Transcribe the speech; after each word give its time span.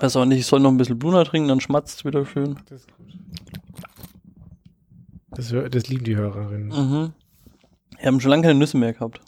Weiß 0.00 0.16
auch 0.16 0.24
nicht, 0.24 0.40
ich 0.40 0.46
soll 0.46 0.60
noch 0.60 0.70
ein 0.70 0.76
bisschen 0.76 0.98
Bluna 0.98 1.24
trinken, 1.24 1.48
dann 1.48 1.60
schmatzt 1.60 1.98
es 1.98 2.04
wieder 2.04 2.26
schön. 2.26 2.58
Das 2.68 2.80
ist 2.80 2.96
gut. 2.96 3.06
Das, 5.30 5.54
das 5.70 5.88
lieben 5.88 6.04
die 6.04 6.16
Hörerinnen. 6.16 6.68
Mhm. 6.68 7.12
Wir 7.98 8.06
haben 8.06 8.20
schon 8.20 8.30
lange 8.30 8.42
keine 8.42 8.58
Nüsse 8.58 8.76
mehr 8.76 8.92
gehabt. 8.92 9.20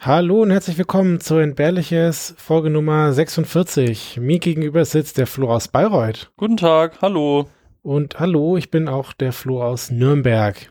Hallo 0.00 0.42
und 0.42 0.50
herzlich 0.50 0.78
willkommen 0.78 1.20
zu 1.20 1.36
Entbehrliches 1.36 2.34
Folge 2.38 2.70
Nummer 2.70 3.12
46. 3.12 4.18
Mir 4.18 4.38
gegenüber 4.38 4.84
sitzt 4.86 5.18
der 5.18 5.26
Flo 5.26 5.52
aus 5.52 5.68
Bayreuth. 5.68 6.32
Guten 6.38 6.56
Tag, 6.56 7.02
hallo. 7.02 7.48
Und 7.82 8.18
hallo, 8.18 8.56
ich 8.56 8.70
bin 8.70 8.88
auch 8.88 9.12
der 9.12 9.32
Flo 9.32 9.62
aus 9.62 9.90
Nürnberg. 9.90 10.70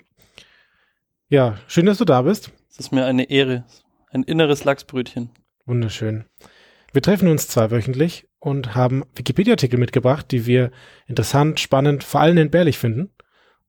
Ja, 1.29 1.57
schön, 1.67 1.85
dass 1.85 1.99
du 1.99 2.05
da 2.05 2.23
bist. 2.23 2.51
Es 2.71 2.79
ist 2.79 2.91
mir 2.91 3.05
eine 3.05 3.29
Ehre. 3.29 3.65
Ein 4.09 4.23
inneres 4.23 4.63
Lachsbrötchen. 4.63 5.29
Wunderschön. 5.65 6.25
Wir 6.91 7.01
treffen 7.01 7.27
uns 7.27 7.47
zweiwöchentlich 7.47 8.27
und 8.39 8.73
haben 8.73 9.03
Wikipedia-Artikel 9.15 9.77
mitgebracht, 9.77 10.31
die 10.31 10.45
wir 10.45 10.71
interessant, 11.07 11.59
spannend, 11.59 12.03
vor 12.03 12.21
allem 12.21 12.37
entbehrlich 12.37 12.77
finden 12.77 13.11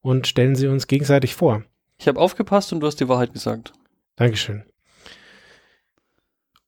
und 0.01 0.27
stellen 0.27 0.57
sie 0.57 0.69
uns 0.69 0.87
gegenseitig 0.87 1.35
vor. 1.35 1.65
Ich 1.99 2.09
habe 2.09 2.19
aufgepasst 2.19 2.73
und 2.73 2.81
du 2.81 2.87
hast 2.87 3.01
die 3.01 3.09
Wahrheit 3.09 3.33
gesagt. 3.33 3.73
Dankeschön. 4.17 4.65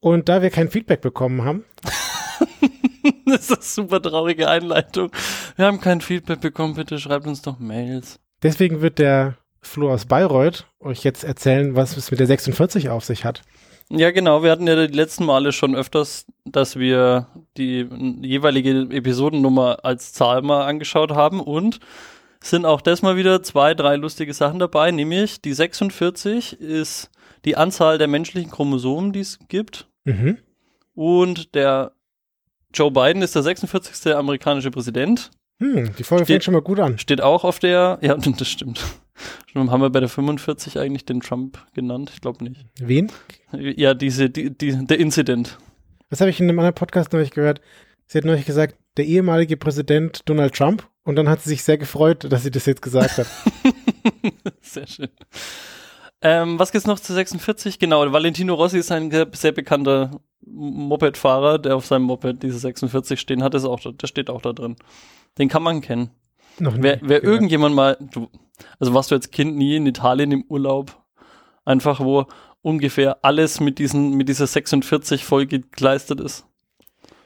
Und 0.01 0.29
da 0.29 0.43
wir 0.43 0.51
kein 0.51 0.69
Feedback 0.69 1.01
bekommen 1.01 1.45
haben, 1.45 1.65
das 3.27 3.51
ist 3.51 3.53
eine 3.53 3.63
super 3.63 4.03
traurige 4.03 4.49
Einleitung. 4.49 5.11
Wir 5.57 5.67
haben 5.67 5.81
kein 5.81 6.01
Feedback 6.01 6.41
bekommen, 6.41 6.75
bitte 6.75 6.99
schreibt 6.99 7.27
uns 7.27 7.41
doch 7.41 7.59
Mails. 7.59 8.19
deswegen 8.43 8.83
wird 8.83 8.99
der 8.99 9.39
Flo 9.63 9.93
aus 9.93 10.07
Bayreuth 10.07 10.67
euch 10.81 11.05
jetzt 11.05 11.23
erzählen, 11.23 11.77
was 11.77 11.97
es 11.97 12.11
mit 12.11 12.19
der 12.21 12.27
46 12.27 12.91
auf 12.91 13.05
sich 13.05 13.25
hat. 13.25 13.43
Ja, 13.91 14.11
genau. 14.11 14.43
Wir 14.43 14.51
hatten 14.51 14.67
ja 14.67 14.87
die 14.87 14.95
letzten 14.95 15.25
Male 15.25 15.53
schon 15.53 15.75
öfters, 15.75 16.27
dass 16.45 16.79
wir 16.79 17.27
die 17.57 17.89
jeweilige 18.23 18.89
Episodennummer 18.91 19.85
als 19.85 20.13
Zahl 20.13 20.43
mal 20.43 20.65
angeschaut 20.67 21.13
haben 21.13 21.41
und 21.41 21.79
sind 22.41 22.65
auch 22.67 22.81
das 22.81 23.03
mal 23.03 23.17
wieder 23.17 23.43
zwei, 23.43 23.75
drei 23.75 23.97
lustige 23.97 24.35
Sachen 24.35 24.59
dabei, 24.59 24.91
nämlich 24.91 25.41
die 25.41 25.53
46 25.53 26.59
ist 26.61 27.11
die 27.45 27.57
Anzahl 27.57 27.99
der 27.99 28.09
menschlichen 28.09 28.51
Chromosomen, 28.51 29.13
die 29.13 29.21
es 29.21 29.39
gibt 29.49 29.87
Mhm. 30.05 30.39
und 30.95 31.55
der 31.55 31.93
Joe 32.75 32.91
Biden 32.91 33.23
ist 33.23 33.35
der 33.37 33.43
46. 33.43 34.15
amerikanische 34.17 34.71
Präsident. 34.73 35.31
Hm, 35.63 35.95
die 35.97 36.03
Folge 36.05 36.25
Steht- 36.25 36.35
fängt 36.35 36.45
schon 36.45 36.55
mal 36.55 36.63
gut 36.63 36.81
an. 36.81 36.99
Steht 36.99 37.21
auch 37.21 37.45
auf 37.45 37.59
der, 37.59 37.99
ja, 38.03 38.17
das 38.17 38.49
stimmt. 38.49 38.85
Schon 39.53 39.71
haben 39.71 39.81
wir 39.81 39.91
bei 39.91 40.01
der 40.01 40.09
45 40.09 40.79
eigentlich 40.79 41.05
den 41.05 41.21
Trump 41.21 41.59
genannt? 41.75 42.11
Ich 42.15 42.21
glaube 42.21 42.43
nicht. 42.45 42.65
Wen? 42.81 43.13
Ja, 43.53 43.95
diese, 43.95 44.29
die, 44.31 44.51
die, 44.57 44.87
der 44.87 44.99
Incident. 44.99 45.59
Das 46.11 46.21
habe 46.21 46.31
ich 46.31 46.41
in 46.41 46.49
einem 46.49 46.59
anderen 46.59 46.75
Podcast 46.75 47.13
neulich 47.13 47.31
gehört. 47.31 47.61
Sie 48.07 48.19
hat 48.19 48.25
neulich 48.25 48.45
gesagt, 48.47 48.77
der 48.97 49.05
ehemalige 49.07 49.57
Präsident 49.57 50.29
Donald 50.29 50.55
Trump. 50.55 50.87
Und 51.05 51.17
dann 51.17 51.29
hat 51.29 51.43
sie 51.43 51.51
sich 51.51 51.63
sehr 51.65 51.79
gefreut, 51.79 52.27
dass 52.31 52.43
sie 52.45 52.51
das 52.51 52.67
jetzt 52.67 52.81
gesagt 52.83 53.19
hat. 53.19 53.27
Sehr 54.61 54.87
schön. 54.87 55.09
Ähm, 56.21 56.59
was 56.59 56.71
gibt's 56.71 56.87
noch 56.87 57.01
zu 57.01 57.13
46? 57.13 57.79
Genau, 57.81 58.11
Valentino 58.13 58.55
Rossi 58.55 58.79
ist 58.79 58.93
ein 58.93 59.11
sehr, 59.33 59.53
bekannter 59.53 60.21
Mopedfahrer, 60.47 61.59
der 61.59 61.75
auf 61.77 61.87
seinem 61.87 62.03
Moped 62.05 62.43
diese 62.45 62.59
46 62.59 63.19
stehen 63.19 63.43
hat. 63.43 63.55
Ist 63.55 63.65
auch, 63.65 63.81
da- 63.81 63.91
der 63.91 64.07
steht 64.07 64.31
auch 64.31 64.41
da 64.43 64.53
drin. 64.53 64.77
Den 65.39 65.49
kann 65.49 65.63
man 65.63 65.81
kennen. 65.81 66.11
Noch 66.59 66.77
nie 66.77 66.83
Wer, 66.83 66.99
wer 67.03 67.21
gehört. 67.21 67.25
irgendjemand 67.25 67.75
mal, 67.75 67.97
du, 68.13 68.29
also 68.79 68.93
warst 68.95 69.11
du 69.11 69.15
als 69.15 69.31
Kind 69.31 69.57
nie 69.57 69.77
in 69.77 69.87
Italien 69.87 70.31
im 70.33 70.45
Urlaub, 70.49 71.03
einfach 71.65 72.01
wo 72.01 72.27
ungefähr 72.61 73.25
alles 73.25 73.59
mit 73.61 73.79
diesen, 73.79 74.15
mit 74.17 74.29
dieser 74.29 74.47
46 74.47 75.25
voll 75.25 75.47
gekleistert 75.47 76.21
ist. 76.21 76.45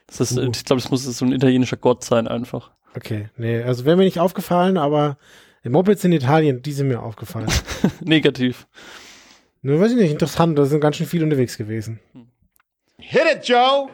Das 0.07 0.21
ist, 0.21 0.39
Uh. 0.39 0.51
ich 0.55 0.65
glaube, 0.65 0.81
das 0.81 0.91
muss 0.91 1.05
so 1.05 1.25
ein 1.25 1.33
italienischer 1.33 1.77
Gott 1.77 2.05
sein 2.05 2.29
einfach. 2.29 2.71
Okay, 2.97 3.29
nee, 3.37 3.63
also 3.63 3.85
wäre 3.85 3.97
mir 3.97 4.05
nicht 4.05 4.21
aufgefallen, 4.21 4.79
aber 4.79 5.19
die 5.65 5.69
Mopeds 5.69 6.05
in 6.05 6.13
Italien, 6.13 6.63
die 6.63 6.73
sind 6.73 6.89
mir 6.89 7.03
aufgefallen. 7.03 7.49
Negativ. 8.01 8.67
Nur 9.63 9.81
weiß 9.81 9.91
ich 9.91 9.97
nicht, 9.99 10.13
interessant, 10.13 10.57
da 10.59 10.65
sind 10.65 10.81
ganz 10.81 10.97
schön 10.97 11.07
viele 11.07 11.25
unterwegs 11.25 11.59
gewesen. 11.59 11.99
Hit 12.99 13.23
it, 13.35 13.49
Joe! 13.49 13.89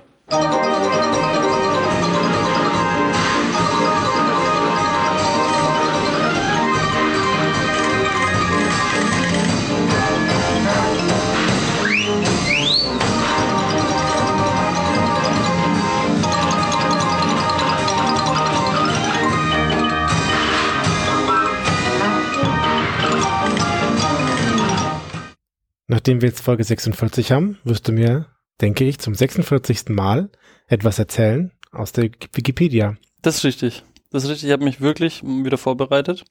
Nachdem 25.92 26.22
wir 26.22 26.30
jetzt 26.30 26.40
Folge 26.40 26.64
46 26.64 27.32
haben, 27.32 27.58
wirst 27.64 27.86
du 27.86 27.92
mir, 27.92 28.24
denke 28.62 28.82
ich, 28.84 28.98
zum 28.98 29.14
46. 29.14 29.90
Mal 29.90 30.30
etwas 30.66 30.98
erzählen 30.98 31.52
aus 31.70 31.92
der 31.92 32.04
Wikipedia. 32.04 32.96
Das 33.20 33.36
ist 33.36 33.44
richtig. 33.44 33.84
Das 34.10 34.24
ist 34.24 34.30
richtig. 34.30 34.48
Ich 34.48 34.52
habe 34.54 34.64
mich 34.64 34.80
wirklich 34.80 35.22
wieder 35.22 35.58
vorbereitet. 35.58 36.24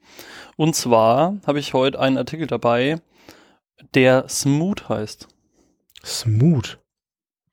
Und 0.57 0.75
zwar 0.75 1.37
habe 1.45 1.59
ich 1.59 1.75
heute 1.75 1.99
einen 1.99 2.17
Artikel 2.17 2.47
dabei, 2.47 3.01
der 3.93 4.27
Smooth 4.27 4.89
heißt. 4.89 5.27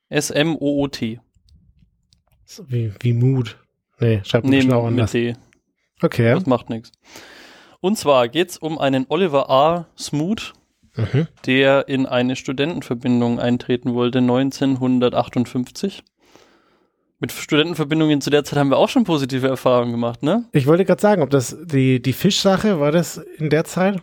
S-M-O-O-T. 0.08 1.20
So 2.46 2.70
Wie, 2.70 2.90
wie 3.00 3.12
Mood. 3.12 3.58
Nee, 4.00 4.22
schreibt 4.24 4.46
Nee, 4.46 4.56
bestimmt 4.56 4.72
auch 4.72 4.84
mit 4.84 4.92
anders. 4.92 5.12
T. 5.12 5.36
Okay. 6.00 6.32
Das 6.32 6.46
macht 6.46 6.70
nichts. 6.70 6.90
Und 7.80 7.98
zwar 7.98 8.28
geht's 8.28 8.56
um 8.56 8.78
einen 8.78 9.04
Oliver 9.10 9.50
A. 9.50 9.88
Smoot, 9.98 10.54
Mhm. 10.98 11.26
der 11.46 11.88
in 11.88 12.06
eine 12.06 12.36
Studentenverbindung 12.36 13.38
eintreten 13.40 13.94
wollte, 13.94 14.18
1958. 14.18 16.02
Mit 17.20 17.32
Studentenverbindungen 17.32 18.20
zu 18.20 18.30
der 18.30 18.44
Zeit 18.44 18.58
haben 18.58 18.70
wir 18.70 18.76
auch 18.76 18.88
schon 18.88 19.04
positive 19.04 19.48
Erfahrungen 19.48 19.90
gemacht, 19.92 20.22
ne? 20.22 20.44
Ich 20.52 20.66
wollte 20.66 20.84
gerade 20.84 21.00
sagen, 21.00 21.22
ob 21.22 21.30
das 21.30 21.56
die, 21.64 22.00
die 22.00 22.12
Fischsache, 22.12 22.78
war 22.78 22.92
das 22.92 23.16
in 23.38 23.50
der 23.50 23.64
Zeit? 23.64 24.00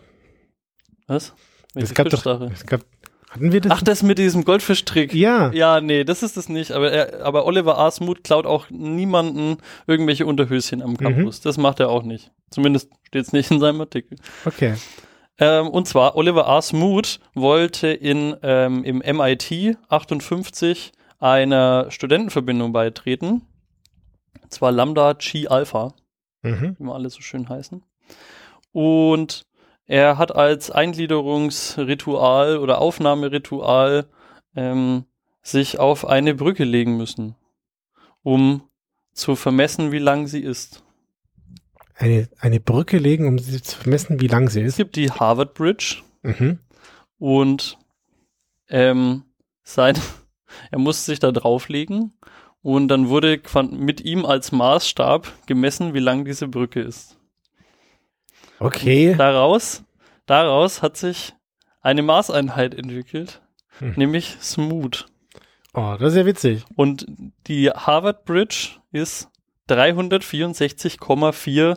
Was? 1.06 1.32
Welche 1.72 1.86
es 1.86 1.94
gab 1.94 2.08
doch, 2.10 2.18
Fischsache? 2.18 2.50
es 2.52 2.66
gab, 2.66 2.82
hatten 3.30 3.52
wir 3.52 3.60
das? 3.62 3.72
Ach, 3.72 3.82
das 3.82 4.02
mit 4.02 4.18
diesem 4.18 4.44
Goldfischtrick. 4.44 5.14
ja. 5.14 5.50
Ja, 5.52 5.80
nee, 5.80 6.04
das 6.04 6.22
ist 6.22 6.36
es 6.36 6.50
nicht. 6.50 6.72
Aber, 6.72 6.90
er, 6.92 7.24
aber 7.24 7.46
Oliver 7.46 7.78
A. 7.78 7.90
Smoot 7.90 8.22
klaut 8.22 8.44
auch 8.44 8.68
niemanden 8.68 9.58
irgendwelche 9.86 10.26
Unterhöschen 10.26 10.82
am 10.82 10.98
Campus. 10.98 11.40
Das 11.40 11.56
macht 11.56 11.80
er 11.80 11.88
auch 11.88 12.02
nicht. 12.02 12.32
Zumindest 12.50 12.90
steht 13.04 13.26
es 13.26 13.32
nicht 13.32 13.50
in 13.50 13.60
seinem 13.60 13.80
Artikel. 13.80 14.18
Okay. 14.44 14.74
Ähm, 15.38 15.68
und 15.68 15.86
zwar 15.86 16.16
Oliver 16.16 16.48
A. 16.48 16.62
Smoot 16.62 17.20
wollte 17.34 17.88
in, 17.88 18.36
ähm, 18.42 18.84
im 18.84 18.98
MIT 18.98 19.76
58 19.88 20.92
einer 21.18 21.90
Studentenverbindung 21.90 22.72
beitreten. 22.72 23.42
Und 24.42 24.52
zwar 24.52 24.72
Lambda 24.72 25.14
Chi 25.14 25.48
Alpha, 25.48 25.92
Mhm. 26.42 26.76
wie 26.78 26.84
wir 26.84 26.94
alle 26.94 27.10
so 27.10 27.20
schön 27.20 27.48
heißen. 27.48 27.82
Und 28.72 29.46
er 29.86 30.18
hat 30.18 30.34
als 30.34 30.70
Eingliederungsritual 30.70 32.58
oder 32.58 32.80
Aufnahmeritual 32.80 34.06
ähm, 34.54 35.04
sich 35.42 35.78
auf 35.78 36.06
eine 36.06 36.34
Brücke 36.34 36.64
legen 36.64 36.96
müssen, 36.96 37.36
um 38.22 38.62
zu 39.12 39.36
vermessen, 39.36 39.92
wie 39.92 39.98
lang 39.98 40.26
sie 40.26 40.40
ist. 40.40 40.82
Eine, 41.98 42.28
eine 42.40 42.60
Brücke 42.60 42.98
legen, 42.98 43.26
um 43.26 43.38
sie 43.38 43.62
zu 43.62 43.88
messen, 43.88 44.20
wie 44.20 44.26
lang 44.26 44.50
sie 44.50 44.60
Es 44.60 44.72
ist. 44.72 44.76
gibt 44.76 44.96
die 44.96 45.10
Harvard 45.10 45.54
Bridge, 45.54 46.02
Mhm. 46.22 46.58
und 47.18 47.78
ähm, 48.68 49.22
sein, 49.62 49.96
er 50.70 50.78
musste 50.78 51.06
sich 51.12 51.20
da 51.20 51.32
drauflegen 51.32 52.12
und 52.62 52.88
dann 52.88 53.08
wurde 53.08 53.40
mit 53.70 54.00
ihm 54.02 54.26
als 54.26 54.52
Maßstab 54.52 55.46
gemessen, 55.46 55.94
wie 55.94 56.00
lang 56.00 56.24
diese 56.24 56.48
Brücke 56.48 56.80
ist. 56.80 57.16
Okay. 58.58 59.14
Daraus, 59.16 59.84
daraus 60.26 60.82
hat 60.82 60.96
sich 60.96 61.34
eine 61.80 62.02
Maßeinheit 62.02 62.74
entwickelt, 62.74 63.40
Hm. 63.78 63.94
nämlich 63.96 64.36
Smooth. 64.40 65.06
Oh, 65.74 65.94
das 65.98 66.12
ist 66.14 66.18
ja 66.18 66.26
witzig. 66.26 66.64
Und 66.74 67.06
die 67.46 67.70
Harvard 67.70 68.24
Bridge 68.24 68.70
ist 68.92 69.28
364,4 69.68 71.76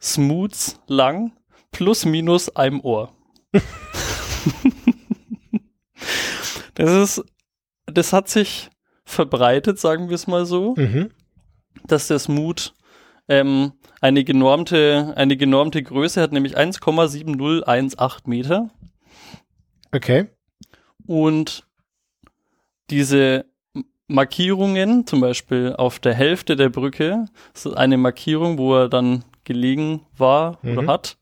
Smooths 0.00 0.80
lang 0.86 1.32
plus 1.70 2.04
minus 2.04 2.48
einem 2.54 2.80
Ohr. 2.80 3.12
das 6.74 7.18
ist, 7.18 7.24
das 7.86 8.12
hat 8.12 8.28
sich 8.28 8.70
verbreitet, 9.04 9.78
sagen 9.78 10.08
wir 10.08 10.14
es 10.14 10.26
mal 10.26 10.46
so, 10.46 10.74
Mhm. 10.76 11.10
dass 11.86 12.08
der 12.08 12.18
Smooth 12.18 12.74
ähm, 13.28 13.72
eine 14.00 14.24
genormte, 14.24 15.12
eine 15.16 15.36
genormte 15.36 15.82
Größe 15.82 16.20
hat, 16.20 16.32
nämlich 16.32 16.56
1,7018 16.56 18.20
Meter. 18.26 18.70
Okay. 19.92 20.28
Und 21.06 21.66
diese 22.90 23.46
Markierungen, 24.06 25.06
zum 25.06 25.20
Beispiel 25.20 25.74
auf 25.76 25.98
der 25.98 26.14
Hälfte 26.14 26.56
der 26.56 26.70
Brücke, 26.70 27.26
ist 27.54 27.66
eine 27.66 27.98
Markierung, 27.98 28.56
wo 28.58 28.74
er 28.76 28.88
dann 28.88 29.24
gelegen 29.48 30.02
war 30.16 30.58
oder 30.62 30.82
Mhm. 30.82 30.88
hat, 30.90 31.16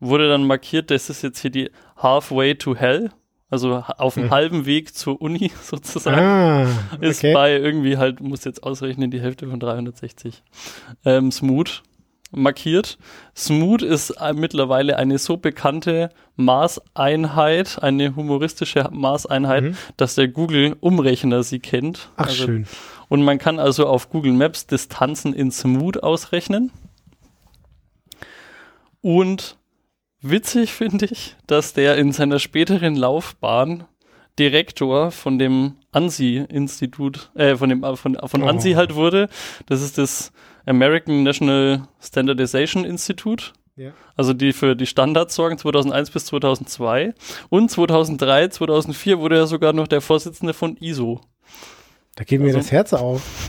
wurde 0.00 0.28
dann 0.28 0.44
markiert, 0.46 0.90
das 0.90 1.08
ist 1.10 1.22
jetzt 1.22 1.38
hier 1.38 1.50
die 1.52 1.70
Halfway 1.96 2.56
to 2.56 2.74
Hell, 2.74 3.10
also 3.50 3.84
auf 3.98 4.14
dem 4.14 4.24
Mhm. 4.24 4.30
halben 4.30 4.66
Weg 4.66 4.94
zur 4.96 5.20
Uni 5.22 5.52
sozusagen. 5.62 6.18
Ah, 6.18 6.66
Ist 7.00 7.20
okay. 7.20 7.32
bei 7.34 7.52
irgendwie 7.56 7.98
halt, 7.98 8.20
muss 8.20 8.42
jetzt 8.44 8.64
ausrechnen, 8.64 9.10
die 9.12 9.20
Hälfte 9.20 9.46
von 9.48 9.60
360. 9.60 10.42
Ähm, 11.04 11.30
Smooth 11.30 11.82
markiert. 12.34 12.96
Smooth 13.36 13.82
ist 13.82 14.10
äh, 14.12 14.32
mittlerweile 14.32 14.96
eine 14.96 15.18
so 15.18 15.36
bekannte 15.36 16.08
Maßeinheit, 16.36 17.82
eine 17.82 18.16
humoristische 18.16 18.88
Maßeinheit, 18.90 19.64
Mhm. 19.64 19.76
dass 19.96 20.14
der 20.14 20.28
Google-Umrechner 20.28 21.42
sie 21.42 21.58
kennt. 21.60 22.08
Ach, 22.16 22.26
Also- 22.26 22.44
schön. 22.46 22.66
Und 23.08 23.22
man 23.24 23.36
kann 23.36 23.58
also 23.58 23.86
auf 23.86 24.08
Google 24.08 24.32
Maps 24.32 24.66
Distanzen 24.66 25.34
in 25.34 25.50
Smooth 25.50 26.02
ausrechnen. 26.02 26.70
Und 29.02 29.58
witzig 30.22 30.72
finde 30.72 31.06
ich, 31.06 31.36
dass 31.46 31.74
der 31.74 31.96
in 31.98 32.12
seiner 32.12 32.38
späteren 32.38 32.96
Laufbahn 32.96 33.84
Direktor 34.38 35.10
von 35.10 35.38
dem 35.38 35.74
ANSI-Institut, 35.90 37.30
äh, 37.34 37.54
von 37.56 37.68
dem, 37.68 37.84
äh, 37.84 37.96
von, 37.96 38.16
von 38.24 38.42
Oh. 38.42 38.46
ANSI 38.46 38.72
halt 38.72 38.94
wurde. 38.94 39.28
Das 39.66 39.82
ist 39.82 39.98
das 39.98 40.32
American 40.64 41.22
National 41.22 41.86
Standardization 42.00 42.84
Institute. 42.86 43.46
Ja. 43.76 43.92
Also 44.16 44.32
die 44.32 44.52
für 44.54 44.74
die 44.76 44.86
Standards 44.86 45.34
sorgen 45.34 45.58
2001 45.58 46.10
bis 46.10 46.24
2002. 46.26 47.12
Und 47.50 47.70
2003, 47.70 48.48
2004 48.48 49.18
wurde 49.18 49.36
er 49.36 49.46
sogar 49.46 49.72
noch 49.74 49.86
der 49.88 50.00
Vorsitzende 50.00 50.54
von 50.54 50.76
ISO. 50.78 51.20
Da 52.14 52.24
geht 52.24 52.40
mir 52.40 52.46
Also- 52.46 52.58
das 52.58 52.72
Herz 52.72 52.92
auf. 52.94 53.48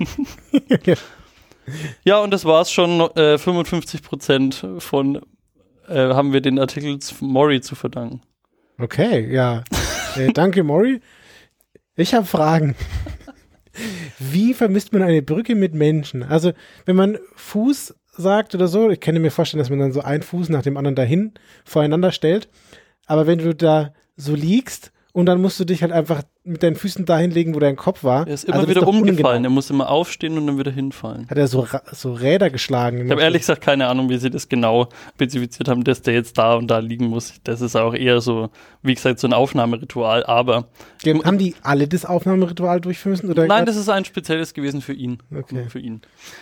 Ja, 2.03 2.19
und 2.19 2.31
das 2.31 2.44
war's 2.44 2.69
schon. 2.71 2.99
Äh, 3.15 3.38
55 3.38 4.01
Prozent 4.03 4.67
von 4.79 5.21
äh, 5.88 6.13
haben 6.13 6.33
wir 6.33 6.41
den 6.41 6.59
Artikel 6.59 7.00
zu 7.00 7.24
Mori 7.25 7.62
zu 7.62 7.75
verdanken. 7.75 8.21
Okay, 8.77 9.31
ja. 9.31 9.63
Äh, 10.15 10.31
danke, 10.31 10.63
Mori. 10.63 11.01
Ich 11.95 12.13
habe 12.13 12.27
Fragen. 12.27 12.75
Wie 14.19 14.53
vermisst 14.53 14.94
man 14.94 15.01
eine 15.01 15.24
Brücke 15.24 15.56
mit 15.56 15.74
Menschen? 15.74 16.21
Also, 16.21 16.53
wenn 16.85 16.95
man 16.95 17.18
Fuß 17.35 17.95
sagt 18.15 18.53
oder 18.53 18.68
so, 18.68 18.91
ich 18.91 19.00
kann 19.00 19.19
mir 19.19 19.31
vorstellen, 19.31 19.57
dass 19.57 19.71
man 19.71 19.80
dann 19.80 19.91
so 19.91 20.01
einen 20.01 20.21
Fuß 20.21 20.50
nach 20.50 20.62
dem 20.62 20.77
anderen 20.77 20.94
dahin 20.94 21.33
voreinander 21.65 22.12
stellt. 22.12 22.47
Aber 23.07 23.25
wenn 23.25 23.39
du 23.39 23.56
da 23.56 23.94
so 24.15 24.35
liegst 24.35 24.91
und 25.13 25.25
dann 25.25 25.41
musst 25.41 25.59
du 25.59 25.65
dich 25.65 25.81
halt 25.81 25.91
einfach 25.91 26.21
mit 26.45 26.62
deinen 26.62 26.75
Füßen 26.75 27.06
dahin 27.06 27.31
legen, 27.31 27.56
wo 27.56 27.60
dein 27.60 27.78
Kopf 27.78 28.04
war. 28.04 28.28
Er 28.28 28.34
ist 28.34 28.44
immer 28.44 28.57
Also 28.57 28.68
wieder 28.69 28.81
doch 28.81 28.88
umgefallen. 28.88 29.18
ungenau. 29.38 29.48
Er 29.48 29.50
muss 29.50 29.69
immer 29.69 29.90
aufstehen 29.90 30.38
und 30.38 30.45
dann 30.45 30.57
wieder 30.57 30.72
hinfallen. 30.72 31.25
Hat 31.30 31.38
er 31.38 31.48
so, 31.48 31.62
Ra- 31.62 31.84
so 31.94 32.12
Räder 32.12 32.50
geschlagen? 32.50 33.06
Ich 33.06 33.12
habe 33.12 33.22
ehrlich 33.22 33.44
gesagt 33.44 33.62
keine 33.62 33.88
Ahnung, 33.88 34.10
wie 34.10 34.18
sie 34.18 34.30
das 34.30 34.50
genau 34.50 34.90
spezifiziert 35.16 35.69
haben, 35.69 35.86
dass 35.86 36.01
der 36.01 36.13
jetzt 36.16 36.38
da 36.38 36.56
und 36.56 36.68
da 36.68 36.80
liegen 36.80 37.06
muss. 37.07 37.34
Das 37.45 37.62
ist 37.62 37.78
auch 37.78 37.94
eher 37.94 38.19
so, 38.19 38.50
wie 38.81 38.94
gesagt, 38.94 39.19
so 39.19 39.28
ein 39.28 39.31
Aufnahmeritual. 39.34 40.25
Aber 40.25 40.68
Haben 41.06 41.38
die 41.38 41.56
alle 41.62 41.88
das 41.88 42.04
Aufnahmeritual 42.04 42.81
durchführen 42.81 43.12
müssen? 43.13 43.30
Oder 43.31 43.48
nein, 43.48 43.66
das 43.66 43.78
ist 43.78 43.88
ein 43.88 44.04
spezielles 44.04 44.54
gewesen 44.54 44.81
für 44.81 44.94
ihn. 44.94 45.19
Okay. 45.34 45.56
Nur 45.56 45.69
Für 45.69 45.80
ihn. 45.80 46.01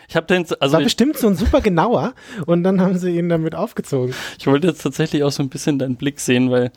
Ich 0.10 0.16
habe 0.16 0.26
den, 0.26 0.46
also 0.60 0.74
war 0.74 0.82
bestimmt 0.82 1.18
so 1.18 1.28
ein 1.28 1.36
super 1.36 1.62
genauer 1.62 2.14
und 2.48 2.64
dann 2.64 2.82
haben 2.82 2.98
sie 2.98 3.16
ihn 3.18 3.30
damit 3.30 3.54
aufgezogen. 3.54 4.16
ich 4.40 4.48
wollte 4.48 4.68
jetzt 4.68 4.82
tatsächlich 4.82 5.24
auch 5.24 5.32
so 5.32 5.44
ein 5.44 5.50
bisschen 5.50 5.78
deinen 5.78 5.96
Blick 5.96 6.20
sehen, 6.20 6.50
weil 6.50 6.72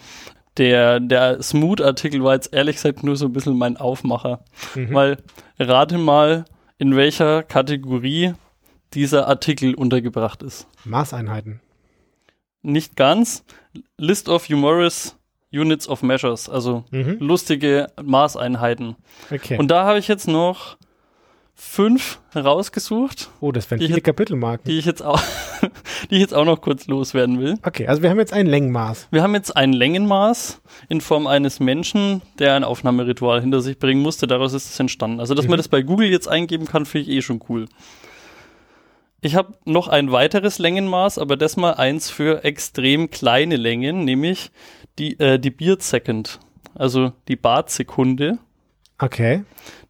der, 0.56 1.00
der 1.00 1.42
Smooth-Artikel 1.42 2.22
war 2.22 2.34
jetzt 2.34 2.52
ehrlich 2.52 2.76
gesagt 2.76 3.02
nur 3.02 3.16
so 3.16 3.26
ein 3.26 3.32
bisschen 3.32 3.56
mein 3.58 3.76
Aufmacher. 3.76 4.44
Mhm. 4.74 4.94
Weil 4.94 5.16
rate 5.58 5.98
mal, 5.98 6.44
in 6.78 6.96
welcher 6.96 7.42
Kategorie 7.42 8.34
dieser 8.94 9.26
Artikel 9.28 9.74
untergebracht 9.74 10.42
ist. 10.42 10.66
Maßeinheiten. 10.84 11.60
Nicht 12.62 12.96
ganz. 12.96 13.44
List 13.98 14.28
of 14.28 14.48
humorous 14.48 15.16
units 15.52 15.88
of 15.88 16.02
measures, 16.02 16.48
also 16.48 16.84
Mhm. 16.90 17.18
lustige 17.20 17.86
Maßeinheiten. 18.02 18.96
Okay. 19.30 19.56
Und 19.58 19.68
da 19.68 19.84
habe 19.84 19.98
ich 19.98 20.08
jetzt 20.08 20.26
noch 20.26 20.76
fünf 21.56 22.20
rausgesucht, 22.34 23.30
oh, 23.40 23.52
das 23.52 23.70
wären 23.70 23.78
die 23.80 23.86
viele 23.86 23.98
ich- 23.98 24.04
Kapitelmarken. 24.04 24.64
die 24.70 24.78
ich 24.78 24.84
jetzt 24.86 25.02
auch, 25.02 25.20
die 26.10 26.16
ich 26.16 26.20
jetzt 26.20 26.34
auch 26.34 26.44
noch 26.44 26.60
kurz 26.60 26.86
loswerden 26.88 27.38
will. 27.40 27.54
Okay, 27.62 27.86
also 27.86 28.02
wir 28.02 28.10
haben 28.10 28.18
jetzt 28.18 28.32
ein 28.32 28.46
Längenmaß. 28.46 29.08
Wir 29.12 29.22
haben 29.22 29.34
jetzt 29.34 29.56
ein 29.56 29.72
Längenmaß 29.72 30.60
in 30.88 31.00
Form 31.00 31.26
eines 31.26 31.60
Menschen, 31.60 32.22
der 32.38 32.54
ein 32.54 32.64
Aufnahmeritual 32.64 33.40
hinter 33.40 33.60
sich 33.60 33.78
bringen 33.78 34.02
musste. 34.02 34.26
Daraus 34.26 34.52
ist 34.52 34.68
es 34.70 34.80
entstanden. 34.80 35.20
Also, 35.20 35.34
dass 35.34 35.44
man 35.46 35.52
Mhm. 35.54 35.58
das 35.58 35.68
bei 35.68 35.82
Google 35.82 36.08
jetzt 36.08 36.26
eingeben 36.28 36.66
kann, 36.66 36.86
finde 36.86 37.08
ich 37.10 37.16
eh 37.16 37.22
schon 37.22 37.40
cool. 37.48 37.66
Ich 39.20 39.36
habe 39.36 39.54
noch 39.64 39.88
ein 39.88 40.12
weiteres 40.12 40.58
Längenmaß, 40.58 41.18
aber 41.18 41.36
das 41.36 41.56
mal 41.56 41.74
eins 41.74 42.10
für 42.10 42.44
extrem 42.44 43.10
kleine 43.10 43.56
Längen, 43.56 44.04
nämlich 44.04 44.50
die, 44.98 45.18
äh, 45.18 45.38
die 45.38 45.50
Beard 45.50 45.82
Second, 45.82 46.40
also 46.74 47.12
die 47.28 47.36
Bartsekunde. 47.36 48.38
Okay. 48.98 49.44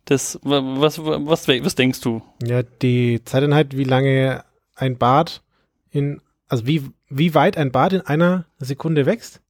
Das, 0.06 0.38
wa- 0.42 0.62
was, 0.80 0.98
was, 1.04 1.48
was 1.48 1.74
denkst 1.74 2.00
du? 2.00 2.22
Ja, 2.42 2.62
die 2.62 3.22
Zeiteinheit, 3.24 3.76
wie 3.76 3.84
lange 3.84 4.44
ein 4.76 4.98
Bart 4.98 5.42
in, 5.90 6.20
also 6.48 6.66
wie, 6.66 6.82
wie 7.08 7.34
weit 7.34 7.56
ein 7.56 7.70
Bart 7.72 7.92
in 7.92 8.00
einer 8.02 8.44
Sekunde 8.58 9.06
wächst? 9.06 9.40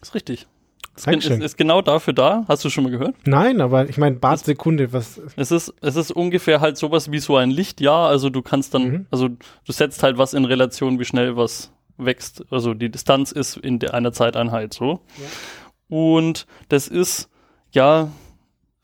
Ist 0.00 0.14
richtig. 0.14 0.46
Ist, 0.96 1.06
Dankeschön. 1.06 1.40
ist 1.40 1.56
genau 1.56 1.82
dafür 1.82 2.12
da. 2.12 2.44
Hast 2.48 2.64
du 2.64 2.70
schon 2.70 2.84
mal 2.84 2.90
gehört? 2.90 3.14
Nein, 3.24 3.60
aber 3.60 3.88
ich 3.88 3.96
meine 3.98 4.16
Bartsekunde, 4.16 4.92
was, 4.92 5.20
Es 5.36 5.50
ist, 5.50 5.72
es 5.80 5.96
ist 5.96 6.10
ungefähr 6.10 6.60
halt 6.60 6.76
sowas 6.76 7.10
wie 7.10 7.18
so 7.20 7.36
ein 7.36 7.50
Lichtjahr. 7.50 8.08
Also 8.08 8.28
du 8.30 8.42
kannst 8.42 8.74
dann, 8.74 8.82
Mhm. 8.88 9.06
also 9.10 9.28
du 9.28 9.72
setzt 9.72 10.02
halt 10.02 10.18
was 10.18 10.34
in 10.34 10.44
Relation, 10.44 10.98
wie 10.98 11.04
schnell 11.04 11.36
was 11.36 11.72
wächst. 11.96 12.44
Also 12.50 12.74
die 12.74 12.90
Distanz 12.90 13.32
ist 13.32 13.56
in 13.56 13.82
einer 13.88 14.12
Zeiteinheit 14.12 14.74
so. 14.74 15.00
Und 15.88 16.46
das 16.68 16.88
ist 16.88 17.28
ja 17.72 18.10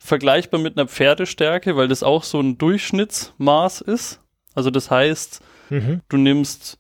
vergleichbar 0.07 0.61
mit 0.61 0.79
einer 0.79 0.89
Pferdestärke, 0.89 1.77
weil 1.77 1.89
das 1.89 2.03
auch 2.03 2.23
so 2.23 2.41
ein 2.41 2.59
Durchschnittsmaß 2.59 3.83
ist. 3.83 4.21
Also 4.55 4.71
das 4.71 4.91
heißt, 4.91 5.43
mhm. 5.71 6.01
du 6.09 6.17
nimmst, 6.17 6.79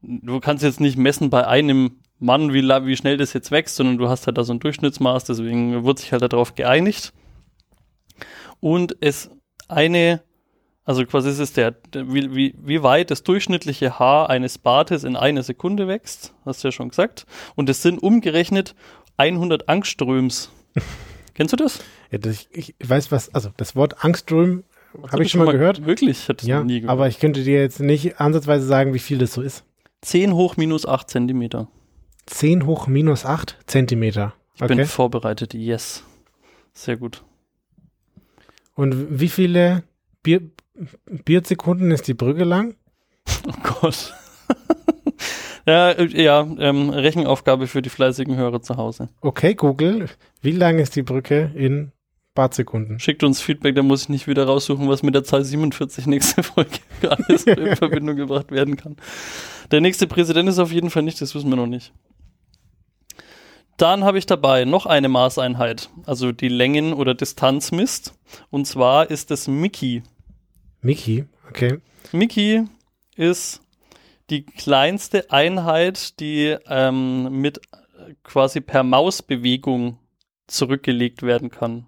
du 0.00 0.40
kannst 0.40 0.64
jetzt 0.64 0.80
nicht 0.80 0.96
messen 0.96 1.30
bei 1.30 1.46
einem 1.46 1.98
Mann, 2.18 2.52
wie, 2.52 2.62
wie 2.62 2.96
schnell 2.96 3.16
das 3.16 3.32
jetzt 3.32 3.50
wächst, 3.50 3.76
sondern 3.76 3.98
du 3.98 4.08
hast 4.08 4.26
halt 4.26 4.38
da 4.38 4.44
so 4.44 4.52
ein 4.52 4.60
Durchschnittsmaß, 4.60 5.24
deswegen 5.24 5.84
wurde 5.84 6.00
sich 6.00 6.12
halt 6.12 6.22
darauf 6.22 6.54
geeinigt. 6.54 7.12
Und 8.60 8.96
es 9.00 9.30
eine, 9.68 10.22
also 10.84 11.04
quasi 11.04 11.28
es 11.28 11.38
ist 11.38 11.56
der, 11.56 11.72
der 11.72 12.12
wie, 12.12 12.34
wie, 12.34 12.54
wie 12.58 12.82
weit 12.82 13.10
das 13.10 13.22
durchschnittliche 13.22 13.98
Haar 13.98 14.30
eines 14.30 14.58
Bartes 14.58 15.04
in 15.04 15.14
einer 15.16 15.42
Sekunde 15.42 15.86
wächst, 15.86 16.34
hast 16.44 16.64
du 16.64 16.68
ja 16.68 16.72
schon 16.72 16.88
gesagt. 16.88 17.26
Und 17.54 17.68
es 17.68 17.82
sind 17.82 18.02
umgerechnet 18.02 18.74
100 19.16 19.68
Angströms. 19.68 20.50
Kennst 21.38 21.52
du 21.52 21.56
das? 21.56 21.78
ja, 22.10 22.18
das, 22.18 22.48
ich, 22.50 22.74
ich 22.76 22.90
weiß 22.90 23.12
was, 23.12 23.32
also 23.32 23.50
das 23.56 23.76
Wort 23.76 24.04
Angström 24.04 24.64
Hast 25.02 25.12
habe 25.12 25.22
ich 25.22 25.30
schon 25.30 25.44
mal 25.44 25.52
gehört. 25.52 25.86
Wirklich? 25.86 26.26
Das 26.26 26.42
Ja, 26.42 26.64
nie 26.64 26.80
gehört. 26.80 26.90
aber 26.90 27.06
ich 27.06 27.20
könnte 27.20 27.44
dir 27.44 27.60
jetzt 27.60 27.78
nicht 27.78 28.20
ansatzweise 28.20 28.66
sagen, 28.66 28.92
wie 28.92 28.98
viel 28.98 29.18
das 29.18 29.34
so 29.34 29.42
ist. 29.42 29.62
10 30.00 30.34
hoch 30.34 30.56
minus 30.56 30.84
8 30.84 31.08
Zentimeter. 31.08 31.68
10 32.26 32.66
hoch 32.66 32.88
minus 32.88 33.24
8 33.24 33.56
Zentimeter. 33.66 34.34
Ich 34.56 34.66
bin 34.66 34.84
vorbereitet, 34.84 35.54
yes. 35.54 36.02
Sehr 36.74 36.96
gut. 36.96 37.22
Und 38.74 39.20
wie 39.20 39.28
viele 39.28 39.84
Bier, 40.24 40.40
Biersekunden 41.06 41.92
ist 41.92 42.08
die 42.08 42.14
Brücke 42.14 42.42
lang? 42.42 42.74
Oh 43.46 43.52
Gott. 43.80 44.12
Ja, 45.66 45.90
äh, 45.90 46.22
ja 46.22 46.46
ähm, 46.58 46.90
Rechenaufgabe 46.90 47.66
für 47.66 47.82
die 47.82 47.90
fleißigen 47.90 48.36
Hörer 48.36 48.62
zu 48.62 48.76
Hause. 48.76 49.08
Okay, 49.20 49.54
Google, 49.54 50.08
wie 50.40 50.52
lang 50.52 50.78
ist 50.78 50.96
die 50.96 51.02
Brücke 51.02 51.50
in 51.54 51.92
Bartsekunden? 52.34 53.00
Schickt 53.00 53.24
uns 53.24 53.40
Feedback, 53.40 53.74
da 53.74 53.82
muss 53.82 54.02
ich 54.02 54.08
nicht 54.08 54.26
wieder 54.26 54.44
raussuchen, 54.44 54.88
was 54.88 55.02
mit 55.02 55.14
der 55.14 55.24
Zahl 55.24 55.44
47 55.44 56.06
nächste 56.06 56.42
Folge 56.42 56.78
alles 57.08 57.44
in 57.44 57.76
Verbindung 57.76 58.16
gebracht 58.16 58.50
werden 58.50 58.76
kann. 58.76 58.96
Der 59.70 59.80
nächste 59.80 60.06
Präsident 60.06 60.48
ist 60.48 60.58
auf 60.58 60.72
jeden 60.72 60.90
Fall 60.90 61.02
nicht, 61.02 61.20
das 61.20 61.34
wissen 61.34 61.50
wir 61.50 61.56
noch 61.56 61.66
nicht. 61.66 61.92
Dann 63.76 64.02
habe 64.02 64.18
ich 64.18 64.26
dabei 64.26 64.64
noch 64.64 64.86
eine 64.86 65.08
Maßeinheit, 65.08 65.88
also 66.04 66.32
die 66.32 66.48
Längen- 66.48 66.92
oder 66.92 67.14
Distanz 67.14 67.70
misst. 67.70 68.12
Und 68.50 68.66
zwar 68.66 69.08
ist 69.08 69.30
es 69.30 69.46
Mickey. 69.46 70.02
Mickey, 70.80 71.26
okay. 71.48 71.78
Mickey 72.12 72.64
ist 73.14 73.60
die 74.30 74.44
kleinste 74.44 75.30
Einheit, 75.30 76.20
die 76.20 76.56
ähm, 76.68 77.40
mit 77.40 77.60
quasi 78.24 78.60
per 78.60 78.82
Mausbewegung 78.82 79.98
zurückgelegt 80.46 81.22
werden 81.22 81.50
kann. 81.50 81.86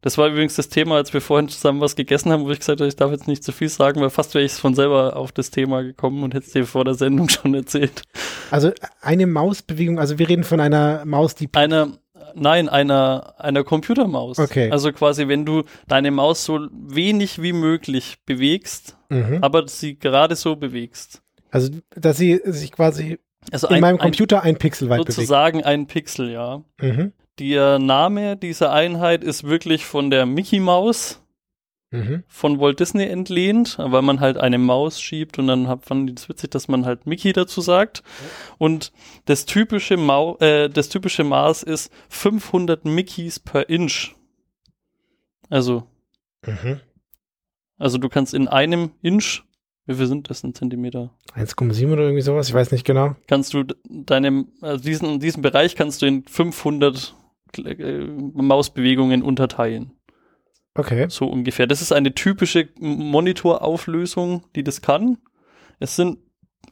Das 0.00 0.16
war 0.16 0.28
übrigens 0.28 0.54
das 0.54 0.68
Thema, 0.68 0.94
als 0.94 1.12
wir 1.12 1.20
vorhin 1.20 1.48
zusammen 1.48 1.80
was 1.80 1.96
gegessen 1.96 2.30
haben, 2.30 2.44
wo 2.44 2.50
ich 2.50 2.60
gesagt 2.60 2.80
habe, 2.80 2.88
ich 2.88 2.94
darf 2.96 3.10
jetzt 3.10 3.26
nicht 3.26 3.42
zu 3.42 3.50
viel 3.50 3.68
sagen, 3.68 4.00
weil 4.00 4.10
fast 4.10 4.32
wäre 4.34 4.44
ich 4.44 4.52
von 4.52 4.74
selber 4.74 5.16
auf 5.16 5.32
das 5.32 5.50
Thema 5.50 5.82
gekommen 5.82 6.22
und 6.22 6.34
hätte 6.34 6.46
es 6.46 6.52
dir 6.52 6.66
vor 6.66 6.84
der 6.84 6.94
Sendung 6.94 7.28
schon 7.28 7.52
erzählt. 7.54 8.02
Also 8.50 8.70
eine 9.00 9.26
Mausbewegung, 9.26 9.98
also 9.98 10.18
wir 10.18 10.28
reden 10.28 10.44
von 10.44 10.60
einer 10.60 11.04
Maus, 11.04 11.34
die 11.34 11.48
Einer, 11.52 11.98
nein, 12.34 12.68
einer, 12.68 13.34
einer 13.38 13.64
Computermaus. 13.64 14.38
Okay. 14.38 14.70
Also 14.70 14.92
quasi, 14.92 15.26
wenn 15.26 15.44
du 15.44 15.64
deine 15.88 16.12
Maus 16.12 16.44
so 16.44 16.60
wenig 16.72 17.42
wie 17.42 17.52
möglich 17.52 18.18
bewegst, 18.24 18.94
Mhm. 19.10 19.38
aber 19.40 19.66
sie 19.68 19.98
gerade 19.98 20.36
so 20.36 20.54
bewegst. 20.56 21.22
Also, 21.50 21.70
dass 21.90 22.16
sie 22.16 22.40
sich 22.44 22.72
quasi 22.72 23.18
Also 23.50 23.68
in 23.68 23.76
ein, 23.76 23.80
meinem 23.80 23.94
ein, 23.96 24.02
Computer 24.02 24.42
ein 24.42 24.56
Pixel 24.58 24.88
weit 24.88 24.98
bewegt. 25.00 25.12
sozusagen 25.12 25.64
ein 25.64 25.86
Pixel, 25.86 26.30
ja. 26.30 26.62
Mhm. 26.80 27.12
Der 27.38 27.78
Name 27.78 28.36
dieser 28.36 28.72
Einheit 28.72 29.22
ist 29.22 29.44
wirklich 29.44 29.84
von 29.84 30.10
der 30.10 30.26
Mickey 30.26 30.60
Maus 30.60 31.22
Mhm. 31.90 32.22
von 32.28 32.60
Walt 32.60 32.80
Disney 32.80 33.04
entlehnt, 33.06 33.78
weil 33.80 34.02
man 34.02 34.20
halt 34.20 34.36
eine 34.36 34.58
Maus 34.58 35.00
schiebt 35.00 35.38
und 35.38 35.46
dann 35.46 35.68
hat 35.68 35.86
fanden 35.86 36.08
die 36.08 36.14
das 36.16 36.28
witzig, 36.28 36.50
dass 36.50 36.68
man 36.68 36.84
halt 36.84 37.06
Mickey 37.06 37.32
dazu 37.32 37.62
sagt. 37.62 38.02
Und 38.58 38.92
das 39.24 39.46
typische 39.46 39.96
Mau 39.96 40.36
äh, 40.40 40.68
das 40.68 40.90
typische 40.90 41.24
Maß 41.24 41.62
ist 41.62 41.90
500 42.10 42.84
Mickeys 42.84 43.38
per 43.40 43.70
Inch. 43.70 44.14
Also, 45.48 45.84
Mhm. 46.46 46.80
also 47.78 47.96
du 47.96 48.08
kannst 48.10 48.34
in 48.34 48.48
einem 48.48 48.90
Inch, 49.00 49.42
wie 49.88 49.94
viel 49.94 50.06
sind 50.06 50.28
das 50.28 50.44
in 50.44 50.54
Zentimeter? 50.54 51.10
1,7 51.34 51.90
oder 51.92 52.02
irgendwie 52.02 52.20
sowas, 52.20 52.48
ich 52.48 52.54
weiß 52.54 52.72
nicht 52.72 52.84
genau. 52.84 53.16
Kannst 53.26 53.54
du 53.54 53.64
deine, 53.88 54.44
also 54.60 54.84
diesen, 54.84 55.18
diesen 55.18 55.42
Bereich 55.42 55.76
kannst 55.76 56.02
du 56.02 56.06
in 56.06 56.24
500 56.24 57.14
äh, 57.64 58.04
Mausbewegungen 58.04 59.22
unterteilen. 59.22 59.92
Okay. 60.74 61.06
So 61.08 61.26
ungefähr. 61.26 61.66
Das 61.66 61.80
ist 61.80 61.92
eine 61.92 62.14
typische 62.14 62.68
Monitorauflösung, 62.78 64.44
die 64.54 64.62
das 64.62 64.82
kann. 64.82 65.16
Es 65.80 65.96
sind 65.96 66.18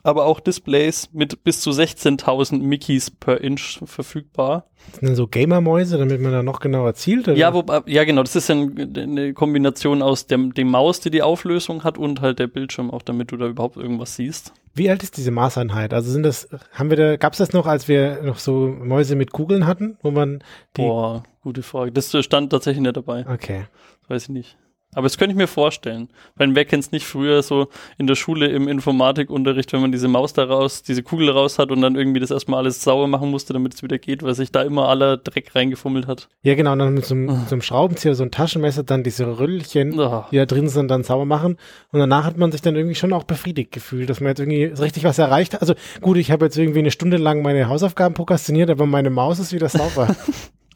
aber 0.06 0.24
auch 0.26 0.38
Displays 0.38 1.08
mit 1.12 1.42
bis 1.42 1.60
zu 1.60 1.70
16.000 1.70 2.60
Mickeys 2.60 3.10
per 3.10 3.40
Inch 3.40 3.80
verfügbar. 3.84 4.66
Sind 4.92 5.02
denn 5.02 5.16
so 5.16 5.26
Gamer-Mäuse, 5.26 5.98
damit 5.98 6.20
man 6.20 6.30
da 6.30 6.44
noch 6.44 6.60
genauer 6.60 6.94
zielt? 6.94 7.26
Oder? 7.26 7.36
Ja, 7.36 7.52
wobei, 7.52 7.82
ja 7.86 8.04
genau, 8.04 8.22
das 8.22 8.36
ist 8.36 8.48
ein, 8.48 8.96
eine 8.96 9.34
Kombination 9.34 10.02
aus 10.02 10.28
dem, 10.28 10.54
dem 10.54 10.70
Maus, 10.70 11.00
die 11.00 11.10
die 11.10 11.22
Auflösung 11.22 11.82
hat 11.82 11.98
und 11.98 12.20
halt 12.20 12.38
der 12.38 12.46
Bildschirm, 12.46 12.92
auch 12.92 13.02
damit 13.02 13.32
du 13.32 13.36
da 13.36 13.48
überhaupt 13.48 13.76
irgendwas 13.76 14.14
siehst. 14.14 14.52
Wie 14.74 14.88
alt 14.90 15.02
ist 15.02 15.16
diese 15.16 15.32
Maßeinheit? 15.32 15.92
Also 15.92 16.12
sind 16.12 16.22
das, 16.22 16.48
haben 16.72 16.90
wir 16.90 16.96
da, 16.96 17.16
gab 17.16 17.32
es 17.32 17.38
das 17.38 17.52
noch, 17.52 17.66
als 17.66 17.88
wir 17.88 18.22
noch 18.22 18.38
so 18.38 18.68
Mäuse 18.68 19.16
mit 19.16 19.32
Kugeln 19.32 19.66
hatten, 19.66 19.96
wo 20.02 20.12
man 20.12 20.44
die. 20.76 20.82
Boah, 20.82 21.24
gute 21.42 21.62
Frage. 21.64 21.90
Das 21.90 22.14
stand 22.24 22.50
tatsächlich 22.50 22.82
nicht 22.82 22.96
dabei. 22.96 23.26
Okay. 23.28 23.64
Das 24.02 24.10
weiß 24.10 24.22
ich 24.24 24.28
nicht. 24.28 24.56
Aber 24.96 25.04
das 25.04 25.18
könnte 25.18 25.32
ich 25.32 25.36
mir 25.36 25.46
vorstellen. 25.46 26.08
Weil 26.36 26.54
wer 26.54 26.64
kennt 26.64 26.82
es 26.84 26.90
nicht 26.90 27.04
früher 27.06 27.42
so 27.42 27.68
in 27.98 28.06
der 28.06 28.14
Schule 28.14 28.46
im 28.48 28.66
Informatikunterricht, 28.66 29.72
wenn 29.74 29.82
man 29.82 29.92
diese 29.92 30.08
Maus 30.08 30.32
da 30.32 30.44
raus, 30.44 30.82
diese 30.82 31.02
Kugel 31.02 31.28
raus 31.30 31.58
hat 31.58 31.70
und 31.70 31.82
dann 31.82 31.96
irgendwie 31.96 32.18
das 32.18 32.30
erstmal 32.30 32.60
alles 32.60 32.82
sauber 32.82 33.06
machen 33.06 33.30
musste, 33.30 33.52
damit 33.52 33.74
es 33.74 33.82
wieder 33.82 33.98
geht, 33.98 34.22
weil 34.22 34.34
sich 34.34 34.50
da 34.52 34.62
immer 34.62 34.88
aller 34.88 35.18
Dreck 35.18 35.54
reingefummelt 35.54 36.06
hat. 36.06 36.28
Ja, 36.42 36.54
genau, 36.54 36.72
und 36.72 36.78
dann 36.78 36.94
mit 36.94 37.04
so 37.04 37.14
einem, 37.14 37.28
Ah. 37.28 37.44
so 37.46 37.54
einem 37.54 37.62
Schraubenzieher, 37.62 38.14
so 38.14 38.22
ein 38.22 38.30
Taschenmesser, 38.30 38.84
dann 38.84 39.02
diese 39.04 39.38
Röllchen, 39.38 40.00
Ah. 40.00 40.28
die 40.30 40.36
da 40.36 40.46
drin 40.46 40.68
sind, 40.68 40.88
dann 40.90 41.02
sauber 41.04 41.26
machen. 41.26 41.58
Und 41.92 42.00
danach 42.00 42.24
hat 42.24 42.38
man 42.38 42.50
sich 42.50 42.62
dann 42.62 42.74
irgendwie 42.74 42.94
schon 42.94 43.12
auch 43.12 43.24
befriedigt 43.24 43.72
gefühlt, 43.72 44.08
dass 44.08 44.20
man 44.20 44.28
jetzt 44.30 44.40
irgendwie 44.40 44.70
so 44.74 44.82
richtig 44.82 45.04
was 45.04 45.18
erreicht 45.18 45.52
hat. 45.52 45.60
Also 45.60 45.74
gut, 46.00 46.16
ich 46.16 46.30
habe 46.30 46.46
jetzt 46.46 46.56
irgendwie 46.56 46.78
eine 46.78 46.90
Stunde 46.90 47.18
lang 47.18 47.42
meine 47.42 47.68
Hausaufgaben 47.68 48.14
prokrastiniert, 48.14 48.70
aber 48.70 48.86
meine 48.86 49.10
Maus 49.10 49.38
ist 49.38 49.52
wieder 49.52 49.68
sauber. 49.68 50.16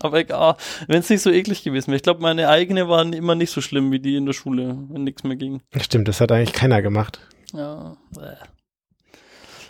Aber 0.03 0.19
egal, 0.19 0.57
wenn 0.87 0.99
es 1.01 1.11
nicht 1.11 1.21
so 1.23 1.31
eklig 1.31 1.63
gewesen 1.63 1.89
wäre. 1.89 1.97
Ich 1.97 2.03
glaube, 2.03 2.21
meine 2.23 2.49
eigene 2.49 2.89
waren 2.89 3.13
immer 3.13 3.35
nicht 3.35 3.51
so 3.51 3.61
schlimm 3.61 3.93
wie 3.93 4.01
die 4.01 4.17
in 4.17 4.27
der 4.27 4.33
Schule, 4.33 4.77
wenn 4.89 5.05
nichts 5.05 5.25
mehr 5.25 5.37
ging. 5.37 5.61
Stimmt, 5.81 6.09
das 6.09 6.21
hat 6.21 6.33
eigentlich 6.33 6.53
keiner 6.55 6.81
gemacht. 6.83 7.21
Ja. 7.53 7.97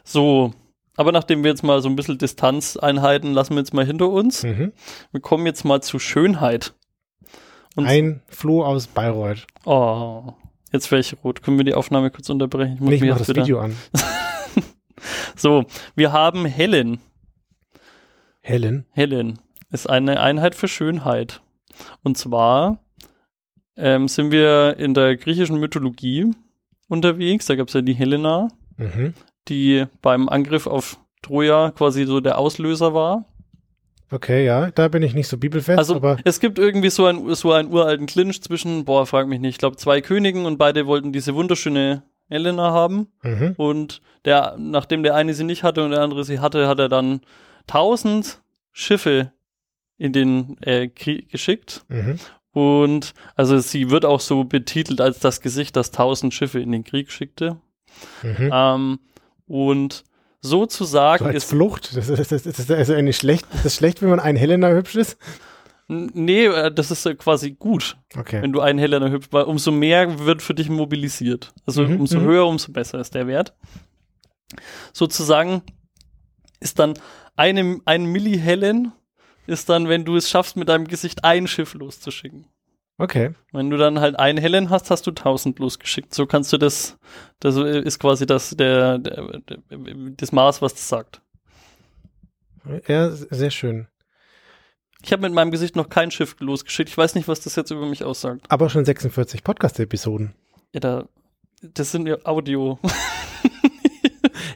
So, 0.04 0.52
aber 0.96 1.12
nachdem 1.12 1.42
wir 1.44 1.50
jetzt 1.50 1.62
mal 1.62 1.80
so 1.82 1.88
ein 1.88 1.96
bisschen 1.96 2.18
Distanzeinheiten 2.18 3.32
lassen 3.32 3.54
wir 3.54 3.60
jetzt 3.60 3.74
mal 3.74 3.84
hinter 3.86 4.08
uns. 4.08 4.42
Mhm. 4.42 4.72
Wir 5.12 5.20
kommen 5.20 5.46
jetzt 5.46 5.64
mal 5.64 5.82
zu 5.82 5.98
Schönheit. 5.98 6.74
Und 7.76 7.86
Ein 7.86 8.22
Floh 8.28 8.64
aus 8.64 8.86
Bayreuth. 8.88 9.46
Oh, 9.64 10.32
jetzt 10.72 10.90
wäre 10.90 11.00
ich 11.00 11.14
rot. 11.22 11.42
Können 11.42 11.56
wir 11.56 11.64
die 11.64 11.74
Aufnahme 11.74 12.10
kurz 12.10 12.28
unterbrechen? 12.28 12.74
Ich 12.74 12.80
muss 12.80 12.90
Nee, 12.90 12.96
ich 12.96 13.02
mach 13.02 13.18
das 13.18 13.28
wieder- 13.28 13.42
Video 13.42 13.60
an. 13.60 13.76
So, 15.34 15.64
wir 15.96 16.12
haben 16.12 16.44
Helen. 16.44 17.00
Helen. 18.42 18.84
Helen 18.90 19.38
ist 19.70 19.88
eine 19.88 20.20
Einheit 20.20 20.54
für 20.54 20.68
Schönheit. 20.68 21.40
Und 22.02 22.18
zwar 22.18 22.78
ähm, 23.76 24.08
sind 24.08 24.30
wir 24.32 24.76
in 24.78 24.94
der 24.94 25.16
griechischen 25.16 25.58
Mythologie 25.58 26.30
unterwegs. 26.88 27.46
Da 27.46 27.54
gab 27.56 27.68
es 27.68 27.74
ja 27.74 27.80
die 27.82 27.94
Helena, 27.94 28.48
Mhm. 28.76 29.14
die 29.48 29.84
beim 30.02 30.28
Angriff 30.28 30.66
auf 30.66 30.98
Troja 31.22 31.70
quasi 31.70 32.04
so 32.06 32.20
der 32.20 32.38
Auslöser 32.38 32.94
war. 32.94 33.26
Okay, 34.10 34.44
ja, 34.44 34.70
da 34.72 34.88
bin 34.88 35.02
ich 35.02 35.14
nicht 35.14 35.28
so 35.28 35.36
bibelfest, 35.38 35.78
Also 35.78 35.94
aber 35.96 36.16
es 36.24 36.40
gibt 36.40 36.58
irgendwie 36.58 36.90
so, 36.90 37.06
ein, 37.06 37.32
so 37.34 37.52
einen 37.52 37.70
uralten 37.72 38.06
Clinch 38.06 38.42
zwischen, 38.42 38.84
boah, 38.84 39.06
frag 39.06 39.28
mich 39.28 39.38
nicht, 39.38 39.50
ich 39.54 39.58
glaube 39.58 39.76
zwei 39.76 40.00
Königen 40.00 40.46
und 40.46 40.56
beide 40.58 40.86
wollten 40.86 41.12
diese 41.12 41.34
wunderschöne 41.34 42.02
Helena 42.28 42.72
haben. 42.72 43.08
mhm. 43.22 43.54
Und 43.56 44.02
der, 44.24 44.56
nachdem 44.58 45.02
der 45.04 45.14
eine 45.14 45.32
sie 45.34 45.44
nicht 45.44 45.62
hatte 45.62 45.84
und 45.84 45.90
der 45.92 46.00
andere 46.00 46.24
sie 46.24 46.40
hatte, 46.40 46.66
hat 46.66 46.78
er 46.80 46.88
dann 46.88 47.20
tausend 47.66 48.40
Schiffe 48.72 49.30
in 50.00 50.14
den 50.14 50.56
äh, 50.62 50.88
Krieg 50.88 51.28
geschickt. 51.28 51.84
Mhm. 51.88 52.18
Und 52.52 53.12
also 53.36 53.58
sie 53.58 53.90
wird 53.90 54.04
auch 54.06 54.18
so 54.20 54.44
betitelt 54.44 55.00
als 55.00 55.20
das 55.20 55.42
Gesicht, 55.42 55.76
das 55.76 55.90
tausend 55.90 56.32
Schiffe 56.32 56.58
in 56.58 56.72
den 56.72 56.84
Krieg 56.84 57.12
schickte. 57.12 57.58
Mhm. 58.22 58.50
Ähm, 58.52 58.98
und 59.46 60.04
sozusagen 60.40 61.24
So 61.26 61.30
ist. 61.30 61.44
Flucht. 61.44 61.94
Das 61.94 62.08
ist, 62.08 62.18
das 62.18 62.32
ist, 62.32 62.46
das 62.46 62.58
ist 62.58 62.70
also 62.70 62.94
eine 62.94 63.12
schlecht, 63.12 63.46
ist 63.54 63.66
das 63.66 63.76
schlecht, 63.76 64.00
wenn 64.00 64.08
man 64.08 64.20
ein 64.20 64.36
Helena 64.36 64.70
hübsch 64.70 64.96
ist? 64.96 65.18
Nee, 65.86 66.46
äh, 66.46 66.72
das 66.72 66.90
ist 66.90 67.04
äh, 67.04 67.14
quasi 67.14 67.50
gut, 67.50 67.98
Okay. 68.16 68.40
wenn 68.40 68.52
du 68.52 68.60
einen 68.60 68.78
Helena 68.78 69.08
hübsch, 69.08 69.28
weil 69.32 69.44
umso 69.44 69.70
mehr 69.70 70.20
wird 70.20 70.40
für 70.40 70.54
dich 70.54 70.70
mobilisiert. 70.70 71.52
Also 71.66 71.82
Mhm, 71.82 72.00
umso 72.00 72.20
mhm. 72.20 72.24
höher, 72.24 72.46
umso 72.46 72.72
besser 72.72 73.00
ist 73.00 73.14
der 73.14 73.26
Wert. 73.26 73.54
Sozusagen 74.94 75.62
ist 76.58 76.78
dann 76.78 76.94
eine, 77.36 77.80
ein 77.84 78.06
Milli-Helen 78.06 78.92
ist 79.50 79.68
dann, 79.68 79.88
wenn 79.88 80.04
du 80.04 80.16
es 80.16 80.30
schaffst, 80.30 80.56
mit 80.56 80.68
deinem 80.68 80.86
Gesicht 80.86 81.24
ein 81.24 81.46
Schiff 81.46 81.74
loszuschicken. 81.74 82.46
Okay. 82.98 83.34
Wenn 83.52 83.70
du 83.70 83.76
dann 83.76 84.00
halt 84.00 84.18
einen 84.18 84.38
Helen 84.38 84.70
hast, 84.70 84.90
hast 84.90 85.06
du 85.06 85.10
1000 85.10 85.58
losgeschickt. 85.58 86.14
So 86.14 86.26
kannst 86.26 86.52
du 86.52 86.58
das, 86.58 86.98
das 87.38 87.56
ist 87.56 87.98
quasi 87.98 88.26
das, 88.26 88.50
der, 88.50 88.98
der, 88.98 89.40
der, 89.40 89.58
das 90.16 90.32
Maß, 90.32 90.60
was 90.60 90.74
das 90.74 90.88
sagt. 90.88 91.22
Ja, 92.86 93.10
sehr 93.10 93.50
schön. 93.50 93.86
Ich 95.02 95.12
habe 95.12 95.22
mit 95.22 95.32
meinem 95.32 95.50
Gesicht 95.50 95.76
noch 95.76 95.88
kein 95.88 96.10
Schiff 96.10 96.36
losgeschickt. 96.40 96.90
Ich 96.90 96.98
weiß 96.98 97.14
nicht, 97.14 97.26
was 97.26 97.40
das 97.40 97.56
jetzt 97.56 97.70
über 97.70 97.86
mich 97.86 98.04
aussagt. 98.04 98.44
Aber 98.50 98.68
schon 98.68 98.84
46 98.84 99.44
Podcast-Episoden. 99.44 100.34
Ja, 100.74 100.80
da, 100.80 101.08
das 101.62 101.90
sind 101.90 102.06
ja 102.06 102.18
Audio. 102.24 102.78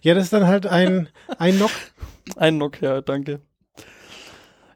Ja, 0.05 0.13
das 0.13 0.25
ist 0.25 0.35
dann 0.35 0.47
halt 0.47 0.67
ein, 0.67 1.09
ein 1.39 1.59
Nock. 1.59 1.71
Ein 2.37 2.59
Nokia, 2.59 3.01
danke. 3.01 3.41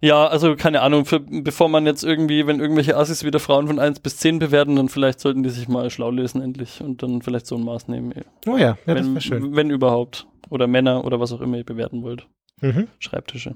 Ja, 0.00 0.26
also 0.28 0.54
keine 0.54 0.82
Ahnung, 0.82 1.04
für, 1.04 1.20
bevor 1.20 1.68
man 1.68 1.84
jetzt 1.86 2.04
irgendwie, 2.04 2.46
wenn 2.46 2.60
irgendwelche 2.60 2.96
Assis 2.96 3.24
wieder 3.24 3.40
Frauen 3.40 3.66
von 3.66 3.78
1 3.78 4.00
bis 4.00 4.18
10 4.18 4.38
bewerten, 4.38 4.76
dann 4.76 4.88
vielleicht 4.88 5.18
sollten 5.20 5.42
die 5.42 5.50
sich 5.50 5.68
mal 5.68 5.90
schlau 5.90 6.10
lesen 6.10 6.40
endlich 6.40 6.80
und 6.80 7.02
dann 7.02 7.20
vielleicht 7.22 7.46
so 7.46 7.56
ein 7.56 7.64
Maß 7.64 7.88
nehmen. 7.88 8.12
Oh 8.46 8.56
ja, 8.56 8.78
ja 8.86 8.94
das 8.94 8.96
wenn, 8.96 9.14
war 9.14 9.20
schön. 9.20 9.56
wenn 9.56 9.70
überhaupt. 9.70 10.26
Oder 10.50 10.66
Männer 10.66 11.04
oder 11.04 11.20
was 11.20 11.32
auch 11.32 11.40
immer 11.40 11.58
ihr 11.58 11.64
bewerten 11.64 12.02
wollt. 12.02 12.26
Mhm. 12.60 12.88
Schreibtische. 13.00 13.54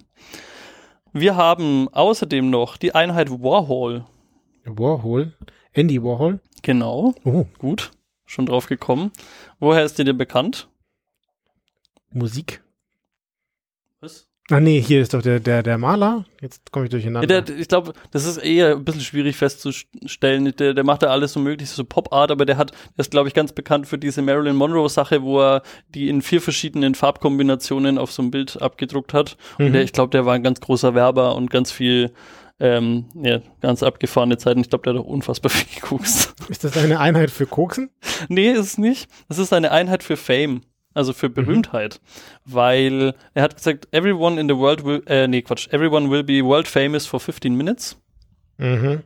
Wir 1.12 1.36
haben 1.36 1.88
außerdem 1.92 2.50
noch 2.50 2.76
die 2.76 2.94
Einheit 2.94 3.30
Warhol. 3.30 4.04
Warhol. 4.64 5.32
Andy 5.72 6.02
Warhol. 6.02 6.40
Genau, 6.62 7.14
Oh, 7.24 7.46
gut, 7.58 7.90
schon 8.24 8.46
drauf 8.46 8.66
gekommen. 8.66 9.10
Woher 9.58 9.84
ist 9.84 9.98
dir 9.98 10.04
denn 10.04 10.16
bekannt? 10.18 10.68
Musik. 12.10 12.62
Ah 14.50 14.58
nee, 14.60 14.80
hier 14.80 15.00
ist 15.00 15.14
doch 15.14 15.22
der, 15.22 15.38
der, 15.40 15.62
der 15.62 15.78
Maler. 15.78 16.24
Jetzt 16.40 16.72
komme 16.72 16.84
ich 16.86 16.92
Ja, 16.92 16.98
durcheinander. 16.98 17.40
der, 17.42 17.56
ich 17.56 17.68
glaube, 17.68 17.92
das 18.10 18.24
ist 18.26 18.38
eher 18.38 18.72
ein 18.72 18.84
bisschen 18.84 19.00
schwierig 19.00 19.36
festzustellen. 19.36 20.52
Der, 20.58 20.74
der 20.74 20.84
macht 20.84 21.02
da 21.04 21.08
alles 21.08 21.32
so 21.32 21.40
möglich, 21.40 21.68
so 21.70 21.84
Pop-Art, 21.84 22.30
aber 22.30 22.44
der 22.44 22.56
hat, 22.56 22.70
der 22.72 22.98
ist, 22.98 23.10
glaube 23.12 23.28
ich, 23.28 23.34
ganz 23.34 23.52
bekannt 23.52 23.86
für 23.86 23.98
diese 23.98 24.20
Marilyn 24.20 24.56
Monroe-Sache, 24.56 25.22
wo 25.22 25.40
er 25.40 25.62
die 25.94 26.08
in 26.08 26.22
vier 26.22 26.40
verschiedenen 26.40 26.94
Farbkombinationen 26.94 27.98
auf 27.98 28.10
so 28.12 28.22
ein 28.22 28.30
Bild 28.30 28.60
abgedruckt 28.60 29.14
hat. 29.14 29.36
Und 29.58 29.68
Mhm. 29.68 29.72
der, 29.74 29.82
ich 29.84 29.92
glaube, 29.92 30.10
der 30.10 30.26
war 30.26 30.34
ein 30.34 30.42
ganz 30.42 30.60
großer 30.60 30.94
Werber 30.94 31.36
und 31.36 31.50
ganz 31.50 31.70
viel, 31.70 32.12
ähm, 32.58 33.06
ja, 33.14 33.40
ganz 33.60 33.82
abgefahrene 33.82 34.38
Zeiten. 34.38 34.60
Ich 34.60 34.70
glaube, 34.70 34.82
der 34.84 34.94
hat 34.94 35.00
auch 35.00 35.06
unfassbar 35.06 35.50
viel 35.52 35.80
gekokst. 35.80 36.34
Ist 36.48 36.64
das 36.64 36.76
eine 36.76 36.98
Einheit 37.00 37.30
für 37.30 37.46
Koksen? 37.46 37.90
Nee, 38.28 38.50
ist 38.50 38.58
es 38.58 38.78
nicht. 38.78 39.08
Das 39.28 39.38
ist 39.38 39.52
eine 39.52 39.70
Einheit 39.70 40.02
für 40.02 40.16
Fame, 40.16 40.62
also 40.94 41.12
für 41.12 41.28
Berühmtheit. 41.30 42.00
Weil 42.44 43.14
er 43.34 43.42
hat 43.42 43.56
gesagt, 43.56 43.88
everyone 43.92 44.40
in 44.40 44.48
the 44.48 44.56
world 44.56 44.84
will, 44.84 45.02
äh, 45.06 45.26
nee, 45.28 45.42
Quatsch, 45.42 45.68
everyone 45.72 46.10
will 46.10 46.22
be 46.22 46.44
world 46.44 46.68
famous 46.68 47.06
for 47.06 47.20
15 47.20 47.54
minutes. 47.54 47.96
Mhm. 48.58 49.02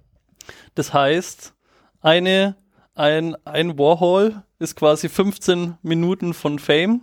Das 0.75 0.93
heißt, 0.93 1.55
eine, 2.01 2.57
ein, 2.95 3.37
ein 3.45 3.79
Warhol 3.79 4.43
ist 4.59 4.77
quasi 4.77 5.09
15 5.09 5.75
Minuten 5.83 6.35
von 6.35 6.59
Fame. 6.59 7.03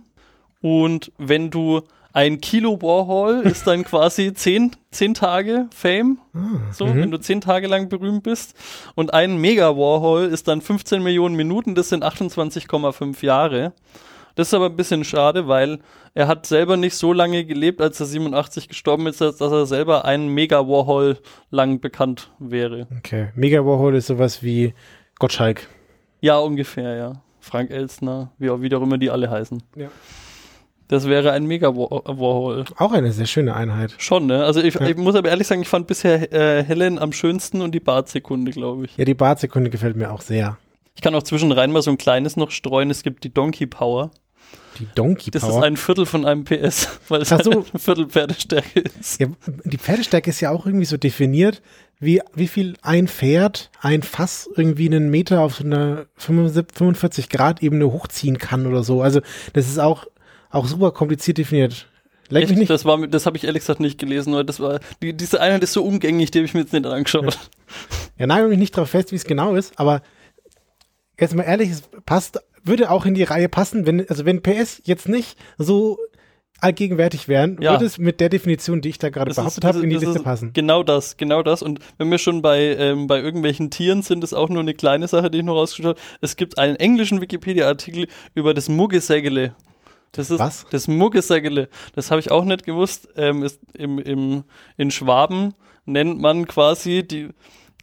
Und 0.60 1.12
wenn 1.18 1.50
du 1.50 1.82
Ein 2.14 2.40
Kilo 2.40 2.80
Warhol 2.80 3.40
ist 3.44 3.66
dann 3.66 3.82
quasi 3.90 4.32
zehn, 4.34 4.70
zehn 4.92 5.14
Tage 5.14 5.66
Fame. 5.74 6.18
Ah, 6.32 6.72
So, 6.72 6.86
wenn 6.86 7.10
du 7.10 7.18
zehn 7.18 7.40
Tage 7.40 7.66
lang 7.66 7.88
berühmt 7.88 8.22
bist. 8.22 8.54
Und 8.94 9.12
ein 9.12 9.36
Mega 9.38 9.76
Warhol 9.76 10.26
ist 10.26 10.46
dann 10.46 10.60
15 10.60 11.02
Millionen 11.02 11.34
Minuten, 11.34 11.74
das 11.74 11.88
sind 11.88 12.04
28,5 12.04 13.24
Jahre. 13.24 13.72
Das 14.36 14.48
ist 14.48 14.54
aber 14.54 14.66
ein 14.66 14.76
bisschen 14.76 15.04
schade, 15.04 15.46
weil 15.46 15.78
er 16.14 16.26
hat 16.26 16.46
selber 16.46 16.76
nicht 16.76 16.94
so 16.96 17.12
lange 17.12 17.44
gelebt, 17.44 17.80
als 17.80 18.00
er 18.00 18.06
87 18.06 18.68
gestorben 18.68 19.06
ist, 19.06 19.20
dass 19.20 19.40
er 19.40 19.66
selber 19.66 20.04
ein 20.04 20.28
Mega 20.28 20.66
Warhol 20.68 21.18
lang 21.50 21.80
bekannt 21.80 22.30
wäre. 22.38 22.88
Okay. 22.98 23.28
Mega 23.36 23.64
Warhol 23.64 23.94
ist 23.94 24.08
sowas 24.08 24.42
wie 24.42 24.74
Gottschalk. 25.18 25.68
Ja, 26.20 26.38
ungefähr, 26.38 26.96
ja. 26.96 27.12
Frank 27.40 27.70
Elstner, 27.70 28.32
wie, 28.38 28.50
auch- 28.50 28.60
wie 28.60 28.74
auch 28.74 28.82
immer 28.82 28.98
die 28.98 29.10
alle 29.10 29.30
heißen. 29.30 29.62
Ja. 29.76 29.88
Das 30.88 31.06
wäre 31.08 31.32
ein 31.32 31.46
Mega 31.46 31.74
War 31.74 31.90
Warhol. 32.18 32.64
Auch 32.76 32.92
eine 32.92 33.10
sehr 33.12 33.26
schöne 33.26 33.54
Einheit. 33.54 33.94
Schon, 33.98 34.26
ne? 34.26 34.44
Also 34.44 34.60
ich, 34.60 34.74
Ja. 34.74 34.82
ich 34.86 34.96
muss 34.96 35.14
aber 35.14 35.28
ehrlich 35.30 35.46
sagen, 35.46 35.62
ich 35.62 35.68
fand 35.68 35.86
bisher 35.86 36.32
äh, 36.32 36.62
Helen 36.62 36.98
am 36.98 37.12
schönsten 37.12 37.62
und 37.62 37.72
die 37.74 37.80
Bartsekunde, 37.80 38.50
glaube 38.52 38.84
ich. 38.86 38.96
Ja, 38.96 39.04
die 39.04 39.14
Bartsekunde 39.14 39.70
gefällt 39.70 39.96
mir 39.96 40.12
auch 40.12 40.20
sehr. 40.20 40.58
Ich 40.94 41.02
kann 41.02 41.14
auch 41.14 41.22
zwischenrein 41.22 41.72
mal 41.72 41.82
so 41.82 41.90
ein 41.90 41.98
kleines 41.98 42.36
noch 42.36 42.50
streuen. 42.50 42.90
Es 42.90 43.02
gibt 43.02 43.24
die 43.24 43.32
Donkey 43.32 43.66
Power. 43.66 44.10
Die 44.78 44.88
Donkey 44.94 45.30
Das 45.30 45.42
Power. 45.42 45.58
ist 45.58 45.64
ein 45.64 45.76
Viertel 45.76 46.06
von 46.06 46.24
einem 46.24 46.44
PS, 46.44 46.88
weil 47.08 47.22
es 47.22 47.28
Ach 47.32 47.36
halt 47.36 47.44
so. 47.44 47.64
ein 47.72 47.78
Viertel 47.78 48.08
Pferdestärke 48.08 48.80
ist. 48.80 49.20
ja, 49.20 49.28
die 49.64 49.78
Pferdestärke 49.78 50.30
ist 50.30 50.40
ja 50.40 50.50
auch 50.50 50.66
irgendwie 50.66 50.84
so 50.84 50.96
definiert, 50.96 51.62
wie, 52.00 52.20
wie 52.34 52.48
viel 52.48 52.74
ein 52.82 53.06
Pferd, 53.08 53.70
ein 53.80 54.02
Fass 54.02 54.48
irgendwie 54.56 54.86
einen 54.86 55.10
Meter 55.10 55.40
auf 55.40 55.56
so 55.56 55.64
einer 55.64 56.06
75 56.16 56.76
45 56.76 57.28
Grad 57.28 57.62
Ebene 57.62 57.90
hochziehen 57.92 58.38
kann 58.38 58.66
oder 58.66 58.82
so. 58.82 59.00
Also 59.00 59.20
das 59.52 59.68
ist 59.68 59.78
auch, 59.78 60.06
auch 60.50 60.66
super 60.66 60.90
kompliziert 60.90 61.38
definiert. 61.38 61.88
Leck 62.30 62.44
mich 62.44 62.50
Echt? 62.52 62.58
nicht. 62.60 62.70
Das, 62.70 62.84
war, 62.84 63.06
das 63.06 63.26
habe 63.26 63.36
ich 63.36 63.44
ehrlich 63.44 63.60
gesagt 63.62 63.80
nicht 63.80 63.98
gelesen, 63.98 64.34
weil 64.34 64.44
das 64.44 64.58
war, 64.58 64.80
die, 65.02 65.12
diese 65.14 65.40
Einheit 65.40 65.62
ist 65.62 65.72
so 65.74 65.84
umgänglich, 65.84 66.30
die 66.30 66.38
habe 66.38 66.46
ich 66.46 66.54
mir 66.54 66.60
jetzt 66.60 66.72
nicht 66.72 66.86
angeschaut. 66.86 67.38
Ja, 68.18 68.26
nagel 68.26 68.48
mich 68.48 68.58
nicht 68.58 68.76
drauf 68.76 68.90
fest, 68.90 69.12
wie 69.12 69.16
es 69.16 69.24
genau 69.24 69.54
ist, 69.54 69.78
aber 69.78 70.02
jetzt 71.18 71.34
mal 71.34 71.42
ehrlich, 71.42 71.70
es 71.70 71.82
passt, 72.06 72.40
würde 72.64 72.90
auch 72.90 73.06
in 73.06 73.14
die 73.14 73.22
Reihe 73.22 73.48
passen, 73.48 73.86
wenn, 73.86 74.08
also 74.08 74.24
wenn 74.24 74.42
PS 74.42 74.80
jetzt 74.84 75.08
nicht 75.08 75.38
so 75.58 75.98
allgegenwärtig 76.60 77.28
wären, 77.28 77.60
Ja. 77.60 77.72
würde 77.72 77.84
es 77.84 77.98
mit 77.98 78.20
der 78.20 78.28
Definition, 78.30 78.80
die 78.80 78.88
ich 78.88 78.98
da 78.98 79.10
gerade 79.10 79.34
behauptet 79.34 79.64
habe, 79.64 79.80
in 79.80 79.90
die 79.90 79.96
ist- 79.96 80.02
Liste 80.02 80.18
ist 80.18 80.24
passen. 80.24 80.52
Genau 80.54 80.82
das, 80.82 81.16
genau 81.16 81.42
das. 81.42 81.62
Und 81.62 81.80
wenn 81.98 82.10
wir 82.10 82.18
schon 82.18 82.40
bei, 82.42 82.60
ähm, 82.78 83.06
bei 83.06 83.20
irgendwelchen 83.20 83.70
Tieren 83.70 84.02
sind, 84.02 84.24
ist 84.24 84.32
auch 84.32 84.48
nur 84.48 84.60
eine 84.60 84.72
kleine 84.72 85.06
Sache, 85.08 85.30
die 85.30 85.38
ich 85.38 85.44
noch 85.44 85.56
rausgeschaut 85.56 85.98
habe. 85.98 86.08
Es 86.22 86.36
gibt 86.36 86.56
einen 86.58 86.76
englischen 86.76 87.20
Wikipedia-Artikel 87.20 88.06
über 88.34 88.54
das 88.54 88.68
Muggesägele. 88.68 89.54
Das 90.12 90.30
ist 90.30 90.38
Was? 90.38 90.64
das 90.70 90.86
Muggesägele. 90.88 91.68
Das 91.96 92.10
habe 92.10 92.20
ich 92.20 92.30
auch 92.30 92.44
nicht 92.44 92.64
gewusst. 92.64 93.08
Ähm, 93.16 93.42
ist 93.42 93.60
im, 93.74 93.98
im, 93.98 94.44
in 94.76 94.90
Schwaben 94.90 95.54
nennt 95.86 96.20
man 96.20 96.46
quasi 96.46 97.02
die, 97.06 97.28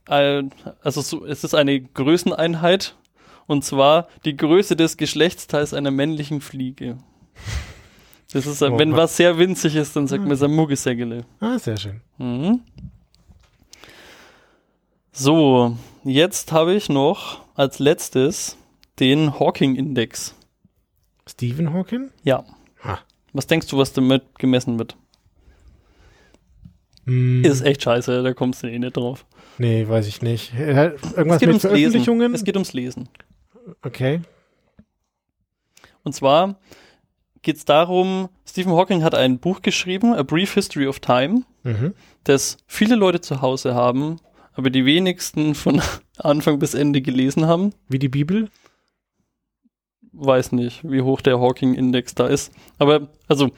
äh, 0.10 0.44
also 0.82 1.02
so, 1.02 1.26
es 1.26 1.44
ist 1.44 1.54
eine 1.54 1.82
Größeneinheit. 1.82 2.96
Und 3.52 3.66
zwar 3.66 4.08
die 4.24 4.38
Größe 4.38 4.78
des 4.78 4.96
Geschlechtsteils 4.96 5.74
einer 5.74 5.92
männlichen 5.92 6.40
Fliege. 6.40 6.98
Das 8.32 8.46
ist, 8.48 8.62
Oh 8.64 8.80
wenn 8.80 8.96
was 8.96 9.18
sehr 9.18 9.38
winzig 9.38 9.76
ist, 9.76 9.94
dann 9.94 10.08
sagt 10.08 10.24
man, 10.24 10.32
es 10.32 10.40
ist 10.40 10.46
ein 10.46 10.56
Muggesägele. 10.56 11.26
Ah, 11.42 11.60
sehr 11.60 11.76
schön. 11.76 12.00
Mhm. 12.18 12.62
So, 15.12 15.76
jetzt 16.06 16.54
habe 16.54 16.74
ich 16.76 16.88
noch 16.88 17.42
als 17.56 17.80
letztes 17.80 18.56
den 19.00 19.38
Hawking-Index. 19.38 20.34
Stephen 21.30 21.74
Hawking? 21.74 22.10
Ja. 22.24 22.46
Ha. 22.86 23.00
Was 23.34 23.48
denkst 23.48 23.68
du, 23.68 23.78
was 23.78 23.92
damit 23.92 24.40
gemessen 24.40 24.80
wird? 24.80 24.96
Hm, 27.06 27.44
Ist 27.44 27.62
echt 27.66 27.84
scheiße, 27.84 28.24
da 28.24 28.34
kommst 28.34 28.64
du 28.64 28.68
eh 28.68 28.80
nicht 28.80 28.96
drauf. 28.96 29.26
nee, 29.58 29.86
weiß 29.88 30.08
ich 30.08 30.22
nicht. 30.22 30.54
Äh, 30.54 30.94
Es 31.02 31.14
Irgendwas 31.18 31.40
geht 31.40 31.50
mit 31.50 31.50
ums 31.50 31.64
Lesen. 31.64 31.70
Veröffentlichungen? 31.70 32.34
Es 32.34 32.44
geht 32.46 32.56
ums 32.56 32.72
Lesen. 32.74 33.10
Okay. 33.84 34.22
Und 36.04 36.14
zwar 36.14 36.56
geht 37.42 37.58
es 37.58 37.66
darum, 37.66 38.30
Stephen 38.46 38.74
Hawking 38.74 39.04
hat 39.04 39.16
ein 39.16 39.40
Buch 39.40 39.62
geschrieben, 39.62 40.14
A 40.14 40.24
Brief 40.24 40.54
History 40.54 40.88
of 40.88 41.00
Time, 41.00 41.44
Mhm. 41.64 41.94
das 42.24 42.58
viele 42.66 42.96
Leute 42.96 43.22
zu 43.22 43.42
Hause 43.42 43.76
haben, 43.76 44.18
aber 44.54 44.70
die 44.72 44.86
wenigsten 44.86 45.54
von 45.56 45.82
Anfang 46.18 46.58
bis 46.60 46.74
Ende 46.74 47.02
gelesen 47.02 47.46
haben. 47.48 47.74
Wie 47.88 48.00
die 48.00 48.10
Bibel? 48.10 48.50
weiß 50.14 50.52
nicht, 50.52 50.82
wie 50.84 51.02
hoch 51.02 51.22
der 51.22 51.40
Hawking-Index 51.40 52.16
da 52.16 52.28
ist. 52.28 52.52
Aber, 52.78 53.08
also, 53.30 53.52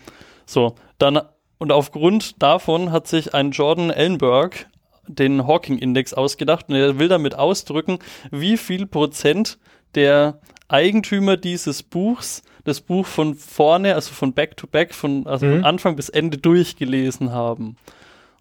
so, 0.46 0.76
dann, 1.00 1.20
und 1.58 1.72
aufgrund 1.72 2.42
davon 2.44 2.92
hat 2.92 3.08
sich 3.08 3.34
ein 3.34 3.52
Jordan 3.52 3.90
Ellenberg 3.90 4.68
den 5.08 5.48
Hawking-Index 5.48 6.14
ausgedacht 6.14 6.70
und 6.70 6.76
er 6.76 7.00
will 7.00 7.08
damit 7.08 7.36
ausdrücken, 7.36 7.98
wie 8.32 8.58
viel 8.58 8.86
Prozent 8.86 9.58
der 9.96 10.40
Eigentümer 10.68 11.38
dieses 11.38 11.84
Buchs 11.84 12.42
das 12.66 12.80
Buch 12.80 13.06
von 13.06 13.36
vorne, 13.36 13.94
also 13.96 14.14
von 14.14 14.32
Back 14.34 14.56
to 14.56 14.68
Back, 14.68 14.94
von, 14.94 15.28
also 15.28 15.46
Mhm. 15.46 15.56
von 15.58 15.66
Anfang 15.66 15.96
bis 15.98 16.08
Ende 16.08 16.38
durchgelesen 16.38 17.32
haben. 17.34 17.76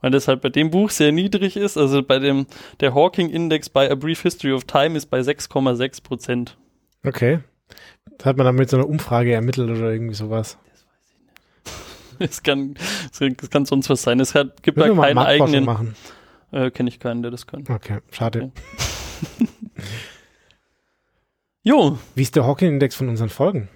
Weil 0.00 0.12
das 0.12 0.28
halt 0.28 0.40
bei 0.42 0.48
dem 0.48 0.70
Buch 0.70 0.90
sehr 0.90 1.10
niedrig 1.12 1.56
ist, 1.56 1.76
also 1.76 2.02
bei 2.04 2.18
dem, 2.20 2.46
der 2.80 2.94
Hawking-Index 2.94 3.68
bei 3.70 3.90
A 3.90 3.94
Brief 3.96 4.22
History 4.22 4.52
of 4.52 4.64
Time 4.64 4.96
ist 4.96 5.06
bei 5.06 5.20
6,6 5.20 6.02
Prozent. 6.02 6.56
Okay. 7.04 7.40
Das 8.18 8.26
hat 8.26 8.36
man 8.36 8.46
dann 8.46 8.54
mit 8.54 8.70
so 8.70 8.76
einer 8.76 8.88
Umfrage 8.88 9.32
ermittelt 9.32 9.70
oder 9.70 9.90
irgendwie 9.92 10.14
sowas. 10.14 10.56
Es 12.20 12.44
kann, 12.44 12.74
es 13.10 13.50
kann 13.50 13.64
sonst 13.66 13.90
was 13.90 14.02
sein. 14.02 14.20
Es 14.20 14.36
hat, 14.36 14.62
gibt 14.62 14.78
Müssen 14.78 14.96
da 14.96 15.02
keinen 15.02 15.18
eigenen. 15.18 15.64
machen. 15.64 15.96
Äh, 16.52 16.70
Kenne 16.70 16.88
ich 16.90 17.00
keinen, 17.00 17.22
der 17.22 17.32
das 17.32 17.48
kann. 17.48 17.64
Okay, 17.68 17.98
schade. 18.12 18.52
Jo, 21.64 21.98
Wie 22.16 22.22
ist 22.22 22.34
der 22.34 22.44
Hawking-Index 22.44 22.96
von 22.96 23.08
unseren 23.08 23.28
Folgen? 23.28 23.68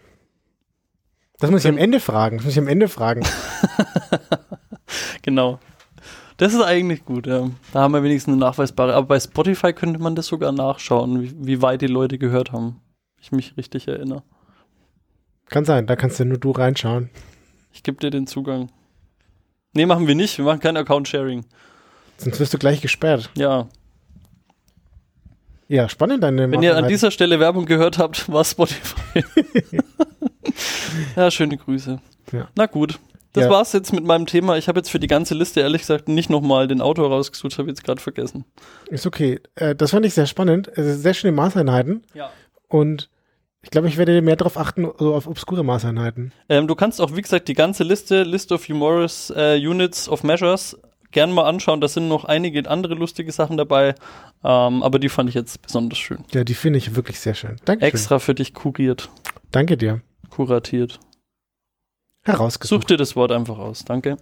Das 1.38 1.50
muss 1.50 1.64
ich 1.64 1.70
am. 1.70 1.78
Ende 1.78 2.00
fragen. 2.00 2.38
Das 2.38 2.44
muss 2.44 2.54
ich 2.54 2.58
am 2.58 2.66
Ende 2.66 2.88
fragen. 2.88 3.24
genau. 5.22 5.60
Das 6.36 6.52
ist 6.52 6.62
eigentlich 6.62 7.04
gut, 7.04 7.26
ja. 7.26 7.48
Da 7.72 7.80
haben 7.80 7.94
wir 7.94 8.02
wenigstens 8.02 8.32
eine 8.32 8.40
nachweisbare. 8.40 8.94
Aber 8.94 9.06
bei 9.06 9.20
Spotify 9.20 9.72
könnte 9.72 10.00
man 10.00 10.16
das 10.16 10.26
sogar 10.26 10.52
nachschauen, 10.52 11.22
wie, 11.22 11.46
wie 11.46 11.62
weit 11.62 11.80
die 11.82 11.86
Leute 11.86 12.18
gehört 12.18 12.52
haben. 12.52 12.80
Ich 13.20 13.32
mich 13.32 13.56
richtig 13.56 13.86
erinnere. 13.86 14.22
Kann 15.46 15.64
sein, 15.64 15.86
da 15.86 15.94
kannst 15.94 16.18
du 16.18 16.24
nur 16.24 16.38
du 16.38 16.50
reinschauen. 16.50 17.10
Ich 17.72 17.82
gebe 17.82 17.98
dir 17.98 18.10
den 18.10 18.26
Zugang. 18.26 18.70
Nee, 19.74 19.86
machen 19.86 20.06
wir 20.08 20.14
nicht. 20.14 20.38
Wir 20.38 20.44
machen 20.44 20.60
kein 20.60 20.76
Account-Sharing. 20.76 21.44
Sonst 22.18 22.40
wirst 22.40 22.52
du 22.52 22.58
gleich 22.58 22.80
gesperrt. 22.80 23.30
Ja. 23.36 23.68
Ja, 25.68 25.88
spannend 25.88 26.22
deine 26.22 26.50
Wenn 26.50 26.62
ihr 26.62 26.76
an 26.76 26.86
dieser 26.88 27.10
Stelle 27.10 27.40
Werbung 27.40 27.66
gehört 27.66 27.98
habt, 27.98 28.30
war 28.32 28.44
Spotify. 28.44 29.24
ja, 31.16 31.30
schöne 31.30 31.56
Grüße. 31.56 32.00
Ja. 32.32 32.48
Na 32.54 32.66
gut. 32.66 32.98
Das 33.32 33.44
Ja. 33.44 33.50
war's 33.50 33.72
jetzt 33.74 33.92
mit 33.92 34.04
meinem 34.04 34.26
Thema. 34.26 34.56
Ich 34.56 34.66
habe 34.68 34.78
jetzt 34.78 34.90
für 34.90 34.98
die 34.98 35.08
ganze 35.08 35.34
Liste 35.34 35.60
ehrlich 35.60 35.82
gesagt 35.82 36.08
nicht 36.08 36.30
nochmal 36.30 36.68
den 36.68 36.80
Autor 36.80 37.10
rausgesucht, 37.10 37.58
habe 37.58 37.68
jetzt 37.68 37.84
gerade 37.84 38.00
vergessen. 38.00 38.44
Ist 38.88 39.06
okay. 39.06 39.40
Äh, 39.56 39.74
das 39.74 39.90
fand 39.90 40.06
ich 40.06 40.14
sehr 40.14 40.26
spannend. 40.26 40.68
Es 40.68 40.86
sind 40.86 41.00
sehr 41.00 41.12
schöne 41.14 41.32
Maßeinheiten. 41.32 42.02
Ja. 42.14 42.30
Und 42.68 43.10
ich 43.60 43.70
glaube, 43.70 43.88
ich 43.88 43.98
werde 43.98 44.22
mehr 44.22 44.36
darauf 44.36 44.56
achten, 44.56 44.88
so 44.98 45.14
auf 45.14 45.26
obskure 45.26 45.64
Maßeinheiten. 45.64 46.32
Ähm, 46.48 46.66
du 46.66 46.74
kannst 46.76 47.00
auch, 47.00 47.14
wie 47.14 47.20
gesagt, 47.22 47.48
die 47.48 47.54
ganze 47.54 47.82
Liste, 47.84 48.22
List 48.22 48.52
of 48.52 48.66
Humorous 48.68 49.30
äh, 49.36 49.58
Units 49.58 50.08
of 50.08 50.22
Measures, 50.22 50.78
gern 51.10 51.32
mal 51.32 51.44
anschauen. 51.44 51.80
Da 51.80 51.88
sind 51.88 52.08
noch 52.08 52.24
einige 52.24 52.68
andere 52.68 52.94
lustige 52.94 53.32
Sachen 53.32 53.56
dabei, 53.56 53.94
ähm, 54.44 54.82
aber 54.82 54.98
die 54.98 55.08
fand 55.08 55.28
ich 55.28 55.34
jetzt 55.34 55.62
besonders 55.62 55.98
schön. 55.98 56.18
Ja, 56.32 56.44
die 56.44 56.54
finde 56.54 56.78
ich 56.78 56.94
wirklich 56.96 57.20
sehr 57.20 57.34
schön. 57.34 57.56
Dankeschön. 57.64 57.92
Extra 57.92 58.18
für 58.18 58.34
dich 58.34 58.54
kuriert, 58.54 59.08
Danke 59.50 59.76
dir. 59.76 60.00
kuratiert. 60.30 61.00
Herausgesucht. 62.22 62.82
Such 62.82 62.86
dir 62.88 62.96
das 62.96 63.14
Wort 63.14 63.30
einfach 63.32 63.58
aus. 63.58 63.84
Danke. 63.84 64.16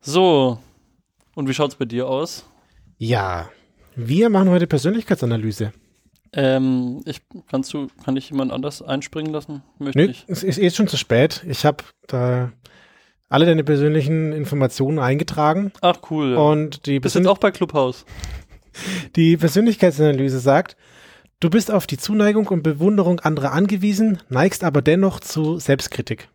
So. 0.00 0.58
Und 1.34 1.48
wie 1.48 1.54
schaut's 1.54 1.74
bei 1.76 1.84
dir 1.84 2.08
aus? 2.08 2.44
Ja. 2.98 3.48
Wir 3.94 4.30
machen 4.30 4.48
heute 4.50 4.66
Persönlichkeitsanalyse. 4.66 5.72
Ähm, 6.34 7.02
ich, 7.04 7.20
kannst 7.50 7.74
du, 7.74 7.88
kann 8.04 8.16
ich 8.16 8.30
jemand 8.30 8.52
anders 8.52 8.80
einspringen 8.80 9.32
lassen? 9.32 9.62
Möchte 9.78 9.98
Nö, 9.98 10.06
ich. 10.06 10.24
es 10.28 10.42
ist 10.42 10.56
jetzt 10.56 10.76
schon 10.76 10.88
zu 10.88 10.96
spät. 10.96 11.44
Ich 11.46 11.66
habe 11.66 11.84
da 12.06 12.52
alle 13.32 13.46
deine 13.46 13.64
persönlichen 13.64 14.32
Informationen 14.32 14.98
eingetragen 14.98 15.72
Ach, 15.80 15.96
cool. 16.10 16.34
Und 16.36 16.86
die, 16.86 17.00
Bist 17.00 17.14
jetzt 17.14 17.26
auch 17.26 17.38
bei 17.38 17.50
Clubhouse? 17.50 18.04
die 19.16 19.38
Persönlichkeitsanalyse 19.38 20.38
sagt, 20.38 20.76
du 21.40 21.48
bist 21.48 21.70
auf 21.70 21.86
die 21.86 21.96
Zuneigung 21.96 22.48
und 22.48 22.62
Bewunderung 22.62 23.20
anderer 23.20 23.52
angewiesen, 23.52 24.18
neigst 24.28 24.64
aber 24.64 24.82
dennoch 24.82 25.18
zu 25.18 25.58
Selbstkritik. 25.58 26.28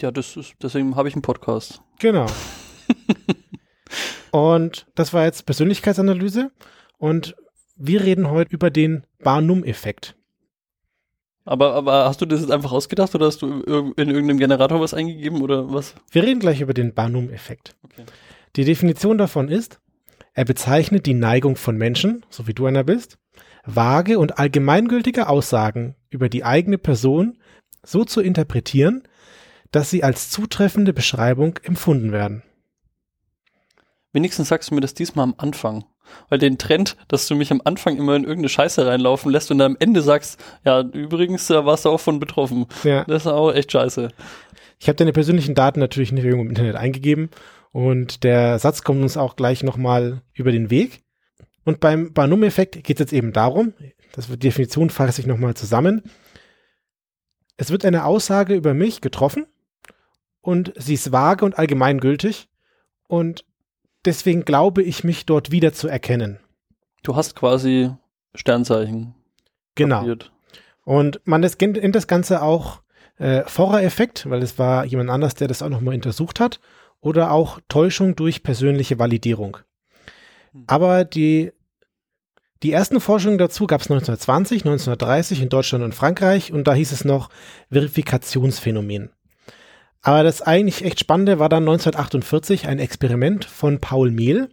Ja, 0.00 0.10
das 0.10 0.36
ist, 0.36 0.54
deswegen 0.60 0.96
habe 0.96 1.08
ich 1.08 1.14
einen 1.14 1.22
Podcast. 1.22 1.80
Genau. 2.00 2.26
und 4.32 4.86
das 4.96 5.12
war 5.12 5.24
jetzt 5.24 5.46
Persönlichkeitsanalyse 5.46 6.50
und 6.98 7.36
wir 7.76 8.02
reden 8.02 8.28
heute 8.28 8.52
über 8.52 8.70
den 8.70 9.04
Barnum-Effekt. 9.22 10.16
Aber, 11.44 11.74
aber 11.74 12.04
hast 12.06 12.20
du 12.20 12.26
das 12.26 12.40
jetzt 12.40 12.50
einfach 12.50 12.72
ausgedacht 12.72 13.14
oder 13.14 13.26
hast 13.26 13.42
du 13.42 13.62
in 13.62 13.94
irgendeinem 13.96 14.38
Generator 14.38 14.80
was 14.80 14.94
eingegeben 14.94 15.42
oder 15.42 15.72
was? 15.72 15.94
Wir 16.10 16.22
reden 16.22 16.40
gleich 16.40 16.60
über 16.60 16.74
den 16.74 16.94
Barnum-Effekt. 16.94 17.74
Okay. 17.84 18.04
Die 18.54 18.64
Definition 18.64 19.18
davon 19.18 19.48
ist, 19.48 19.80
er 20.34 20.44
bezeichnet 20.44 21.06
die 21.06 21.14
Neigung 21.14 21.56
von 21.56 21.76
Menschen, 21.76 22.24
so 22.30 22.46
wie 22.46 22.54
du 22.54 22.66
einer 22.66 22.84
bist, 22.84 23.18
vage 23.64 24.18
und 24.18 24.38
allgemeingültige 24.38 25.28
Aussagen 25.28 25.96
über 26.10 26.28
die 26.28 26.44
eigene 26.44 26.78
Person 26.78 27.38
so 27.82 28.04
zu 28.04 28.20
interpretieren, 28.20 29.02
dass 29.72 29.90
sie 29.90 30.04
als 30.04 30.30
zutreffende 30.30 30.92
Beschreibung 30.92 31.58
empfunden 31.62 32.12
werden. 32.12 32.42
Wenigstens 34.12 34.48
sagst 34.48 34.70
du 34.70 34.74
mir 34.74 34.80
das 34.80 34.94
diesmal 34.94 35.24
am 35.24 35.34
Anfang. 35.38 35.84
Weil 36.28 36.38
den 36.38 36.58
Trend, 36.58 36.96
dass 37.08 37.26
du 37.26 37.34
mich 37.34 37.50
am 37.50 37.62
Anfang 37.64 37.96
immer 37.96 38.16
in 38.16 38.22
irgendeine 38.22 38.48
Scheiße 38.48 38.86
reinlaufen 38.86 39.30
lässt 39.30 39.50
und 39.50 39.58
dann 39.58 39.72
am 39.72 39.76
Ende 39.80 40.02
sagst, 40.02 40.38
ja, 40.64 40.80
übrigens 40.80 41.46
da 41.46 41.64
warst 41.64 41.84
du 41.84 41.90
auch 41.90 42.00
von 42.00 42.20
betroffen. 42.20 42.66
Ja. 42.84 43.04
Das 43.04 43.22
ist 43.22 43.32
auch 43.32 43.52
echt 43.52 43.72
scheiße. 43.72 44.08
Ich 44.78 44.88
habe 44.88 44.96
deine 44.96 45.12
persönlichen 45.12 45.54
Daten 45.54 45.80
natürlich 45.80 46.12
nicht 46.12 46.24
irgendwo 46.24 46.42
im 46.42 46.50
Internet 46.50 46.76
eingegeben 46.76 47.30
und 47.70 48.24
der 48.24 48.58
Satz 48.58 48.82
kommt 48.82 49.02
uns 49.02 49.16
auch 49.16 49.36
gleich 49.36 49.62
nochmal 49.62 50.22
über 50.34 50.52
den 50.52 50.70
Weg. 50.70 51.04
Und 51.64 51.80
beim 51.80 52.12
Barnum-Effekt 52.12 52.82
geht 52.82 52.96
es 52.96 53.00
jetzt 53.00 53.12
eben 53.12 53.32
darum, 53.32 53.74
das 54.12 54.28
wird 54.28 54.42
die 54.42 54.48
Definition 54.48 54.90
fasse 54.90 55.20
ich 55.20 55.26
nochmal 55.26 55.54
zusammen. 55.54 56.02
Es 57.56 57.70
wird 57.70 57.84
eine 57.84 58.04
Aussage 58.04 58.54
über 58.54 58.74
mich 58.74 59.00
getroffen 59.00 59.46
und 60.40 60.72
sie 60.76 60.94
ist 60.94 61.12
vage 61.12 61.44
und 61.44 61.58
allgemeingültig 61.58 62.48
und 63.06 63.44
deswegen 64.04 64.44
glaube 64.44 64.82
ich 64.82 65.04
mich 65.04 65.26
dort 65.26 65.50
wieder 65.50 65.72
zu 65.72 65.88
erkennen. 65.88 66.38
Du 67.02 67.16
hast 67.16 67.34
quasi 67.34 67.90
Sternzeichen. 68.34 69.14
Genau. 69.74 70.00
kapiert. 70.00 70.32
Und 70.84 71.20
man 71.24 71.40
nennt 71.40 71.94
das 71.94 72.06
Ganze 72.06 72.42
auch 72.42 72.82
äh, 73.18 73.42
Forer-Effekt, 73.44 74.28
weil 74.28 74.42
es 74.42 74.58
war 74.58 74.84
jemand 74.84 75.10
anders, 75.10 75.34
der 75.34 75.48
das 75.48 75.62
auch 75.62 75.68
nochmal 75.68 75.94
untersucht 75.94 76.40
hat, 76.40 76.60
oder 77.00 77.32
auch 77.32 77.60
Täuschung 77.68 78.16
durch 78.16 78.42
persönliche 78.42 78.98
Validierung. 78.98 79.58
Aber 80.66 81.04
die, 81.04 81.52
die 82.62 82.72
ersten 82.72 83.00
Forschungen 83.00 83.38
dazu 83.38 83.66
gab 83.66 83.80
es 83.80 83.86
1920, 83.90 84.62
1930 84.62 85.42
in 85.42 85.48
Deutschland 85.48 85.84
und 85.84 85.94
Frankreich 85.94 86.52
und 86.52 86.66
da 86.66 86.74
hieß 86.74 86.92
es 86.92 87.04
noch 87.04 87.30
Verifikationsphänomen. 87.70 89.10
Aber 90.02 90.24
das 90.24 90.42
eigentlich 90.42 90.84
echt 90.84 90.98
Spannende 90.98 91.38
war 91.38 91.48
dann 91.48 91.62
1948 91.62 92.66
ein 92.66 92.80
Experiment 92.80 93.44
von 93.44 93.80
Paul 93.80 94.10
Mehl. 94.10 94.48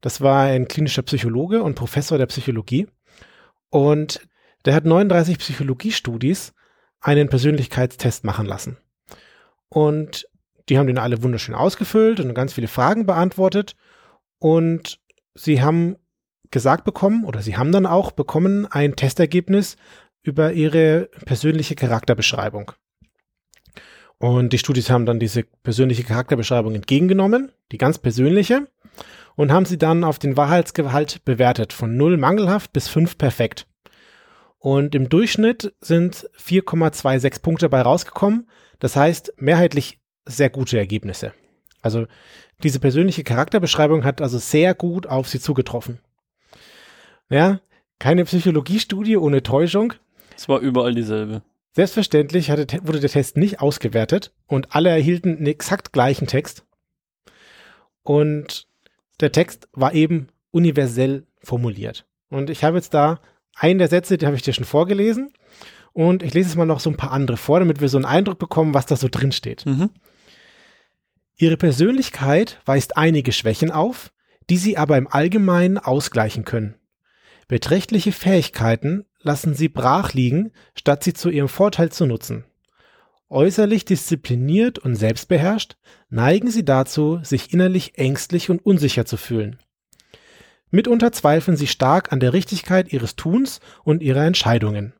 Das 0.00 0.20
war 0.20 0.44
ein 0.44 0.68
klinischer 0.68 1.02
Psychologe 1.02 1.62
und 1.62 1.74
Professor 1.74 2.16
der 2.16 2.26
Psychologie. 2.26 2.86
Und 3.70 4.20
der 4.64 4.74
hat 4.74 4.84
39 4.84 5.38
Psychologiestudis 5.38 6.54
einen 7.00 7.28
Persönlichkeitstest 7.28 8.24
machen 8.24 8.46
lassen. 8.46 8.78
Und 9.68 10.28
die 10.68 10.78
haben 10.78 10.86
den 10.86 10.98
alle 10.98 11.22
wunderschön 11.22 11.54
ausgefüllt 11.54 12.20
und 12.20 12.32
ganz 12.34 12.52
viele 12.54 12.68
Fragen 12.68 13.04
beantwortet. 13.04 13.74
Und 14.38 15.00
sie 15.34 15.60
haben 15.60 15.96
gesagt 16.50 16.84
bekommen, 16.84 17.24
oder 17.24 17.42
sie 17.42 17.56
haben 17.56 17.72
dann 17.72 17.84
auch 17.84 18.12
bekommen, 18.12 18.66
ein 18.66 18.94
Testergebnis 18.94 19.76
über 20.22 20.52
ihre 20.52 21.10
persönliche 21.26 21.74
Charakterbeschreibung. 21.74 22.72
Und 24.18 24.52
die 24.52 24.58
Studis 24.58 24.90
haben 24.90 25.06
dann 25.06 25.18
diese 25.18 25.42
persönliche 25.62 26.04
Charakterbeschreibung 26.04 26.74
entgegengenommen, 26.74 27.52
die 27.72 27.78
ganz 27.78 27.98
persönliche, 27.98 28.68
und 29.36 29.52
haben 29.52 29.66
sie 29.66 29.78
dann 29.78 30.04
auf 30.04 30.18
den 30.18 30.36
Wahrheitsgehalt 30.36 31.24
bewertet, 31.24 31.72
von 31.72 31.96
0 31.96 32.16
mangelhaft 32.16 32.72
bis 32.72 32.88
5 32.88 33.18
perfekt. 33.18 33.66
Und 34.58 34.94
im 34.94 35.08
Durchschnitt 35.08 35.74
sind 35.80 36.28
4,26 36.38 37.42
Punkte 37.42 37.66
dabei 37.66 37.82
rausgekommen. 37.82 38.48
Das 38.78 38.96
heißt, 38.96 39.34
mehrheitlich 39.36 39.98
sehr 40.24 40.48
gute 40.48 40.78
Ergebnisse. 40.78 41.34
Also 41.82 42.06
diese 42.62 42.80
persönliche 42.80 43.24
Charakterbeschreibung 43.24 44.04
hat 44.04 44.22
also 44.22 44.38
sehr 44.38 44.74
gut 44.74 45.06
auf 45.06 45.28
sie 45.28 45.38
zugetroffen. 45.38 45.98
Ja, 47.28 47.60
keine 47.98 48.24
Psychologiestudie 48.24 49.18
ohne 49.18 49.42
Täuschung. 49.42 49.92
Es 50.34 50.48
war 50.48 50.60
überall 50.60 50.94
dieselbe. 50.94 51.42
Selbstverständlich 51.74 52.50
hatte, 52.50 52.66
wurde 52.84 53.00
der 53.00 53.10
Test 53.10 53.36
nicht 53.36 53.60
ausgewertet 53.60 54.32
und 54.46 54.74
alle 54.74 54.90
erhielten 54.90 55.36
einen 55.36 55.46
exakt 55.46 55.92
gleichen 55.92 56.28
Text. 56.28 56.64
Und 58.04 58.68
der 59.20 59.32
Text 59.32 59.68
war 59.72 59.92
eben 59.92 60.28
universell 60.52 61.26
formuliert. 61.42 62.06
Und 62.28 62.48
ich 62.48 62.62
habe 62.62 62.76
jetzt 62.76 62.94
da 62.94 63.20
einen 63.56 63.78
der 63.78 63.88
Sätze, 63.88 64.18
die 64.18 64.26
habe 64.26 64.36
ich 64.36 64.42
dir 64.42 64.52
schon 64.52 64.64
vorgelesen. 64.64 65.32
Und 65.92 66.22
ich 66.22 66.32
lese 66.34 66.50
jetzt 66.50 66.56
mal 66.56 66.64
noch 66.64 66.80
so 66.80 66.90
ein 66.90 66.96
paar 66.96 67.12
andere 67.12 67.36
vor, 67.36 67.58
damit 67.58 67.80
wir 67.80 67.88
so 67.88 67.98
einen 67.98 68.04
Eindruck 68.04 68.38
bekommen, 68.38 68.74
was 68.74 68.86
da 68.86 68.96
so 68.96 69.08
drin 69.10 69.32
steht. 69.32 69.66
Mhm. 69.66 69.90
Ihre 71.36 71.56
Persönlichkeit 71.56 72.60
weist 72.66 72.96
einige 72.96 73.32
Schwächen 73.32 73.72
auf, 73.72 74.12
die 74.48 74.58
Sie 74.58 74.76
aber 74.76 74.96
im 74.96 75.08
Allgemeinen 75.08 75.78
ausgleichen 75.78 76.44
können. 76.44 76.76
Beträchtliche 77.48 78.12
Fähigkeiten 78.12 79.06
lassen 79.24 79.54
Sie 79.54 79.68
brach 79.68 80.12
liegen, 80.12 80.52
statt 80.76 81.02
sie 81.02 81.12
zu 81.12 81.30
Ihrem 81.30 81.48
Vorteil 81.48 81.90
zu 81.90 82.06
nutzen. 82.06 82.44
Äußerlich 83.28 83.84
diszipliniert 83.84 84.78
und 84.78 84.94
selbstbeherrscht 84.94 85.76
neigen 86.08 86.50
Sie 86.50 86.64
dazu, 86.64 87.18
sich 87.22 87.52
innerlich 87.52 87.98
ängstlich 87.98 88.50
und 88.50 88.64
unsicher 88.64 89.06
zu 89.06 89.16
fühlen. 89.16 89.58
Mitunter 90.70 91.10
zweifeln 91.10 91.56
Sie 91.56 91.66
stark 91.66 92.12
an 92.12 92.20
der 92.20 92.32
Richtigkeit 92.32 92.92
Ihres 92.92 93.16
Tuns 93.16 93.60
und 93.82 94.02
Ihrer 94.02 94.24
Entscheidungen. 94.24 94.92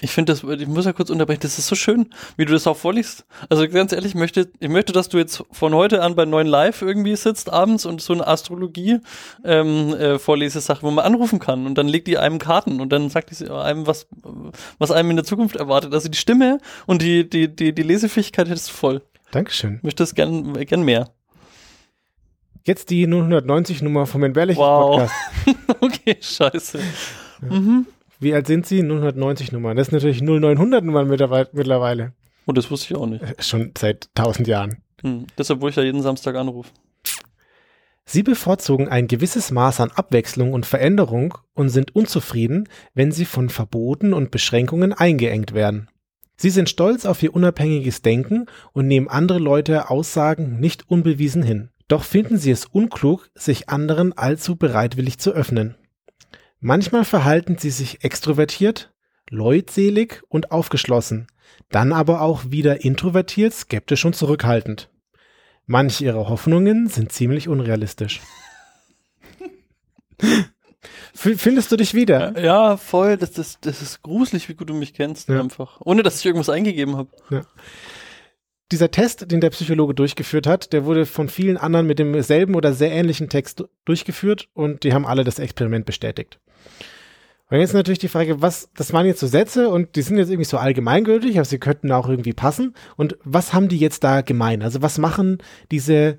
Ich 0.00 0.10
finde 0.10 0.32
das, 0.32 0.42
ich 0.42 0.66
muss 0.66 0.84
ja 0.84 0.92
kurz 0.92 1.10
unterbrechen, 1.10 1.40
das 1.42 1.58
ist 1.58 1.68
so 1.68 1.74
schön, 1.74 2.10
wie 2.36 2.44
du 2.44 2.52
das 2.52 2.66
auch 2.66 2.76
vorliest. 2.76 3.24
Also 3.48 3.66
ganz 3.68 3.92
ehrlich, 3.92 4.12
ich 4.12 4.18
möchte, 4.18 4.48
ich 4.60 4.68
möchte, 4.68 4.92
dass 4.92 5.08
du 5.08 5.16
jetzt 5.18 5.42
von 5.50 5.74
heute 5.74 6.02
an 6.02 6.14
bei 6.14 6.24
neuen 6.26 6.46
Live 6.46 6.82
irgendwie 6.82 7.16
sitzt 7.16 7.50
abends 7.50 7.86
und 7.86 8.02
so 8.02 8.12
eine 8.12 8.26
Astrologie 8.26 8.98
ähm, 9.44 9.94
äh, 9.94 10.18
Vorlesesache, 10.18 10.82
wo 10.82 10.90
man 10.90 11.04
anrufen 11.04 11.38
kann 11.38 11.66
und 11.66 11.76
dann 11.76 11.88
legt 11.88 12.08
die 12.08 12.18
einem 12.18 12.38
Karten 12.38 12.80
und 12.80 12.90
dann 12.90 13.08
sagt 13.08 13.30
die 13.38 13.50
einem, 13.50 13.86
was, 13.86 14.06
was 14.78 14.90
einem 14.90 15.10
in 15.10 15.16
der 15.16 15.24
Zukunft 15.24 15.56
erwartet. 15.56 15.94
Also 15.94 16.08
die 16.08 16.18
Stimme 16.18 16.58
und 16.86 17.00
die, 17.00 17.28
die, 17.28 17.48
die, 17.54 17.74
die 17.74 17.82
Lesefähigkeit 17.82 18.48
hättest 18.48 18.68
du 18.68 18.74
voll. 18.74 19.02
Dankeschön. 19.30 19.76
Ich 19.76 19.82
möchte 19.82 20.02
das 20.02 20.14
gern, 20.14 20.52
gern 20.66 20.82
mehr. 20.82 21.10
Jetzt 22.64 22.90
die 22.90 23.06
090 23.06 23.80
Nummer 23.82 24.06
vom 24.06 24.24
Entbehrlichen 24.24 24.60
Wow. 24.60 25.08
Podcast. 25.08 25.14
okay, 25.80 26.16
scheiße. 26.20 26.80
Mhm. 27.40 27.86
Wie 28.20 28.34
alt 28.34 28.46
sind 28.46 28.66
Sie? 28.66 28.82
090 28.82 29.52
Nummern. 29.52 29.76
Das 29.76 29.88
ist 29.88 29.92
natürlich 29.92 30.22
0900 30.22 30.84
Nummern 30.84 31.08
mittlerweile-. 31.08 32.12
Und 32.46 32.56
das 32.58 32.70
wusste 32.70 32.94
ich 32.94 33.00
auch 33.00 33.06
nicht. 33.06 33.22
Äh, 33.22 33.42
Schon 33.42 33.72
seit 33.76 34.08
1000 34.14 34.48
Jahren. 34.48 34.82
Hm. 35.02 35.26
Deshalb, 35.36 35.60
wo 35.60 35.68
ich 35.68 35.76
ja 35.76 35.82
jeden 35.82 36.02
Samstag 36.02 36.36
anrufe. 36.36 36.70
Sie 38.08 38.22
bevorzugen 38.22 38.88
ein 38.88 39.08
gewisses 39.08 39.50
Maß 39.50 39.80
an 39.80 39.90
Abwechslung 39.90 40.52
und 40.52 40.64
Veränderung 40.64 41.36
und 41.54 41.70
sind 41.70 41.96
unzufrieden, 41.96 42.68
wenn 42.94 43.10
sie 43.10 43.24
von 43.24 43.48
Verboten 43.48 44.12
und 44.12 44.30
Beschränkungen 44.30 44.92
eingeengt 44.92 45.54
werden. 45.54 45.88
Sie 46.36 46.50
sind 46.50 46.68
stolz 46.68 47.04
auf 47.04 47.22
ihr 47.22 47.34
unabhängiges 47.34 48.02
Denken 48.02 48.46
und 48.72 48.86
nehmen 48.86 49.08
andere 49.08 49.38
Leute 49.38 49.90
Aussagen 49.90 50.60
nicht 50.60 50.88
unbewiesen 50.88 51.42
hin. 51.42 51.70
Doch 51.88 52.04
finden 52.04 52.38
sie 52.38 52.52
es 52.52 52.66
unklug, 52.66 53.28
sich 53.34 53.68
anderen 53.68 54.16
allzu 54.16 54.54
bereitwillig 54.54 55.18
zu 55.18 55.32
öffnen. 55.32 55.76
Manchmal 56.60 57.04
verhalten 57.04 57.58
sie 57.58 57.70
sich 57.70 58.02
extrovertiert, 58.04 58.92
leutselig 59.30 60.22
und 60.28 60.50
aufgeschlossen, 60.52 61.26
dann 61.70 61.92
aber 61.92 62.22
auch 62.22 62.50
wieder 62.50 62.84
introvertiert, 62.84 63.52
skeptisch 63.52 64.04
und 64.04 64.16
zurückhaltend. 64.16 64.90
Manche 65.66 66.04
ihrer 66.04 66.28
Hoffnungen 66.28 66.88
sind 66.88 67.12
ziemlich 67.12 67.48
unrealistisch. 67.48 68.20
Findest 71.14 71.72
du 71.72 71.76
dich 71.76 71.94
wieder? 71.94 72.38
Ja, 72.40 72.76
voll. 72.76 73.16
Das, 73.16 73.32
das, 73.32 73.58
das 73.60 73.82
ist 73.82 74.02
gruselig, 74.02 74.48
wie 74.48 74.54
gut 74.54 74.68
du 74.70 74.74
mich 74.74 74.94
kennst. 74.94 75.28
Ja. 75.28 75.40
Einfach. 75.40 75.80
Ohne, 75.84 76.02
dass 76.02 76.20
ich 76.20 76.26
irgendwas 76.26 76.50
eingegeben 76.50 76.96
habe. 76.96 77.10
Dieser 78.72 78.90
Test, 78.90 79.30
den 79.30 79.40
der 79.40 79.50
Psychologe 79.50 79.94
durchgeführt 79.94 80.46
hat, 80.46 80.72
der 80.72 80.84
wurde 80.84 81.06
von 81.06 81.28
vielen 81.28 81.56
anderen 81.56 81.86
mit 81.86 81.98
demselben 82.00 82.54
oder 82.56 82.72
sehr 82.72 82.90
ähnlichen 82.90 83.28
Text 83.28 83.60
du- 83.60 83.68
durchgeführt 83.84 84.48
und 84.54 84.82
die 84.82 84.92
haben 84.92 85.06
alle 85.06 85.22
das 85.24 85.38
Experiment 85.38 85.86
bestätigt. 85.86 86.40
Und 87.48 87.60
jetzt 87.60 87.74
natürlich 87.74 88.00
die 88.00 88.08
Frage, 88.08 88.42
was, 88.42 88.68
das 88.74 88.92
waren 88.92 89.06
jetzt 89.06 89.20
so 89.20 89.28
Sätze 89.28 89.68
und 89.68 89.94
die 89.94 90.02
sind 90.02 90.18
jetzt 90.18 90.30
irgendwie 90.30 90.48
so 90.48 90.58
allgemeingültig, 90.58 91.36
aber 91.36 91.44
sie 91.44 91.58
könnten 91.60 91.92
auch 91.92 92.08
irgendwie 92.08 92.32
passen. 92.32 92.74
Und 92.96 93.16
was 93.22 93.52
haben 93.54 93.68
die 93.68 93.78
jetzt 93.78 94.02
da 94.02 94.20
gemein? 94.22 94.62
Also 94.62 94.82
was 94.82 94.98
machen 94.98 95.38
diese 95.70 96.18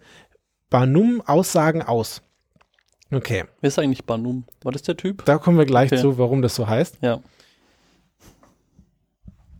Barnum-Aussagen 0.69 1.81
aus? 1.81 2.21
Okay, 3.11 3.43
Wer 3.61 3.67
ist 3.69 3.79
eigentlich 3.79 4.05
Banum? 4.05 4.45
War 4.63 4.71
das 4.71 4.83
der 4.83 4.95
Typ? 4.97 5.23
da 5.25 5.37
kommen 5.37 5.57
wir 5.57 5.65
gleich 5.65 5.91
Okay. 5.91 6.01
zu, 6.01 6.17
warum 6.17 6.41
das 6.41 6.55
so 6.55 6.67
heißt. 6.67 6.99
Ja. 7.01 7.19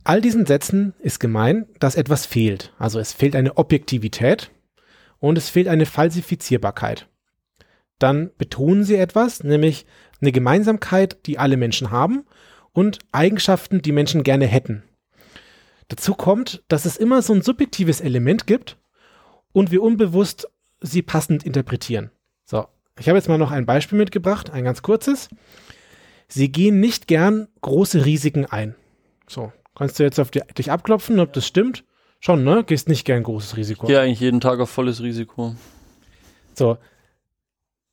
All 0.08 0.22
diesen 0.22 0.46
Sätzen 0.46 0.94
ist 1.00 1.20
gemein, 1.20 1.66
dass 1.80 1.94
etwas 1.94 2.24
fehlt. 2.24 2.72
Also 2.78 2.98
es 2.98 3.12
fehlt 3.12 3.36
eine 3.36 3.58
Objektivität 3.58 4.50
und 5.18 5.36
es 5.36 5.50
fehlt 5.50 5.68
eine 5.68 5.84
Falsifizierbarkeit. 5.84 7.10
Dann 7.98 8.30
betonen 8.38 8.84
sie 8.84 8.96
etwas, 8.96 9.44
nämlich 9.44 9.84
eine 10.22 10.32
Gemeinsamkeit, 10.32 11.26
die 11.26 11.38
alle 11.38 11.58
Menschen 11.58 11.90
haben 11.90 12.24
und 12.72 13.00
Eigenschaften, 13.12 13.82
die 13.82 13.92
Menschen 13.92 14.22
gerne 14.22 14.46
hätten. 14.46 14.82
Dazu 15.88 16.14
kommt, 16.14 16.64
dass 16.68 16.86
es 16.86 16.96
immer 16.96 17.20
so 17.20 17.34
ein 17.34 17.42
subjektives 17.42 18.00
Element 18.00 18.46
gibt 18.46 18.78
und 19.52 19.70
wir 19.70 19.82
unbewusst 19.82 20.48
sie 20.80 21.02
passend 21.02 21.44
interpretieren. 21.44 22.10
So, 22.46 22.66
ich 22.98 23.10
habe 23.10 23.18
jetzt 23.18 23.28
mal 23.28 23.36
noch 23.36 23.50
ein 23.50 23.66
Beispiel 23.66 23.98
mitgebracht, 23.98 24.48
ein 24.48 24.64
ganz 24.64 24.80
kurzes. 24.80 25.28
Sie 26.28 26.50
gehen 26.50 26.80
nicht 26.80 27.08
gern 27.08 27.48
große 27.60 28.06
Risiken 28.06 28.46
ein. 28.46 28.74
So, 29.28 29.52
kannst 29.78 29.98
du 29.98 30.02
jetzt 30.02 30.18
auf 30.18 30.30
die, 30.30 30.42
dich 30.56 30.70
abklopfen, 30.70 31.20
ob 31.20 31.32
das 31.32 31.46
stimmt? 31.46 31.84
Schon, 32.20 32.42
ne? 32.44 32.64
Gehst 32.64 32.88
nicht 32.88 33.04
gern 33.04 33.22
großes 33.22 33.56
Risiko. 33.56 33.84
Ich 33.84 33.88
gehe 33.88 34.00
eigentlich 34.00 34.20
jeden 34.20 34.40
Tag 34.40 34.58
auf 34.58 34.70
volles 34.70 35.02
Risiko. 35.02 35.54
So. 36.54 36.78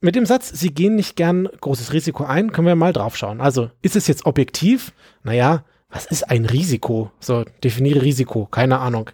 Mit 0.02 0.15
dem 0.15 0.26
Satz, 0.26 0.50
Sie 0.50 0.74
gehen 0.74 0.95
nicht 0.95 1.15
gern 1.15 1.48
großes 1.62 1.93
Risiko 1.93 2.26
ein, 2.26 2.52
können 2.52 2.67
wir 2.67 2.76
mal 2.76 2.93
drauf 2.93 3.15
schauen. 3.15 3.39
Also, 3.39 3.69
ist 3.82 3.95
es 3.95 4.08
jetzt 4.08 4.26
objektiv? 4.26 4.93
Naja, 5.24 5.63
was 5.89 6.06
ist 6.06 6.30
ein 6.30 6.45
Risiko? 6.45 7.12
So, 7.19 7.45
definiere 7.63 8.02
Risiko, 8.02 8.45
keine 8.45 8.80
Ahnung. 8.80 9.12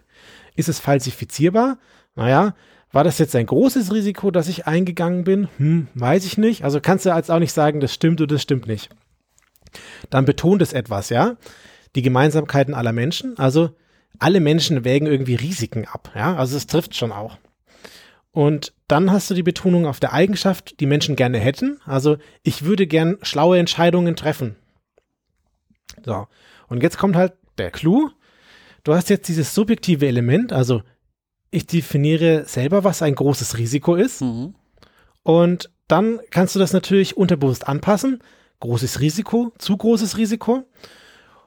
Ist 0.56 0.68
es 0.68 0.80
falsifizierbar? 0.80 1.78
Naja, 2.14 2.54
war 2.90 3.04
das 3.04 3.18
jetzt 3.18 3.34
ein 3.36 3.46
großes 3.46 3.92
Risiko, 3.92 4.30
dass 4.30 4.48
ich 4.48 4.66
eingegangen 4.66 5.24
bin? 5.24 5.48
Hm, 5.56 5.88
weiß 5.94 6.26
ich 6.26 6.36
nicht. 6.36 6.64
Also 6.64 6.80
kannst 6.80 7.06
du 7.06 7.10
jetzt 7.10 7.30
auch 7.30 7.38
nicht 7.38 7.52
sagen, 7.52 7.80
das 7.80 7.94
stimmt 7.94 8.20
oder 8.20 8.34
das 8.34 8.42
stimmt 8.42 8.66
nicht. 8.66 8.90
Dann 10.10 10.26
betont 10.26 10.60
es 10.60 10.74
etwas, 10.74 11.08
ja? 11.08 11.36
Die 11.94 12.02
Gemeinsamkeiten 12.02 12.74
aller 12.74 12.92
Menschen. 12.92 13.38
Also 13.38 13.70
alle 14.18 14.40
Menschen 14.40 14.84
wägen 14.84 15.06
irgendwie 15.06 15.34
Risiken 15.34 15.86
ab, 15.86 16.12
ja? 16.14 16.36
Also 16.36 16.56
es 16.56 16.66
trifft 16.66 16.94
schon 16.94 17.12
auch. 17.12 17.38
Und 18.30 18.72
dann 18.88 19.10
hast 19.10 19.30
du 19.30 19.34
die 19.34 19.42
Betonung 19.42 19.86
auf 19.86 20.00
der 20.00 20.12
Eigenschaft, 20.12 20.80
die 20.80 20.86
Menschen 20.86 21.16
gerne 21.16 21.38
hätten. 21.38 21.80
Also 21.84 22.16
ich 22.42 22.64
würde 22.64 22.86
gern 22.86 23.18
schlaue 23.22 23.58
Entscheidungen 23.58 24.16
treffen. 24.16 24.56
So. 26.04 26.26
Und 26.68 26.82
jetzt 26.82 26.98
kommt 26.98 27.16
halt 27.16 27.34
der 27.58 27.70
Clou. 27.70 28.10
Du 28.84 28.94
hast 28.94 29.10
jetzt 29.10 29.28
dieses 29.28 29.54
subjektive 29.54 30.06
Element, 30.06 30.52
also 30.52 30.82
ich 31.50 31.66
definiere 31.66 32.46
selber, 32.46 32.82
was 32.82 33.02
ein 33.02 33.14
großes 33.14 33.58
Risiko 33.58 33.94
ist. 33.94 34.22
Mhm. 34.22 34.54
Und 35.22 35.70
dann 35.86 36.18
kannst 36.30 36.54
du 36.54 36.58
das 36.58 36.72
natürlich 36.72 37.16
unterbewusst 37.16 37.68
anpassen. 37.68 38.20
Großes 38.60 39.00
Risiko, 39.00 39.52
zu 39.58 39.76
großes 39.76 40.16
Risiko. 40.16 40.64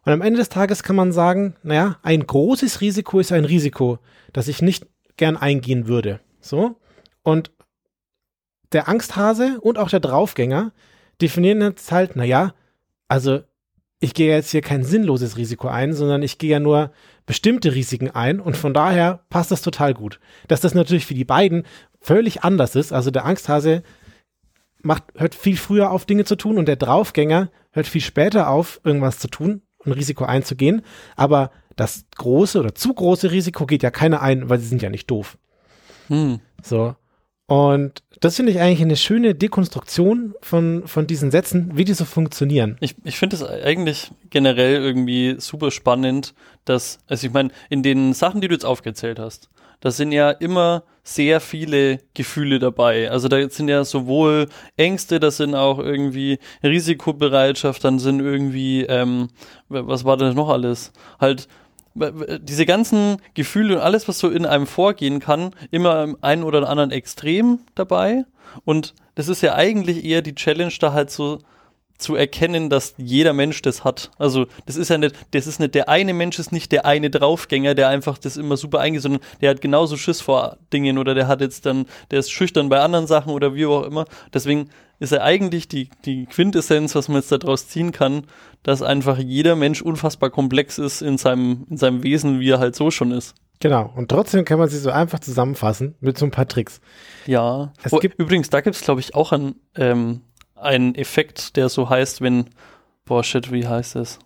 Und 0.05 0.13
am 0.13 0.21
Ende 0.21 0.37
des 0.37 0.49
Tages 0.49 0.83
kann 0.83 0.95
man 0.95 1.11
sagen, 1.11 1.55
naja, 1.63 1.97
ein 2.03 2.25
großes 2.25 2.79
Risiko 2.79 3.19
ist 3.19 3.31
ein 3.31 3.43
Risiko, 3.45 3.97
das 4.33 4.47
ich 4.47 4.61
nicht 4.61 4.85
gern 5.17 5.35
eingehen 5.35 5.87
würde. 5.87 6.19
So. 6.39 6.75
Und 7.23 7.51
der 8.71 8.87
Angsthase 8.87 9.59
und 9.61 9.79
auch 9.79 9.89
der 9.89 9.99
Draufgänger 9.99 10.73
definieren 11.21 11.61
jetzt 11.61 11.91
halt, 11.91 12.15
naja, 12.15 12.53
also 13.07 13.41
ich 13.99 14.13
gehe 14.13 14.29
jetzt 14.31 14.51
hier 14.51 14.61
kein 14.61 14.83
sinnloses 14.83 15.37
Risiko 15.37 15.69
ein, 15.69 15.93
sondern 15.93 16.21
ich 16.21 16.37
gehe 16.37 16.51
ja 16.51 16.59
nur 16.59 16.91
bestimmte 17.25 17.73
Risiken 17.73 18.11
ein 18.11 18.39
und 18.39 18.57
von 18.57 18.75
daher 18.75 19.21
passt 19.31 19.49
das 19.49 19.63
total 19.63 19.95
gut. 19.95 20.19
Dass 20.47 20.61
das 20.61 20.75
natürlich 20.75 21.07
für 21.07 21.13
die 21.15 21.25
beiden 21.25 21.63
völlig 21.99 22.43
anders 22.43 22.75
ist, 22.75 22.93
also 22.93 23.09
der 23.09 23.25
Angsthase 23.25 23.81
macht, 24.83 25.05
hört 25.15 25.33
viel 25.33 25.57
früher 25.57 25.89
auf, 25.89 26.05
Dinge 26.05 26.25
zu 26.25 26.35
tun 26.35 26.59
und 26.59 26.67
der 26.67 26.75
Draufgänger 26.75 27.49
hört 27.71 27.87
viel 27.87 28.01
später 28.01 28.49
auf, 28.49 28.79
irgendwas 28.83 29.17
zu 29.17 29.29
tun 29.29 29.63
und 29.85 29.93
Risiko 29.93 30.25
einzugehen, 30.25 30.81
aber 31.15 31.51
das 31.75 32.05
große 32.15 32.59
oder 32.59 32.73
zu 32.73 32.93
große 32.93 33.31
Risiko 33.31 33.65
geht 33.65 33.83
ja 33.83 33.91
keiner 33.91 34.21
ein, 34.21 34.49
weil 34.49 34.59
sie 34.59 34.67
sind 34.67 34.81
ja 34.81 34.89
nicht 34.89 35.09
doof. 35.11 35.37
Hm. 36.07 36.39
So. 36.63 36.95
Und 37.47 38.01
das 38.21 38.37
finde 38.37 38.51
ich 38.51 38.59
eigentlich 38.59 38.81
eine 38.81 38.95
schöne 38.95 39.35
Dekonstruktion 39.35 40.33
von, 40.41 40.87
von 40.87 41.05
diesen 41.05 41.29
Sätzen, 41.29 41.71
wie 41.75 41.85
die 41.85 41.93
so 41.93 42.05
funktionieren. 42.05 42.77
Ich, 42.79 42.95
ich 43.03 43.19
finde 43.19 43.35
es 43.35 43.43
eigentlich 43.43 44.11
generell 44.29 44.81
irgendwie 44.81 45.35
super 45.37 45.69
spannend, 45.69 46.33
dass, 46.63 46.99
also 47.07 47.27
ich 47.27 47.33
meine, 47.33 47.49
in 47.69 47.83
den 47.83 48.13
Sachen, 48.13 48.41
die 48.41 48.47
du 48.47 48.53
jetzt 48.53 48.65
aufgezählt 48.65 49.19
hast, 49.19 49.49
da 49.79 49.91
sind 49.91 50.11
ja 50.11 50.31
immer 50.31 50.83
sehr 51.07 51.39
viele 51.39 51.99
Gefühle 52.15 52.57
dabei. 52.57 53.11
Also 53.11 53.27
da 53.27 53.47
sind 53.47 53.69
ja 53.69 53.85
sowohl 53.85 54.49
Ängste, 54.75 55.19
das 55.19 55.37
sind 55.37 55.53
auch 55.53 55.77
irgendwie 55.77 56.39
Risikobereitschaft, 56.63 57.83
dann 57.83 57.99
sind 57.99 58.19
irgendwie, 58.19 58.81
ähm, 58.81 59.29
was 59.69 60.03
war 60.03 60.17
denn 60.17 60.33
noch 60.33 60.49
alles? 60.49 60.91
Halt 61.19 61.47
diese 61.93 62.65
ganzen 62.65 63.21
Gefühle 63.35 63.75
und 63.75 63.81
alles, 63.81 64.07
was 64.07 64.19
so 64.19 64.29
in 64.29 64.45
einem 64.45 64.67
vorgehen 64.67 65.19
kann, 65.19 65.51
immer 65.71 66.03
im 66.03 66.17
einen 66.21 66.43
oder 66.43 66.67
anderen 66.67 66.91
Extrem 66.91 67.59
dabei. 67.75 68.25
Und 68.65 68.95
das 69.13 69.29
ist 69.29 69.41
ja 69.41 69.55
eigentlich 69.55 70.03
eher 70.03 70.21
die 70.21 70.35
Challenge, 70.35 70.73
da 70.79 70.91
halt 70.91 71.09
so 71.09 71.39
zu 71.97 72.15
erkennen, 72.15 72.69
dass 72.69 72.93
jeder 72.97 73.33
Mensch 73.33 73.61
das 73.61 73.83
hat. 73.83 74.11
Also 74.17 74.47
das 74.65 74.75
ist 74.75 74.89
ja 74.89 74.97
nicht, 74.97 75.15
das 75.31 75.47
ist 75.47 75.59
nicht 75.59 75.75
der 75.75 75.89
eine 75.89 76.13
Mensch 76.13 76.39
ist 76.39 76.51
nicht 76.51 76.71
der 76.71 76.85
eine 76.85 77.09
Draufgänger, 77.09 77.73
der 77.73 77.87
einfach 77.89 78.17
das 78.17 78.37
immer 78.37 78.57
super 78.57 78.79
eingeht, 78.79 79.01
sondern 79.01 79.21
der 79.41 79.51
hat 79.51 79.61
genauso 79.61 79.95
Schiss 79.97 80.21
vor 80.21 80.57
Dingen 80.73 80.97
oder 80.97 81.13
der 81.13 81.27
hat 81.27 81.41
jetzt 81.41 81.65
dann, 81.65 81.85
der 82.11 82.19
ist 82.19 82.31
schüchtern 82.31 82.69
bei 82.69 82.79
anderen 82.79 83.07
Sachen 83.07 83.31
oder 83.31 83.55
wie 83.55 83.65
auch 83.65 83.83
immer. 83.83 84.05
Deswegen 84.33 84.69
ist 84.99 85.11
ja 85.11 85.21
eigentlich 85.21 85.67
die, 85.67 85.89
die 86.05 86.25
Quintessenz, 86.25 86.95
was 86.95 87.07
man 87.07 87.17
jetzt 87.17 87.31
daraus 87.31 87.67
ziehen 87.67 87.91
kann, 87.91 88.23
dass 88.63 88.81
einfach 88.81 89.17
jeder 89.17 89.55
Mensch 89.55 89.81
unfassbar 89.81 90.29
komplex 90.29 90.77
ist 90.77 91.01
in 91.01 91.17
seinem, 91.17 91.65
in 91.69 91.77
seinem 91.77 92.03
Wesen, 92.03 92.39
wie 92.39 92.49
er 92.49 92.59
halt 92.59 92.75
so 92.75 92.91
schon 92.91 93.11
ist. 93.11 93.35
Genau. 93.59 93.91
Und 93.95 94.09
trotzdem 94.09 94.43
kann 94.45 94.59
man 94.59 94.69
sie 94.69 94.79
so 94.79 94.89
einfach 94.91 95.19
zusammenfassen 95.19 95.95
mit 95.99 96.17
so 96.17 96.25
ein 96.25 96.31
paar 96.31 96.47
Tricks. 96.47 96.81
Ja. 97.25 97.71
Es 97.83 97.93
oh, 97.93 97.99
gibt- 97.99 98.19
übrigens, 98.19 98.49
da 98.49 98.61
gibt 98.61 98.75
es, 98.75 98.83
glaube 98.83 98.99
ich, 98.99 99.15
auch 99.15 99.31
einen, 99.31 99.55
ähm, 99.75 100.21
einen 100.55 100.95
Effekt, 100.95 101.55
der 101.57 101.69
so 101.69 101.89
heißt, 101.89 102.21
wenn, 102.21 102.45
boah, 103.05 103.23
shit, 103.23 103.51
wie 103.51 103.67
heißt 103.67 103.95
das? 103.95 104.19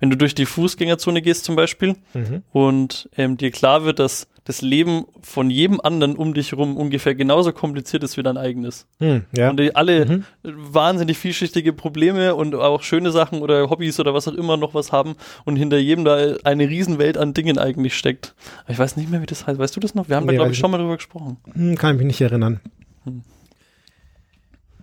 Wenn 0.00 0.10
du 0.10 0.16
durch 0.16 0.34
die 0.34 0.46
Fußgängerzone 0.46 1.22
gehst 1.22 1.44
zum 1.44 1.56
Beispiel 1.56 1.96
Mhm. 2.14 2.42
und 2.52 3.08
ähm, 3.16 3.36
dir 3.36 3.50
klar 3.50 3.84
wird, 3.84 3.98
dass 3.98 4.28
das 4.44 4.62
Leben 4.62 5.04
von 5.22 5.50
jedem 5.50 5.80
anderen 5.80 6.16
um 6.16 6.32
dich 6.34 6.52
herum 6.52 6.76
ungefähr 6.76 7.14
genauso 7.14 7.52
kompliziert 7.52 8.02
ist 8.04 8.16
wie 8.16 8.22
dein 8.22 8.38
eigenes. 8.38 8.86
Hm, 9.00 9.24
ja. 9.36 9.50
Und 9.50 9.58
die 9.60 9.74
alle 9.76 10.06
Mhm. 10.06 10.24
wahnsinnig 10.42 11.18
vielschichtige 11.18 11.72
Probleme 11.72 12.34
und 12.34 12.54
auch 12.54 12.82
schöne 12.82 13.10
Sachen 13.10 13.42
oder 13.42 13.68
Hobbys 13.68 13.98
oder 14.00 14.14
was 14.14 14.26
auch 14.28 14.32
immer 14.34 14.56
noch 14.56 14.72
was 14.72 14.90
haben 14.92 15.16
und 15.44 15.56
hinter 15.56 15.76
jedem 15.78 16.04
da 16.04 16.36
eine 16.44 16.68
Riesenwelt 16.68 17.18
an 17.18 17.34
Dingen 17.34 17.58
eigentlich 17.58 17.94
steckt. 17.96 18.34
Aber 18.64 18.72
ich 18.72 18.78
weiß 18.78 18.96
nicht 18.96 19.10
mehr, 19.10 19.20
wie 19.20 19.26
das 19.26 19.46
heißt. 19.46 19.58
Weißt 19.58 19.74
du 19.76 19.80
das 19.80 19.94
noch? 19.94 20.08
Wir 20.08 20.16
haben 20.16 20.26
da, 20.26 20.32
Nee, 20.32 20.36
glaube 20.36 20.50
weiß 20.50 20.52
ich, 20.52 20.58
ich 20.58 20.60
schon 20.60 20.70
mal 20.70 20.78
drüber 20.78 20.96
gesprochen. 20.96 21.36
Hm, 21.52 21.76
kann 21.76 21.96
ich 21.96 21.98
mich 21.98 22.06
nicht 22.06 22.20
erinnern. 22.22 22.60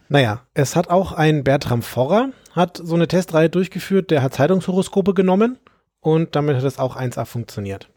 Naja, 0.07 0.45
es 0.53 0.75
hat 0.75 0.89
auch 0.89 1.11
ein 1.11 1.43
Bertram 1.43 1.81
Forrer, 1.81 2.29
hat 2.51 2.77
so 2.83 2.95
eine 2.95 3.07
Testreihe 3.07 3.49
durchgeführt, 3.49 4.11
der 4.11 4.21
hat 4.21 4.33
Zeitungshoroskope 4.35 5.13
genommen 5.13 5.57
und 5.99 6.35
damit 6.35 6.57
hat 6.57 6.63
es 6.63 6.77
auch 6.79 6.95
1A 6.95 7.25
funktioniert. 7.25 7.89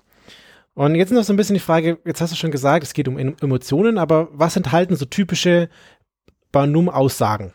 Und 0.75 0.95
jetzt 0.95 1.13
noch 1.13 1.25
so 1.25 1.33
ein 1.33 1.37
bisschen 1.37 1.55
die 1.55 1.61
Frage, 1.61 1.99
jetzt 2.05 2.21
hast 2.21 2.33
du 2.33 2.37
schon 2.37 2.51
gesagt, 2.51 2.85
es 2.85 2.95
geht 2.95 3.09
um 3.09 3.19
Em- 3.19 3.37
Emotionen, 3.41 3.99
aber 3.99 4.29
was 4.33 4.57
enthalten 4.57 4.97
so 4.97 5.05
typische 5.05 5.69
Barnum-Aussagen? 6.53 7.53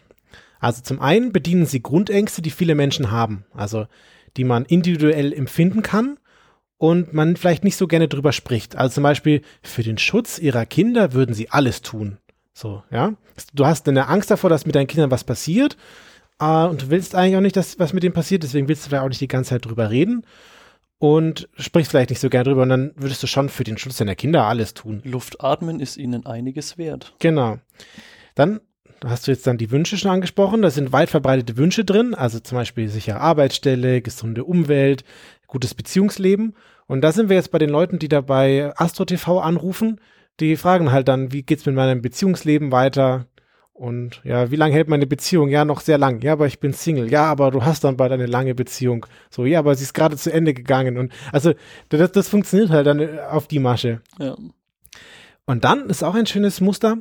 Also 0.60 0.82
zum 0.82 1.02
einen 1.02 1.32
bedienen 1.32 1.66
sie 1.66 1.82
Grundängste, 1.82 2.42
die 2.42 2.52
viele 2.52 2.76
Menschen 2.76 3.12
haben, 3.12 3.46
also 3.54 3.88
die 4.38 4.44
man 4.44 4.66
individuell 4.66 5.34
empfinden 5.34 5.82
kann 5.82 6.18
und 6.78 7.14
man 7.14 7.38
vielleicht 7.38 7.64
nicht 7.64 7.78
so 7.78 7.88
gerne 7.88 8.08
drüber 8.08 8.34
spricht. 8.34 8.76
Also 8.76 8.96
zum 8.96 9.04
Beispiel, 9.04 9.42
für 9.62 9.84
den 9.84 9.98
Schutz 9.98 10.38
ihrer 10.38 10.66
Kinder 10.66 11.14
würden 11.14 11.34
sie 11.34 11.50
alles 11.50 11.82
tun. 11.82 12.18
So, 12.54 12.84
ja. 12.92 13.14
Du 13.54 13.66
hast 13.66 13.88
eine 13.88 14.08
Angst 14.08 14.32
davor, 14.32 14.50
dass 14.50 14.66
mit 14.66 14.76
deinen 14.76 14.88
Kindern 14.88 15.12
was 15.12 15.24
passiert 15.24 15.76
äh, 16.40 16.66
und 16.66 16.84
du 16.84 16.90
willst 16.90 17.16
eigentlich 17.16 17.36
auch 17.36 17.42
nicht, 17.42 17.56
dass 17.56 17.80
was 17.80 17.94
mit 17.94 18.04
denen 18.04 18.14
passiert, 18.14 18.44
deswegen 18.44 18.68
willst 18.68 18.86
du 18.86 18.90
vielleicht 18.90 19.04
auch 19.04 19.10
nicht 19.10 19.22
die 19.22 19.28
ganze 19.28 19.52
Zeit 19.52 19.66
drüber 19.66 19.90
reden 19.90 20.26
und 21.00 21.50
sprichst 21.58 21.92
vielleicht 21.92 22.12
nicht 22.12 22.20
so 22.20 22.30
gerne 22.30 22.46
drüber 22.46 22.62
und 22.62 22.70
dann 22.70 22.92
würdest 22.96 23.24
du 23.24 23.28
schon 23.28 23.50
für 23.50 23.64
den 23.64 23.78
Schutz 23.78 23.98
deiner 23.98 24.16
Kinder 24.16 24.46
alles 24.46 24.74
tun. 24.74 25.02
Luft 25.04 25.44
atmen 25.44 25.80
ist 25.80 25.98
ihnen 25.98 26.26
einiges 26.26 26.78
wert. 26.78 27.16
Genau. 27.20 27.58
Dann 28.36 28.62
hast 29.04 29.28
du 29.28 29.32
jetzt 29.32 29.46
dann 29.48 29.58
die 29.58 29.72
Wünsche 29.72 29.98
schon 29.98 30.12
angesprochen. 30.12 30.62
Da 30.62 30.70
sind 30.70 30.94
weit 30.94 31.10
verbreitete 31.10 31.58
Wünsche 31.58 31.84
drin, 31.84 32.14
also 32.14 32.40
zum 32.40 32.58
Beispiel 32.58 32.88
sichere 32.88 33.20
Arbeitsstelle, 33.20 34.02
gesunde 34.02 34.46
Umwelt, 34.46 35.04
gutes 35.48 35.74
Beziehungsleben. 35.74 36.56
Und 36.88 37.02
da 37.02 37.12
sind 37.12 37.30
wir 37.30 37.36
jetzt 37.36 37.52
bei 37.52 37.60
den 37.60 37.70
Leuten, 37.70 38.00
die 38.00 38.10
da 38.10 38.22
bei 38.22 38.72
Astro 38.78 39.06
TV 39.06 39.40
anrufen. 39.40 40.00
Die 40.40 40.56
fragen 40.58 40.92
halt 40.92 41.08
dann, 41.08 41.32
wie 41.32 41.44
geht's 41.44 41.66
mit 41.66 41.76
meinem 41.76 42.02
Beziehungsleben 42.02 42.72
weiter? 42.72 43.28
Und 43.74 44.22
ja, 44.24 44.52
wie 44.52 44.56
lange 44.56 44.76
hält 44.76 44.88
meine 44.88 45.08
Beziehung? 45.08 45.50
Ja, 45.50 45.66
noch 45.66 45.82
sehr 45.82 45.98
lang. 45.98 46.22
Ja, 46.22 46.34
aber 46.34 46.46
ich 46.46 46.60
bin 46.60 46.74
Single. 46.74 47.12
Ja, 47.12 47.26
aber 47.26 47.50
du 47.50 47.66
hast 47.66 47.84
dann 47.84 47.98
bald 47.98 48.12
eine 48.12 48.28
lange 48.28 48.54
Beziehung. 48.54 49.06
So, 49.32 49.46
ja, 49.46 49.60
aber 49.60 49.76
sie 49.76 49.84
ist 49.84 49.94
gerade 49.94 50.16
zu 50.16 50.32
Ende 50.32 50.54
gegangen. 50.54 50.98
Und 50.98 51.12
also 51.32 51.54
das, 51.90 52.12
das 52.12 52.30
funktioniert 52.30 52.70
halt 52.70 52.86
dann 52.86 53.00
äh, 53.00 53.20
auf 53.30 53.48
die 53.48 53.60
Masche. 53.60 54.02
Ja. 54.20 54.36
Und 55.46 55.64
dann 55.64 55.90
ist 55.90 56.04
auch 56.04 56.14
ein 56.14 56.28
schönes 56.28 56.62
Muster. 56.62 56.98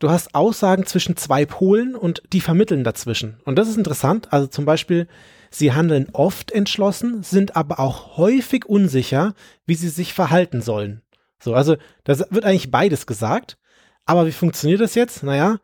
Du 0.00 0.10
hast 0.10 0.34
Aussagen 0.34 0.84
zwischen 0.86 1.16
zwei 1.16 1.46
Polen 1.46 1.94
und 1.94 2.24
die 2.32 2.40
vermitteln 2.40 2.82
dazwischen. 2.82 3.38
Und 3.44 3.56
das 3.56 3.68
ist 3.68 3.76
interessant. 3.78 4.32
Also 4.32 4.48
zum 4.48 4.64
Beispiel, 4.64 5.06
sie 5.50 5.72
handeln 5.72 6.08
oft 6.12 6.50
entschlossen, 6.50 7.22
sind 7.22 7.54
aber 7.54 7.78
auch 7.78 8.16
häufig 8.16 8.66
unsicher, 8.66 9.34
wie 9.64 9.76
sie 9.76 9.88
sich 9.88 10.12
verhalten 10.12 10.60
sollen. 10.60 11.01
So, 11.42 11.54
also 11.54 11.76
das 12.04 12.24
wird 12.30 12.44
eigentlich 12.44 12.70
beides 12.70 13.06
gesagt. 13.06 13.58
Aber 14.04 14.26
wie 14.26 14.32
funktioniert 14.32 14.80
das 14.80 14.94
jetzt? 14.94 15.22
Naja, 15.22 15.58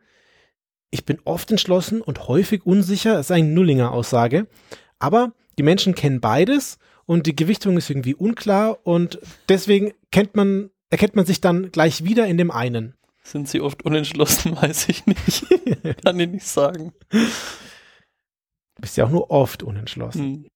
ich 0.91 1.05
bin 1.05 1.19
oft 1.25 1.51
entschlossen 1.51 2.01
und 2.01 2.27
häufig 2.27 2.65
unsicher. 2.65 3.13
Das 3.13 3.27
ist 3.27 3.31
eine 3.31 3.47
Nullinger 3.47 3.91
Aussage. 3.91 4.47
Aber 4.99 5.33
die 5.57 5.63
Menschen 5.63 5.95
kennen 5.95 6.19
beides 6.19 6.77
und 7.05 7.27
die 7.27 7.35
Gewichtung 7.35 7.77
ist 7.77 7.89
irgendwie 7.89 8.15
unklar 8.15 8.85
und 8.85 9.19
deswegen 9.47 9.93
kennt 10.11 10.35
man, 10.35 10.69
erkennt 10.89 11.15
man 11.15 11.25
sich 11.25 11.41
dann 11.41 11.71
gleich 11.71 12.03
wieder 12.03 12.27
in 12.27 12.37
dem 12.37 12.51
einen. 12.51 12.95
Sind 13.23 13.47
sie 13.47 13.61
oft 13.61 13.83
unentschlossen, 13.83 14.55
weiß 14.61 14.89
ich 14.89 15.05
nicht. 15.05 15.45
Kann 16.03 16.19
ich 16.19 16.29
nicht 16.29 16.47
sagen. 16.47 16.93
Du 17.09 18.81
bist 18.81 18.97
ja 18.97 19.05
auch 19.05 19.11
nur 19.11 19.31
oft 19.31 19.63
unentschlossen. 19.63 20.21
Hm. 20.21 20.47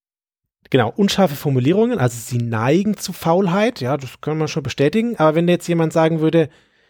Genau, 0.70 0.92
unscharfe 0.96 1.36
Formulierungen, 1.36 2.00
also 2.00 2.18
sie 2.18 2.38
neigen 2.40 2.98
zu 2.98 3.14
Faulheit, 3.14 3.80
ja, 3.82 3.96
das 3.98 4.22
kann 4.22 4.38
man 4.38 4.48
schon 4.48 4.64
bestätigen, 4.64 5.16
aber 5.18 5.36
wenn 5.36 5.48
jetzt 5.48 5.68
jemand 5.68 5.94
sagen 5.94 6.20
würde, 6.20 6.50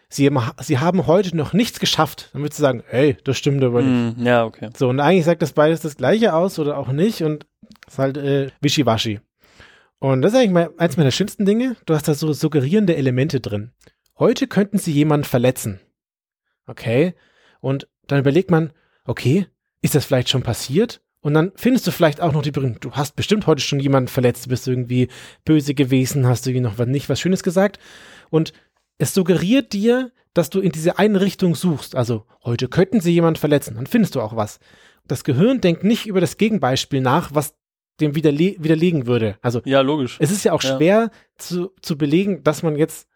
sie, 0.09 0.27
haben- 0.27 0.39
sie 0.61 0.79
haben 0.79 1.05
heute 1.07 1.35
noch 1.35 1.53
nichts 1.53 1.79
geschafft, 1.79 2.29
dann 2.33 2.43
würdest 2.43 2.59
du 2.59 2.61
sagen, 2.63 2.83
hey, 2.87 3.17
das 3.25 3.37
stimmt 3.37 3.63
aber 3.63 3.81
nicht. 3.81 4.17
Hm, 4.17 4.25
Ja, 4.25 4.45
okay. 4.45 4.69
So, 4.77 4.87
und 4.89 4.99
eigentlich 4.99 5.25
sagt 5.25 5.41
das 5.41 5.53
beides 5.53 5.81
das 5.81 5.97
Gleiche 5.97 6.33
aus 6.33 6.59
oder 6.59 6.77
auch 6.77 6.89
nicht 6.93 7.23
und 7.23 7.45
ist 7.87 7.97
halt 7.99 8.17
äh, 8.17 8.51
wischiwaschi. 8.61 9.19
Und 9.99 10.21
das 10.21 10.33
ist 10.33 10.37
eigentlich 10.39 10.51
mal 10.51 10.69
eins 10.77 10.97
meiner 10.97 11.11
schönsten 11.11 11.45
Dinge. 11.45 11.75
Du 11.85 11.93
hast 11.93 12.07
da 12.07 12.13
so 12.13 12.31
suggerierende 12.33 12.95
Elemente 12.95 13.39
drin. 13.39 13.71
Heute 14.19 14.47
könnten 14.47 14.77
sie 14.77 14.91
jemanden 14.91 15.23
verletzen. 15.25 15.79
Okay. 16.67 17.13
Und 17.61 17.87
dann 18.07 18.19
überlegt 18.19 18.51
man, 18.51 18.71
okay, 19.05 19.47
ist 19.81 19.95
das 19.95 20.05
vielleicht 20.05 20.29
schon 20.29 20.43
passiert? 20.43 21.01
Und 21.23 21.33
dann 21.33 21.51
findest 21.55 21.87
du 21.87 21.91
vielleicht 21.91 22.21
auch 22.21 22.33
noch 22.33 22.41
die 22.43 22.51
Berühmten. 22.51 22.79
Du 22.81 22.91
hast 22.91 23.15
bestimmt 23.15 23.47
heute 23.47 23.61
schon 23.61 23.79
jemanden 23.79 24.09
verletzt, 24.09 24.45
du 24.45 24.49
bist 24.49 24.67
irgendwie 24.67 25.07
böse 25.45 25.73
gewesen, 25.73 26.27
hast 26.27 26.45
du 26.45 26.49
irgendwie 26.51 26.69
noch 26.69 26.77
was, 26.77 26.85
nicht 26.87 27.09
was 27.09 27.19
Schönes 27.19 27.41
gesagt. 27.43 27.79
Und 28.29 28.53
es 28.97 29.13
suggeriert 29.13 29.73
dir, 29.73 30.11
dass 30.33 30.49
du 30.49 30.59
in 30.59 30.71
diese 30.71 30.99
eine 30.99 31.21
Richtung 31.21 31.55
suchst. 31.55 31.95
Also, 31.95 32.25
heute 32.43 32.67
könnten 32.67 32.99
sie 32.99 33.11
jemanden 33.13 33.39
verletzen. 33.39 33.75
Dann 33.75 33.87
findest 33.87 34.15
du 34.15 34.21
auch 34.21 34.35
was. 34.35 34.59
Das 35.07 35.23
Gehirn 35.23 35.61
denkt 35.61 35.83
nicht 35.83 36.05
über 36.07 36.19
das 36.21 36.37
Gegenbeispiel 36.37 37.01
nach, 37.01 37.33
was 37.33 37.55
dem 38.01 38.15
widerle 38.15 38.55
widerlegen 38.59 39.07
würde. 39.07 39.37
Also, 39.41 39.61
Ja, 39.65 39.81
logisch. 39.81 40.17
es 40.19 40.29
ist 40.31 40.43
ja 40.43 40.51
auch 40.53 40.61
Ja. 40.63 40.75
schwer 40.77 41.11
zu, 41.37 41.71
zu 41.81 41.97
belegen, 41.97 42.43
dass 42.43 42.63
man 42.63 42.75
jetzt 42.75 43.07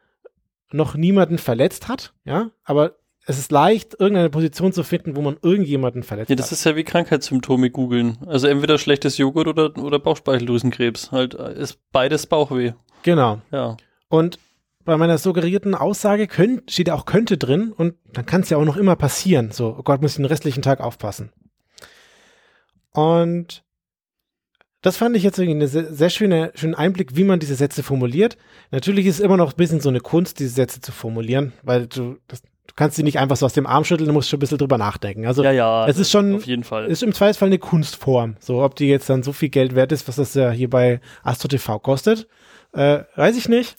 noch 0.71 0.95
niemanden 0.95 1.37
verletzt 1.39 1.87
hat, 1.87 2.13
ja, 2.25 2.51
aber 2.63 2.97
es 3.29 3.37
ist 3.37 3.51
leicht, 3.51 3.93
irgendeine 3.99 4.29
Position 4.29 4.71
zu 4.71 4.83
finden, 4.83 5.17
wo 5.17 5.21
man 5.21 5.37
irgendjemanden 5.41 6.01
verletzt 6.03 6.29
Ja, 6.29 6.37
das 6.37 6.45
hat. 6.45 6.53
ist 6.53 6.63
ja 6.63 6.77
wie 6.77 6.85
Krankheitssymptome 6.85 7.69
googeln. 7.69 8.17
Also 8.25 8.47
entweder 8.47 8.77
schlechtes 8.77 9.17
Joghurt 9.17 9.47
oder, 9.47 9.77
oder 9.77 9.99
Bauchspeicheldrüsenkrebs. 9.99 11.11
Halt 11.11 11.33
äh, 11.35 11.53
ist 11.59 11.77
beides 11.91 12.25
Bauchweh. 12.25 12.71
Genau. 13.03 13.41
Ja. 13.51 13.75
Und 14.07 14.39
bei 14.85 14.95
meiner 14.95 15.17
suggerierten 15.17 15.75
Aussage 15.75 16.27
könnt, 16.27 16.71
steht 16.71 16.87
ja 16.87 16.95
auch 16.95 17.03
könnte 17.03 17.37
drin 17.37 17.73
und 17.73 17.95
dann 18.13 18.25
kann 18.25 18.41
es 18.41 18.49
ja 18.49 18.55
auch 18.57 18.63
noch 18.63 18.77
immer 18.77 18.95
passieren. 18.95 19.51
So, 19.51 19.75
oh 19.77 19.83
Gott, 19.83 20.01
muss 20.01 20.11
ich 20.11 20.17
den 20.17 20.25
restlichen 20.25 20.61
Tag 20.61 20.79
aufpassen. 20.79 21.33
Und 22.93 23.65
das 24.81 24.95
fand 24.95 25.17
ich 25.17 25.23
jetzt 25.23 25.37
irgendwie 25.37 25.59
einen 25.59 25.67
sehr, 25.67 25.93
sehr 25.93 26.09
schöne, 26.09 26.53
schönen 26.55 26.75
Einblick, 26.75 27.17
wie 27.17 27.25
man 27.25 27.41
diese 27.41 27.55
Sätze 27.55 27.83
formuliert. 27.83 28.37
Natürlich 28.71 29.05
ist 29.05 29.15
es 29.15 29.19
immer 29.19 29.35
noch 29.35 29.51
ein 29.51 29.57
bisschen 29.57 29.81
so 29.81 29.89
eine 29.89 29.99
Kunst, 29.99 30.39
diese 30.39 30.51
Sätze 30.51 30.79
zu 30.79 30.93
formulieren, 30.93 31.51
weil 31.63 31.87
du, 31.87 32.15
das, 32.29 32.41
du 32.67 32.73
kannst 32.75 32.95
sie 32.95 33.03
nicht 33.03 33.19
einfach 33.19 33.35
so 33.35 33.45
aus 33.45 33.53
dem 33.53 33.65
Arm 33.65 33.83
schütteln, 33.83 34.07
du 34.07 34.13
musst 34.13 34.29
schon 34.29 34.37
ein 34.37 34.41
bisschen 34.41 34.57
drüber 34.57 34.77
nachdenken. 34.77 35.25
Also 35.25 35.43
Ja, 35.43 35.51
ja. 35.51 35.87
es 35.87 35.97
ist 35.97 36.11
schon, 36.11 36.35
Auf 36.35 36.45
jeden 36.45 36.63
Fall. 36.63 36.85
ist 36.85 37.03
im 37.03 37.13
Zweifelsfall 37.13 37.47
eine 37.47 37.59
Kunstform. 37.59 38.35
So, 38.39 38.63
ob 38.63 38.75
die 38.75 38.87
jetzt 38.87 39.09
dann 39.09 39.23
so 39.23 39.33
viel 39.33 39.49
Geld 39.49 39.75
wert 39.75 39.91
ist, 39.91 40.07
was 40.07 40.17
das 40.17 40.33
ja 40.33 40.51
hier 40.51 40.69
bei 40.69 40.99
Astro 41.23 41.47
TV 41.47 41.79
kostet, 41.79 42.27
äh, 42.73 42.99
weiß 43.15 43.37
ich 43.37 43.49
nicht. 43.49 43.77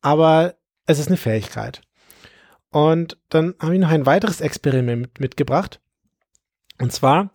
Aber 0.00 0.54
es 0.86 0.98
ist 0.98 1.08
eine 1.08 1.16
Fähigkeit. 1.16 1.82
Und 2.70 3.18
dann 3.28 3.54
habe 3.60 3.74
ich 3.74 3.80
noch 3.80 3.90
ein 3.90 4.06
weiteres 4.06 4.40
Experiment 4.40 5.20
mitgebracht. 5.20 5.80
Und 6.80 6.92
zwar 6.92 7.30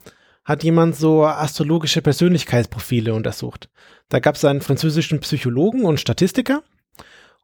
hat 0.46 0.63
jemand 0.63 0.96
so 0.96 1.26
astrologische 1.26 2.02
Persönlichkeitsprofile 2.02 3.13
untersucht. 3.13 3.70
Da 4.10 4.20
gab 4.20 4.36
es 4.36 4.46
einen 4.46 4.62
französischen 4.62 5.20
Psychologen 5.22 5.86
und 5.86 6.00
Statistiker 6.00 6.63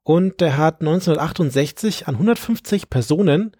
und 0.09 0.41
der 0.41 0.57
hat 0.57 0.81
1968 0.81 2.07
an 2.07 2.15
150 2.15 2.89
Personen 2.89 3.51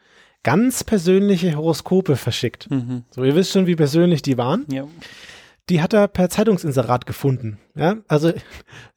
ganz 0.42 0.84
persönliche 0.84 1.56
Horoskope 1.56 2.16
verschickt. 2.16 2.72
mhm. 2.72 3.04
So, 3.12 3.24
ihr 3.24 3.36
wisst 3.36 3.52
schon, 3.52 3.68
wie 3.68 3.76
persönlich 3.76 4.24
die 4.24 4.40
waren. 4.40 4.66
Ja. 4.72 4.88
Die 5.70 5.80
hat 5.80 5.94
er 5.94 6.08
per 6.08 6.28
Zeitungsinserat 6.28 7.06
gefunden. 7.06 7.60
Ja, 7.76 7.98
also 8.08 8.34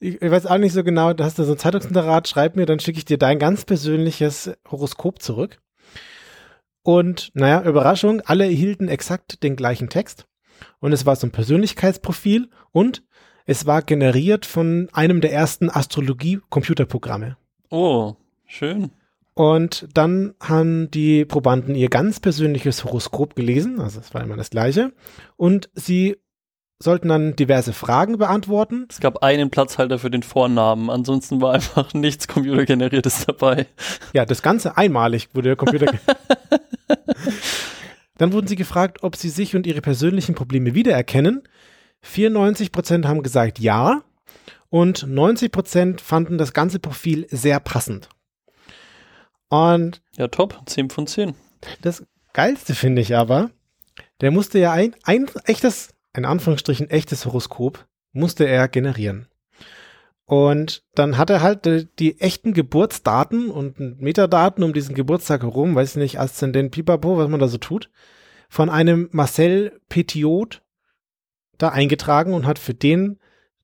ich, 0.00 0.22
ich 0.22 0.30
weiß 0.30 0.46
auch 0.46 0.56
nicht 0.56 0.72
so 0.72 0.82
genau, 0.82 1.12
da 1.12 1.24
hast 1.24 1.38
du 1.38 1.44
so 1.44 1.52
ein 1.52 1.58
Zeitungsinserat, 1.58 2.26
schreib 2.26 2.56
mir, 2.56 2.64
dann 2.64 2.80
schicke 2.80 2.96
ich 2.96 3.04
dir 3.04 3.18
dein 3.18 3.38
ganz 3.38 3.66
persönliches 3.66 4.50
Horoskop 4.70 5.20
zurück. 5.20 5.60
Und 6.82 7.32
naja, 7.34 7.62
Überraschung, 7.64 8.22
alle 8.22 8.44
erhielten 8.44 8.88
exakt 8.88 9.42
den 9.42 9.56
gleichen 9.56 9.90
Text. 9.90 10.26
Und 10.80 10.94
es 10.94 11.04
war 11.04 11.16
so 11.16 11.26
ein 11.26 11.32
Persönlichkeitsprofil 11.32 12.48
und 12.70 13.02
es 13.44 13.66
war 13.66 13.82
generiert 13.82 14.46
von 14.46 14.88
einem 14.94 15.20
der 15.20 15.34
ersten 15.34 15.68
Astrologie-Computerprogramme. 15.68 17.36
Oh, 17.72 18.16
schön. 18.44 18.90
Und 19.32 19.88
dann 19.94 20.34
haben 20.40 20.90
die 20.90 21.24
Probanden 21.24 21.74
ihr 21.74 21.88
ganz 21.88 22.20
persönliches 22.20 22.84
Horoskop 22.84 23.34
gelesen, 23.34 23.80
also 23.80 23.98
es 23.98 24.12
war 24.12 24.22
immer 24.22 24.36
das 24.36 24.50
gleiche, 24.50 24.92
und 25.38 25.70
sie 25.72 26.18
sollten 26.78 27.08
dann 27.08 27.34
diverse 27.34 27.72
Fragen 27.72 28.18
beantworten. 28.18 28.88
Es 28.90 29.00
gab 29.00 29.22
einen 29.22 29.48
Platzhalter 29.48 29.98
für 29.98 30.10
den 30.10 30.22
Vornamen. 30.22 30.90
Ansonsten 30.90 31.40
war 31.40 31.54
einfach 31.54 31.92
nichts 31.94 32.28
Computergeneriertes 32.28 33.24
dabei. 33.24 33.66
Ja, 34.12 34.26
das 34.26 34.42
Ganze 34.42 34.76
einmalig 34.76 35.30
wurde 35.32 35.50
der 35.50 35.56
Computer. 35.56 35.86
dann 38.18 38.34
wurden 38.34 38.48
sie 38.48 38.56
gefragt, 38.56 39.02
ob 39.02 39.16
sie 39.16 39.30
sich 39.30 39.56
und 39.56 39.66
ihre 39.66 39.80
persönlichen 39.80 40.34
Probleme 40.34 40.74
wiedererkennen. 40.74 41.42
94% 42.04 43.06
haben 43.06 43.22
gesagt 43.22 43.60
ja 43.60 44.02
und 44.72 45.06
90% 45.06 46.00
fanden 46.00 46.38
das 46.38 46.54
ganze 46.54 46.78
Profil 46.78 47.26
sehr 47.30 47.60
passend. 47.60 48.08
Und 49.50 50.00
Ja, 50.16 50.28
top. 50.28 50.62
10 50.64 50.88
von 50.88 51.06
10. 51.06 51.34
Das 51.82 52.06
Geilste 52.32 52.74
finde 52.74 53.02
ich 53.02 53.14
aber, 53.14 53.50
der 54.22 54.30
musste 54.30 54.58
ja 54.58 54.72
ein, 54.72 54.96
ein 55.02 55.28
echtes, 55.44 55.90
in 56.16 56.24
Anführungsstrichen 56.24 56.88
echtes 56.88 57.26
Horoskop, 57.26 57.86
musste 58.12 58.48
er 58.48 58.66
generieren. 58.66 59.28
Und 60.24 60.82
dann 60.94 61.18
hat 61.18 61.28
er 61.28 61.42
halt 61.42 61.66
äh, 61.66 61.84
die 61.98 62.18
echten 62.18 62.54
Geburtsdaten 62.54 63.50
und 63.50 63.78
Metadaten 64.00 64.64
um 64.64 64.72
diesen 64.72 64.94
Geburtstag 64.94 65.42
herum, 65.42 65.74
weiß 65.74 65.96
nicht, 65.96 66.18
Aszendent, 66.18 66.70
Pipapo, 66.70 67.18
was 67.18 67.28
man 67.28 67.40
da 67.40 67.48
so 67.48 67.58
tut, 67.58 67.90
von 68.48 68.70
einem 68.70 69.10
Marcel 69.12 69.78
Petiot 69.90 70.62
da 71.58 71.68
eingetragen 71.68 72.32
und 72.32 72.46
hat 72.46 72.58
für 72.58 72.72
den 72.72 73.18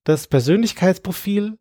das 0.09 0.27
Persönlichkeitsprofil 0.27 1.59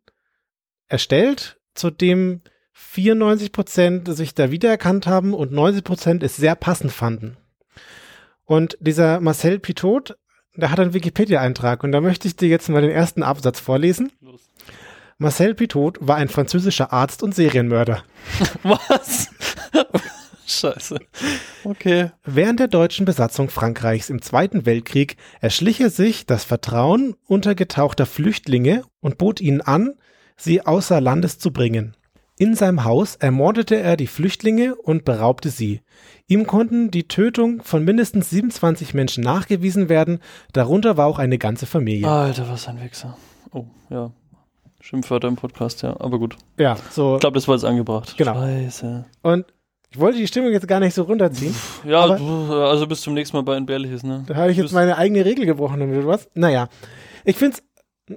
erstellt, 0.88 1.60
zu 1.74 1.90
dem 1.90 2.40
94 2.72 3.52
Prozent 3.52 4.16
sich 4.16 4.34
da 4.34 4.50
wiedererkannt 4.50 5.06
haben 5.06 5.34
und 5.34 5.52
90 5.52 5.84
Prozent 5.84 6.22
es 6.22 6.36
sehr 6.36 6.54
passend 6.54 6.90
fanden. 6.90 7.36
Und 8.44 8.78
dieser 8.80 9.20
Marcel 9.20 9.58
Pitot, 9.58 10.16
der 10.56 10.70
hat 10.70 10.80
einen 10.80 10.94
Wikipedia-Eintrag 10.94 11.84
und 11.84 11.92
da 11.92 12.00
möchte 12.00 12.26
ich 12.26 12.36
dir 12.36 12.48
jetzt 12.48 12.70
mal 12.70 12.80
den 12.80 12.90
ersten 12.90 13.22
Absatz 13.22 13.60
vorlesen. 13.60 14.12
Los. 14.22 14.48
Marcel 15.18 15.54
Pitot 15.54 15.98
war 16.00 16.16
ein 16.16 16.28
französischer 16.28 16.90
Arzt 16.90 17.22
und 17.22 17.34
Serienmörder. 17.34 18.02
Was? 18.62 19.28
Scheiße. 20.48 20.98
Okay. 21.64 22.10
Während 22.24 22.60
der 22.60 22.68
deutschen 22.68 23.04
Besatzung 23.04 23.50
Frankreichs 23.50 24.08
im 24.10 24.22
Zweiten 24.22 24.64
Weltkrieg 24.64 25.16
erschlich 25.40 25.80
er 25.80 25.90
sich 25.90 26.24
das 26.26 26.44
Vertrauen 26.44 27.14
untergetauchter 27.26 28.06
Flüchtlinge 28.06 28.84
und 29.00 29.18
bot 29.18 29.40
ihnen 29.40 29.60
an, 29.60 29.94
sie 30.36 30.64
außer 30.64 31.00
Landes 31.00 31.38
zu 31.38 31.52
bringen. 31.52 31.96
In 32.38 32.54
seinem 32.54 32.84
Haus 32.84 33.16
ermordete 33.16 33.76
er 33.76 33.96
die 33.96 34.06
Flüchtlinge 34.06 34.76
und 34.76 35.04
beraubte 35.04 35.50
sie. 35.50 35.82
Ihm 36.28 36.46
konnten 36.46 36.90
die 36.92 37.08
Tötung 37.08 37.62
von 37.62 37.84
mindestens 37.84 38.30
27 38.30 38.94
Menschen 38.94 39.24
nachgewiesen 39.24 39.88
werden, 39.88 40.20
darunter 40.52 40.96
war 40.96 41.08
auch 41.08 41.18
eine 41.18 41.36
ganze 41.36 41.66
Familie. 41.66 42.08
Alter, 42.08 42.48
was 42.48 42.68
ein 42.68 42.80
Wichser. 42.80 43.16
Oh, 43.52 43.64
ja. 43.90 44.12
Schimpfwörter 44.80 45.26
im 45.26 45.34
Podcast, 45.34 45.82
ja. 45.82 45.98
Aber 45.98 46.18
gut. 46.20 46.36
Ja, 46.56 46.76
so. 46.90 47.16
Ich 47.16 47.20
glaube, 47.20 47.34
das 47.34 47.48
war 47.48 47.56
jetzt 47.56 47.64
angebracht. 47.64 48.16
Genau. 48.16 48.34
Scheiße. 48.34 49.04
Und 49.22 49.44
ich 49.90 49.98
wollte 49.98 50.18
die 50.18 50.26
Stimmung 50.26 50.52
jetzt 50.52 50.68
gar 50.68 50.80
nicht 50.80 50.94
so 50.94 51.02
runterziehen. 51.02 51.54
Ja, 51.84 52.02
also 52.04 52.86
bis 52.86 53.00
zum 53.00 53.14
nächsten 53.14 53.36
Mal 53.36 53.42
bei 53.42 53.56
Entbehrliches, 53.56 54.02
ne? 54.02 54.24
Da 54.26 54.34
habe 54.36 54.50
ich 54.50 54.56
jetzt 54.58 54.72
meine 54.72 54.96
eigene 54.98 55.24
Regel 55.24 55.46
gebrochen 55.46 55.80
oder 55.82 56.06
was? 56.06 56.28
Naja, 56.34 56.68
ich 57.24 57.36
finde 57.36 57.56
es 57.58 58.16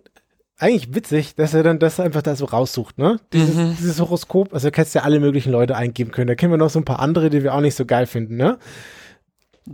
eigentlich 0.57 0.93
witzig, 0.93 1.34
dass 1.36 1.53
er 1.53 1.63
dann 1.63 1.80
das 1.80 1.99
einfach 1.99 2.22
da 2.22 2.36
so 2.36 2.45
raussucht, 2.45 2.97
ne? 2.97 3.19
Dieses, 3.34 3.55
Mhm. 3.55 3.76
dieses 3.80 3.99
Horoskop, 3.99 4.53
also 4.53 4.67
du 4.67 4.72
kannst 4.72 4.93
ja 4.95 5.01
alle 5.03 5.19
möglichen 5.19 5.51
Leute 5.51 5.76
eingeben 5.76 6.11
können. 6.11 6.28
Da 6.28 6.36
kennen 6.36 6.51
wir 6.53 6.57
noch 6.57 6.69
so 6.69 6.80
ein 6.80 6.86
paar 6.86 6.99
andere, 6.99 7.30
die 7.30 7.41
wir 7.41 7.55
auch 7.55 7.61
nicht 7.61 7.76
so 7.76 7.86
geil 7.86 8.05
finden, 8.05 8.36
ne? 8.38 8.57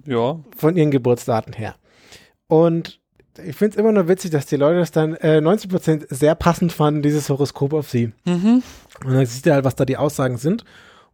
Ja. 0.06 0.40
Von 0.56 0.78
ihren 0.78 0.92
Geburtsdaten 0.92 1.54
her. 1.54 1.76
Und 2.48 3.00
ich 3.44 3.56
finde 3.56 3.72
es 3.72 3.78
immer 3.78 3.92
noch 3.92 4.08
witzig, 4.08 4.32
dass 4.32 4.46
die 4.46 4.56
Leute 4.56 4.80
das 4.80 4.92
dann 4.92 5.16
äh, 5.16 5.40
90% 5.40 6.06
sehr 6.14 6.36
passend 6.36 6.72
fanden, 6.72 7.02
dieses 7.02 7.30
Horoskop 7.30 7.74
auf 7.74 7.90
sie. 7.90 8.12
Mhm. 8.26 8.64
Und 9.06 9.14
dann 9.14 9.26
siehst 9.26 9.46
du 9.46 9.54
halt, 9.54 9.66
was 9.66 9.76
da 9.76 9.86
die 9.86 9.98
Aussagen 9.98 10.38
sind 10.38 10.64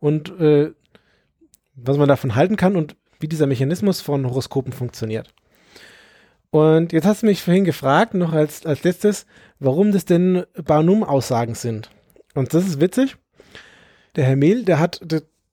und 0.04 0.38
äh, 0.38 0.74
was 1.76 1.96
man 1.96 2.10
davon 2.10 2.36
halten 2.36 2.58
kann 2.58 2.76
und 2.76 2.98
wie 3.22 3.30
dieser 3.30 3.48
Mechanismus 3.48 4.02
von 4.02 4.28
Horoskopen 4.28 4.74
funktioniert. 4.74 5.34
Und 6.50 6.92
jetzt 6.92 7.06
hast 7.06 7.22
du 7.22 7.28
mich 7.28 7.42
vorhin 7.42 7.64
gefragt, 7.64 8.14
noch 8.14 8.34
als, 8.34 8.66
als 8.66 8.84
letztes, 8.84 9.26
warum 9.60 9.94
das 9.94 10.04
denn 10.04 10.44
Barnum-Aussagen 10.62 11.56
sind. 11.56 11.90
Und 12.36 12.54
das 12.54 12.68
ist 12.68 12.82
witzig. 12.82 13.16
Der 14.18 14.26
Herr 14.26 14.36
Mehl, 14.36 14.66
der 14.66 14.78
hat 14.82 15.00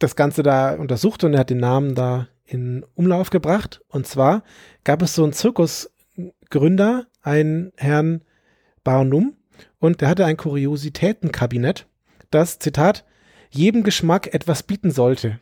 das 0.00 0.16
Ganze 0.16 0.42
da 0.42 0.74
untersucht 0.74 1.22
und 1.22 1.34
er 1.34 1.40
hat 1.40 1.50
den 1.50 1.58
Namen 1.58 1.94
da 1.94 2.26
in 2.44 2.84
Umlauf 2.96 3.30
gebracht. 3.30 3.82
Und 3.86 4.08
zwar 4.08 4.42
gab 4.82 5.00
es 5.00 5.14
so 5.14 5.22
einen 5.22 5.32
Zirkusgründer, 5.32 7.06
einen 7.22 7.70
Herrn 7.76 8.22
Barnum, 8.82 9.36
und 9.78 10.00
der 10.00 10.08
hatte 10.08 10.24
ein 10.24 10.36
Kuriositätenkabinett, 10.36 11.86
das, 12.30 12.58
Zitat, 12.58 13.04
jedem 13.50 13.82
Geschmack 13.82 14.32
etwas 14.34 14.62
bieten 14.62 14.90
sollte. 14.90 15.38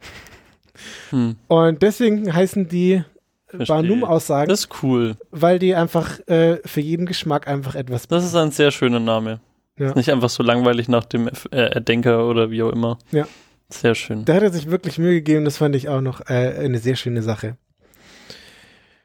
Hm, 1.10 1.36
Und 1.48 1.82
deswegen 1.82 2.32
heißen 2.32 2.68
die 2.68 3.02
verstehe. 3.46 3.66
Barnum-Aussagen, 3.76 4.48
Das 4.48 4.60
ist 4.60 4.82
cool. 4.82 5.16
weil 5.30 5.58
die 5.58 5.74
einfach 5.74 6.20
äh, 6.28 6.58
für 6.64 6.80
jeden 6.80 7.06
Geschmack 7.06 7.48
einfach 7.48 7.74
etwas 7.74 8.06
Das 8.08 8.24
ist 8.24 8.34
ein 8.36 8.50
sehr 8.50 8.70
schöner 8.70 9.00
Name. 9.00 9.40
Ja. 9.78 9.88
Ist 9.90 9.96
Nicht 9.96 10.10
einfach 10.10 10.28
so 10.30 10.42
langweilig 10.42 10.88
nach 10.88 11.04
dem 11.04 11.28
F- 11.28 11.48
äh, 11.52 11.72
Erdenker 11.74 12.26
oder 12.26 12.50
wie 12.50 12.62
auch 12.62 12.70
immer. 12.72 12.98
Ja. 13.12 13.26
Sehr 13.70 13.94
schön. 13.94 14.24
Da 14.24 14.34
hat 14.34 14.42
er 14.42 14.50
sich 14.52 14.70
wirklich 14.70 14.98
Mühe 14.98 15.14
gegeben, 15.14 15.44
das 15.44 15.58
fand 15.58 15.76
ich 15.76 15.88
auch 15.88 16.00
noch 16.00 16.20
äh, 16.28 16.54
eine 16.58 16.78
sehr 16.78 16.96
schöne 16.96 17.22
Sache. 17.22 17.56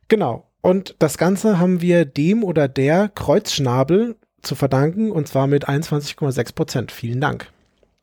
Genau. 0.07 0.47
Und 0.61 0.95
das 0.99 1.17
Ganze 1.17 1.59
haben 1.59 1.81
wir 1.81 2.05
dem 2.05 2.43
oder 2.43 2.67
der 2.67 3.09
Kreuzschnabel 3.09 4.15
zu 4.41 4.55
verdanken 4.55 5.11
und 5.11 5.27
zwar 5.27 5.47
mit 5.47 5.67
21,6 5.67 6.55
Prozent. 6.55 6.91
Vielen 6.91 7.19
Dank. 7.19 7.49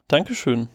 Dankeschön. 0.09 0.69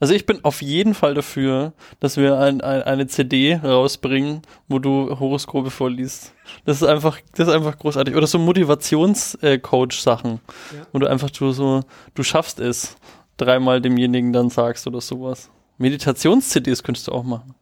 Also 0.00 0.14
ich 0.14 0.24
bin 0.26 0.42
auf 0.44 0.62
jeden 0.62 0.94
Fall 0.94 1.14
dafür, 1.14 1.72
dass 2.00 2.16
wir 2.16 2.38
ein, 2.38 2.60
ein, 2.62 2.82
eine 2.82 3.06
CD 3.06 3.56
rausbringen, 3.62 4.40
wo 4.66 4.78
du 4.78 5.18
Horoskope 5.20 5.70
vorliest. 5.70 6.32
Das 6.64 6.78
ist 6.80 6.88
einfach, 6.88 7.18
das 7.36 7.48
ist 7.48 7.54
einfach 7.54 7.78
großartig. 7.78 8.16
Oder 8.16 8.26
so 8.26 8.38
Motivationscoach-Sachen, 8.38 10.40
Ja. 10.74 10.86
wo 10.92 10.98
du 10.98 11.06
einfach 11.06 11.30
du 11.30 11.52
so, 11.52 11.82
du 12.14 12.22
schaffst 12.22 12.60
es, 12.60 12.96
dreimal 13.36 13.80
demjenigen 13.80 14.32
dann 14.32 14.50
sagst 14.50 14.86
oder 14.86 15.00
sowas. 15.00 15.50
Meditations-CDs 15.78 16.82
könntest 16.82 17.08
du 17.08 17.12
auch 17.12 17.24
machen. 17.24 17.54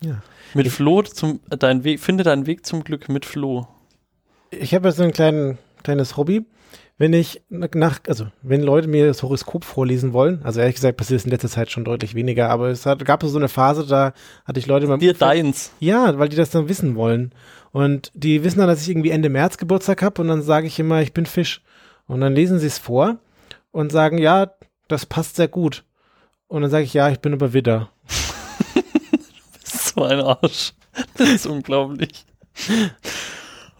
Ja. 0.00 0.22
Mit 0.54 0.68
Flo 0.68 1.02
zum 1.02 1.40
dein 1.50 1.84
Weg, 1.84 2.00
finde 2.00 2.24
deinen 2.24 2.46
Weg 2.46 2.64
zum 2.64 2.84
Glück 2.84 3.08
mit 3.08 3.24
Flo. 3.24 3.66
Ich 4.50 4.74
habe 4.74 4.90
so 4.92 5.02
ein 5.02 5.12
kleinen, 5.12 5.58
kleines 5.82 6.16
Hobby. 6.16 6.46
Wenn 6.96 7.12
ich 7.12 7.42
nach, 7.48 7.98
also 8.06 8.28
wenn 8.42 8.62
Leute 8.62 8.86
mir 8.86 9.08
das 9.08 9.22
Horoskop 9.24 9.64
vorlesen 9.64 10.12
wollen, 10.12 10.42
also 10.44 10.60
ehrlich 10.60 10.76
gesagt 10.76 10.96
passiert 10.96 11.18
es 11.18 11.24
in 11.24 11.32
letzter 11.32 11.48
Zeit 11.48 11.72
schon 11.72 11.84
deutlich 11.84 12.14
weniger, 12.14 12.50
aber 12.50 12.68
es 12.68 12.86
hat, 12.86 13.04
gab 13.04 13.24
so 13.24 13.36
eine 13.36 13.48
Phase, 13.48 13.84
da 13.84 14.12
hatte 14.44 14.60
ich 14.60 14.66
Leute 14.66 14.86
beim 14.86 15.00
Dir 15.00 15.12
deins. 15.14 15.72
Ja, 15.80 16.16
weil 16.18 16.28
die 16.28 16.36
das 16.36 16.50
dann 16.50 16.68
wissen 16.68 16.94
wollen. 16.94 17.32
Und 17.72 18.12
die 18.14 18.44
wissen 18.44 18.60
dann, 18.60 18.68
dass 18.68 18.82
ich 18.82 18.88
irgendwie 18.88 19.10
Ende 19.10 19.28
März 19.28 19.58
Geburtstag 19.58 20.02
habe 20.02 20.22
und 20.22 20.28
dann 20.28 20.42
sage 20.42 20.68
ich 20.68 20.78
immer, 20.78 21.02
ich 21.02 21.12
bin 21.12 21.26
Fisch. 21.26 21.62
Und 22.06 22.20
dann 22.20 22.34
lesen 22.34 22.60
sie 22.60 22.68
es 22.68 22.78
vor 22.78 23.18
und 23.72 23.90
sagen, 23.90 24.18
ja, 24.18 24.52
das 24.86 25.06
passt 25.06 25.34
sehr 25.34 25.48
gut. 25.48 25.84
Und 26.46 26.62
dann 26.62 26.70
sage 26.70 26.84
ich, 26.84 26.94
ja, 26.94 27.08
ich 27.08 27.18
bin 27.18 27.32
aber 27.32 27.52
Widder. 27.52 27.90
So 29.64 30.02
ein 30.02 30.20
Arsch. 30.20 30.72
Das 31.16 31.28
ist 31.28 31.46
unglaublich. 31.46 32.26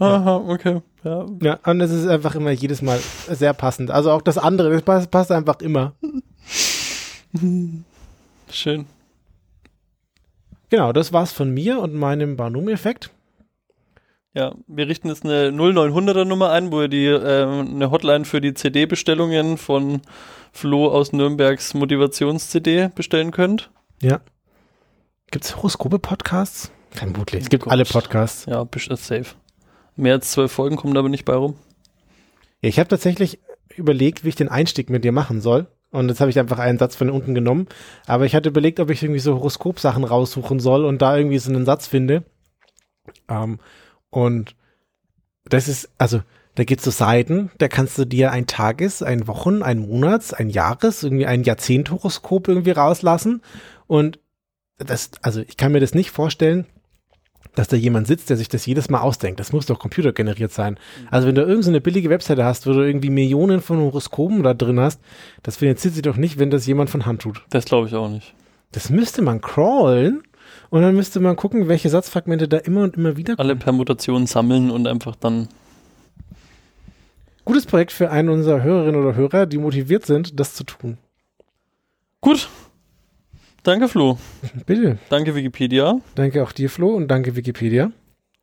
Aha, 0.06 0.36
okay. 0.48 0.82
Ja. 1.04 1.26
Ja, 1.42 1.58
und 1.64 1.80
es 1.80 1.90
ist 1.90 2.06
einfach 2.06 2.34
immer 2.34 2.50
jedes 2.50 2.82
Mal 2.82 2.98
sehr 3.28 3.52
passend. 3.52 3.90
Also 3.90 4.10
auch 4.10 4.22
das 4.22 4.38
andere, 4.38 4.70
das 4.70 4.82
passt, 4.82 5.10
passt 5.10 5.30
einfach 5.30 5.60
immer. 5.60 5.94
Schön. 8.50 8.86
Genau, 10.70 10.92
das 10.92 11.12
war's 11.12 11.32
von 11.32 11.52
mir 11.52 11.78
und 11.80 11.94
meinem 11.94 12.36
Barnum-Effekt. 12.36 13.10
Ja, 14.32 14.54
wir 14.66 14.88
richten 14.88 15.08
jetzt 15.08 15.24
eine 15.24 15.50
0900er 15.50 16.24
Nummer 16.24 16.50
ein, 16.50 16.72
wo 16.72 16.82
ihr 16.82 16.88
die, 16.88 17.06
ähm, 17.06 17.74
eine 17.74 17.90
Hotline 17.92 18.24
für 18.24 18.40
die 18.40 18.54
CD-Bestellungen 18.54 19.58
von 19.58 20.02
Flo 20.52 20.88
aus 20.88 21.12
Nürnbergs 21.12 21.74
Motivations-CD 21.74 22.90
bestellen 22.94 23.30
könnt. 23.30 23.70
Ja. 24.02 24.20
Gibt's 25.30 25.56
Horoskope-Podcasts? 25.56 26.72
Vermutlich. 26.90 27.42
Es 27.42 27.48
gibt 27.48 27.64
Gott. 27.64 27.72
alle 27.72 27.84
Podcasts. 27.84 28.46
Ja, 28.46 28.62
äh, 28.62 28.96
safe. 28.96 29.36
Mehr 29.96 30.14
als 30.14 30.32
zwölf 30.32 30.52
Folgen 30.52 30.76
kommen 30.76 30.96
aber 30.96 31.08
nicht 31.08 31.24
bei 31.24 31.34
rum. 31.34 31.56
Ja, 32.60 32.68
ich 32.68 32.78
habe 32.78 32.88
tatsächlich 32.88 33.38
überlegt, 33.76 34.24
wie 34.24 34.28
ich 34.28 34.36
den 34.36 34.48
Einstieg 34.48 34.90
mit 34.90 35.04
dir 35.04 35.12
machen 35.12 35.40
soll. 35.40 35.66
Und 35.90 36.08
jetzt 36.08 36.20
habe 36.20 36.30
ich 36.30 36.38
einfach 36.38 36.58
einen 36.58 36.78
Satz 36.78 36.96
von 36.96 37.08
unten 37.08 37.34
genommen. 37.34 37.68
Aber 38.06 38.24
ich 38.24 38.34
hatte 38.34 38.48
überlegt, 38.48 38.80
ob 38.80 38.90
ich 38.90 39.02
irgendwie 39.02 39.20
so 39.20 39.34
Horoskopsachen 39.34 40.02
raussuchen 40.02 40.58
soll 40.58 40.84
und 40.84 41.00
da 41.00 41.16
irgendwie 41.16 41.38
so 41.38 41.50
einen 41.50 41.64
Satz 41.64 41.86
finde. 41.86 42.24
Ähm, 43.28 43.60
und 44.10 44.56
das 45.44 45.68
ist, 45.68 45.90
also, 45.98 46.22
da 46.56 46.64
gibt's 46.64 46.84
so 46.84 46.90
Seiten, 46.90 47.50
da 47.58 47.68
kannst 47.68 47.98
du 47.98 48.04
dir 48.04 48.32
ein 48.32 48.46
Tages-, 48.46 49.02
ein 49.02 49.28
Wochen-, 49.28 49.62
ein 49.62 49.78
Monats-, 49.78 50.32
ein 50.32 50.50
Jahres-, 50.50 51.04
irgendwie 51.04 51.26
ein 51.26 51.44
Jahrzehnt-Horoskop 51.44 52.48
irgendwie 52.48 52.72
rauslassen. 52.72 53.42
Und 53.86 54.18
das, 54.78 55.12
also 55.22 55.40
ich 55.40 55.56
kann 55.56 55.72
mir 55.72 55.80
das 55.80 55.94
nicht 55.94 56.10
vorstellen, 56.10 56.66
dass 57.54 57.68
da 57.68 57.76
jemand 57.76 58.06
sitzt, 58.06 58.30
der 58.30 58.36
sich 58.36 58.48
das 58.48 58.66
jedes 58.66 58.90
Mal 58.90 59.00
ausdenkt. 59.00 59.40
Das 59.40 59.52
muss 59.52 59.66
doch 59.66 59.78
computergeneriert 59.78 60.52
sein. 60.52 60.78
Also 61.10 61.26
wenn 61.26 61.34
du 61.34 61.42
irgendeine 61.42 61.62
so 61.62 61.70
eine 61.70 61.80
billige 61.80 62.10
Webseite 62.10 62.44
hast, 62.44 62.66
wo 62.66 62.72
du 62.72 62.80
irgendwie 62.80 63.10
Millionen 63.10 63.60
von 63.60 63.78
Horoskopen 63.78 64.42
da 64.42 64.54
drin 64.54 64.80
hast, 64.80 65.00
das 65.42 65.56
finanziert 65.56 65.94
sich 65.94 66.02
doch 66.02 66.16
nicht, 66.16 66.38
wenn 66.38 66.50
das 66.50 66.66
jemand 66.66 66.90
von 66.90 67.06
Hand 67.06 67.22
tut. 67.22 67.42
Das 67.50 67.64
glaube 67.64 67.88
ich 67.88 67.94
auch 67.94 68.08
nicht. 68.08 68.34
Das 68.72 68.90
müsste 68.90 69.22
man 69.22 69.40
crawlen 69.40 70.22
und 70.70 70.82
dann 70.82 70.94
müsste 70.94 71.20
man 71.20 71.36
gucken, 71.36 71.68
welche 71.68 71.88
Satzfragmente 71.88 72.48
da 72.48 72.58
immer 72.58 72.82
und 72.82 72.96
immer 72.96 73.16
wieder 73.16 73.38
Alle 73.38 73.56
Permutationen 73.56 74.26
sammeln 74.26 74.70
und 74.70 74.86
einfach 74.86 75.14
dann. 75.16 75.48
Gutes 77.44 77.66
Projekt 77.66 77.92
für 77.92 78.10
einen 78.10 78.30
unserer 78.30 78.62
Hörerinnen 78.62 79.00
oder 79.00 79.14
Hörer, 79.14 79.46
die 79.46 79.58
motiviert 79.58 80.06
sind, 80.06 80.40
das 80.40 80.54
zu 80.54 80.64
tun. 80.64 80.98
Gut. 82.20 82.48
Danke, 83.64 83.88
Flo. 83.88 84.18
Bitte. 84.66 84.98
Danke, 85.08 85.34
Wikipedia. 85.34 85.98
Danke 86.14 86.42
auch 86.42 86.52
dir, 86.52 86.68
Flo, 86.68 86.90
und 86.90 87.08
danke 87.08 87.34
Wikipedia. 87.34 87.90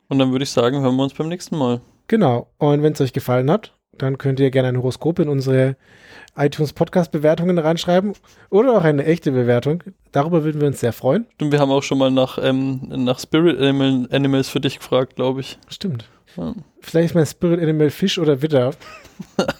Und 0.09 0.19
dann 0.19 0.31
würde 0.31 0.43
ich 0.43 0.49
sagen, 0.49 0.81
hören 0.81 0.95
wir 0.95 1.03
uns 1.03 1.13
beim 1.13 1.29
nächsten 1.29 1.57
Mal. 1.57 1.79
Genau. 2.07 2.51
Und 2.57 2.81
wenn 2.81 2.93
es 2.93 3.01
euch 3.01 3.13
gefallen 3.13 3.49
hat, 3.49 3.77
dann 3.97 4.17
könnt 4.17 4.39
ihr 4.39 4.49
gerne 4.49 4.69
ein 4.69 4.77
Horoskop 4.77 5.19
in 5.19 5.29
unsere 5.29 5.77
iTunes 6.35 6.73
Podcast 6.73 7.11
Bewertungen 7.11 7.59
reinschreiben 7.59 8.13
oder 8.49 8.75
auch 8.75 8.83
eine 8.83 9.05
echte 9.05 9.31
Bewertung. 9.31 9.83
Darüber 10.11 10.43
würden 10.43 10.59
wir 10.59 10.67
uns 10.67 10.79
sehr 10.79 10.91
freuen. 10.91 11.27
Und 11.39 11.51
wir 11.51 11.59
haben 11.59 11.71
auch 11.71 11.83
schon 11.83 11.99
mal 11.99 12.09
nach, 12.09 12.39
ähm, 12.41 12.81
nach 12.89 13.19
Spirit 13.19 13.59
Animal, 13.59 14.07
Animals 14.11 14.49
für 14.49 14.59
dich 14.59 14.79
gefragt, 14.79 15.17
glaube 15.17 15.41
ich. 15.41 15.59
Stimmt. 15.69 16.09
Ja. 16.35 16.55
Vielleicht 16.79 17.11
ist 17.11 17.15
mein 17.15 17.27
Spirit 17.27 17.61
Animal 17.61 17.91
Fisch 17.91 18.17
oder 18.17 18.41
Witter. 18.41 18.71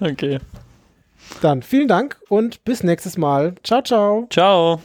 Okay. 0.00 0.38
Dann 1.40 1.62
vielen 1.62 1.88
Dank 1.88 2.18
und 2.28 2.64
bis 2.64 2.82
nächstes 2.82 3.16
Mal. 3.18 3.54
Ciao, 3.62 3.82
ciao. 3.82 4.26
Ciao. 4.30 4.80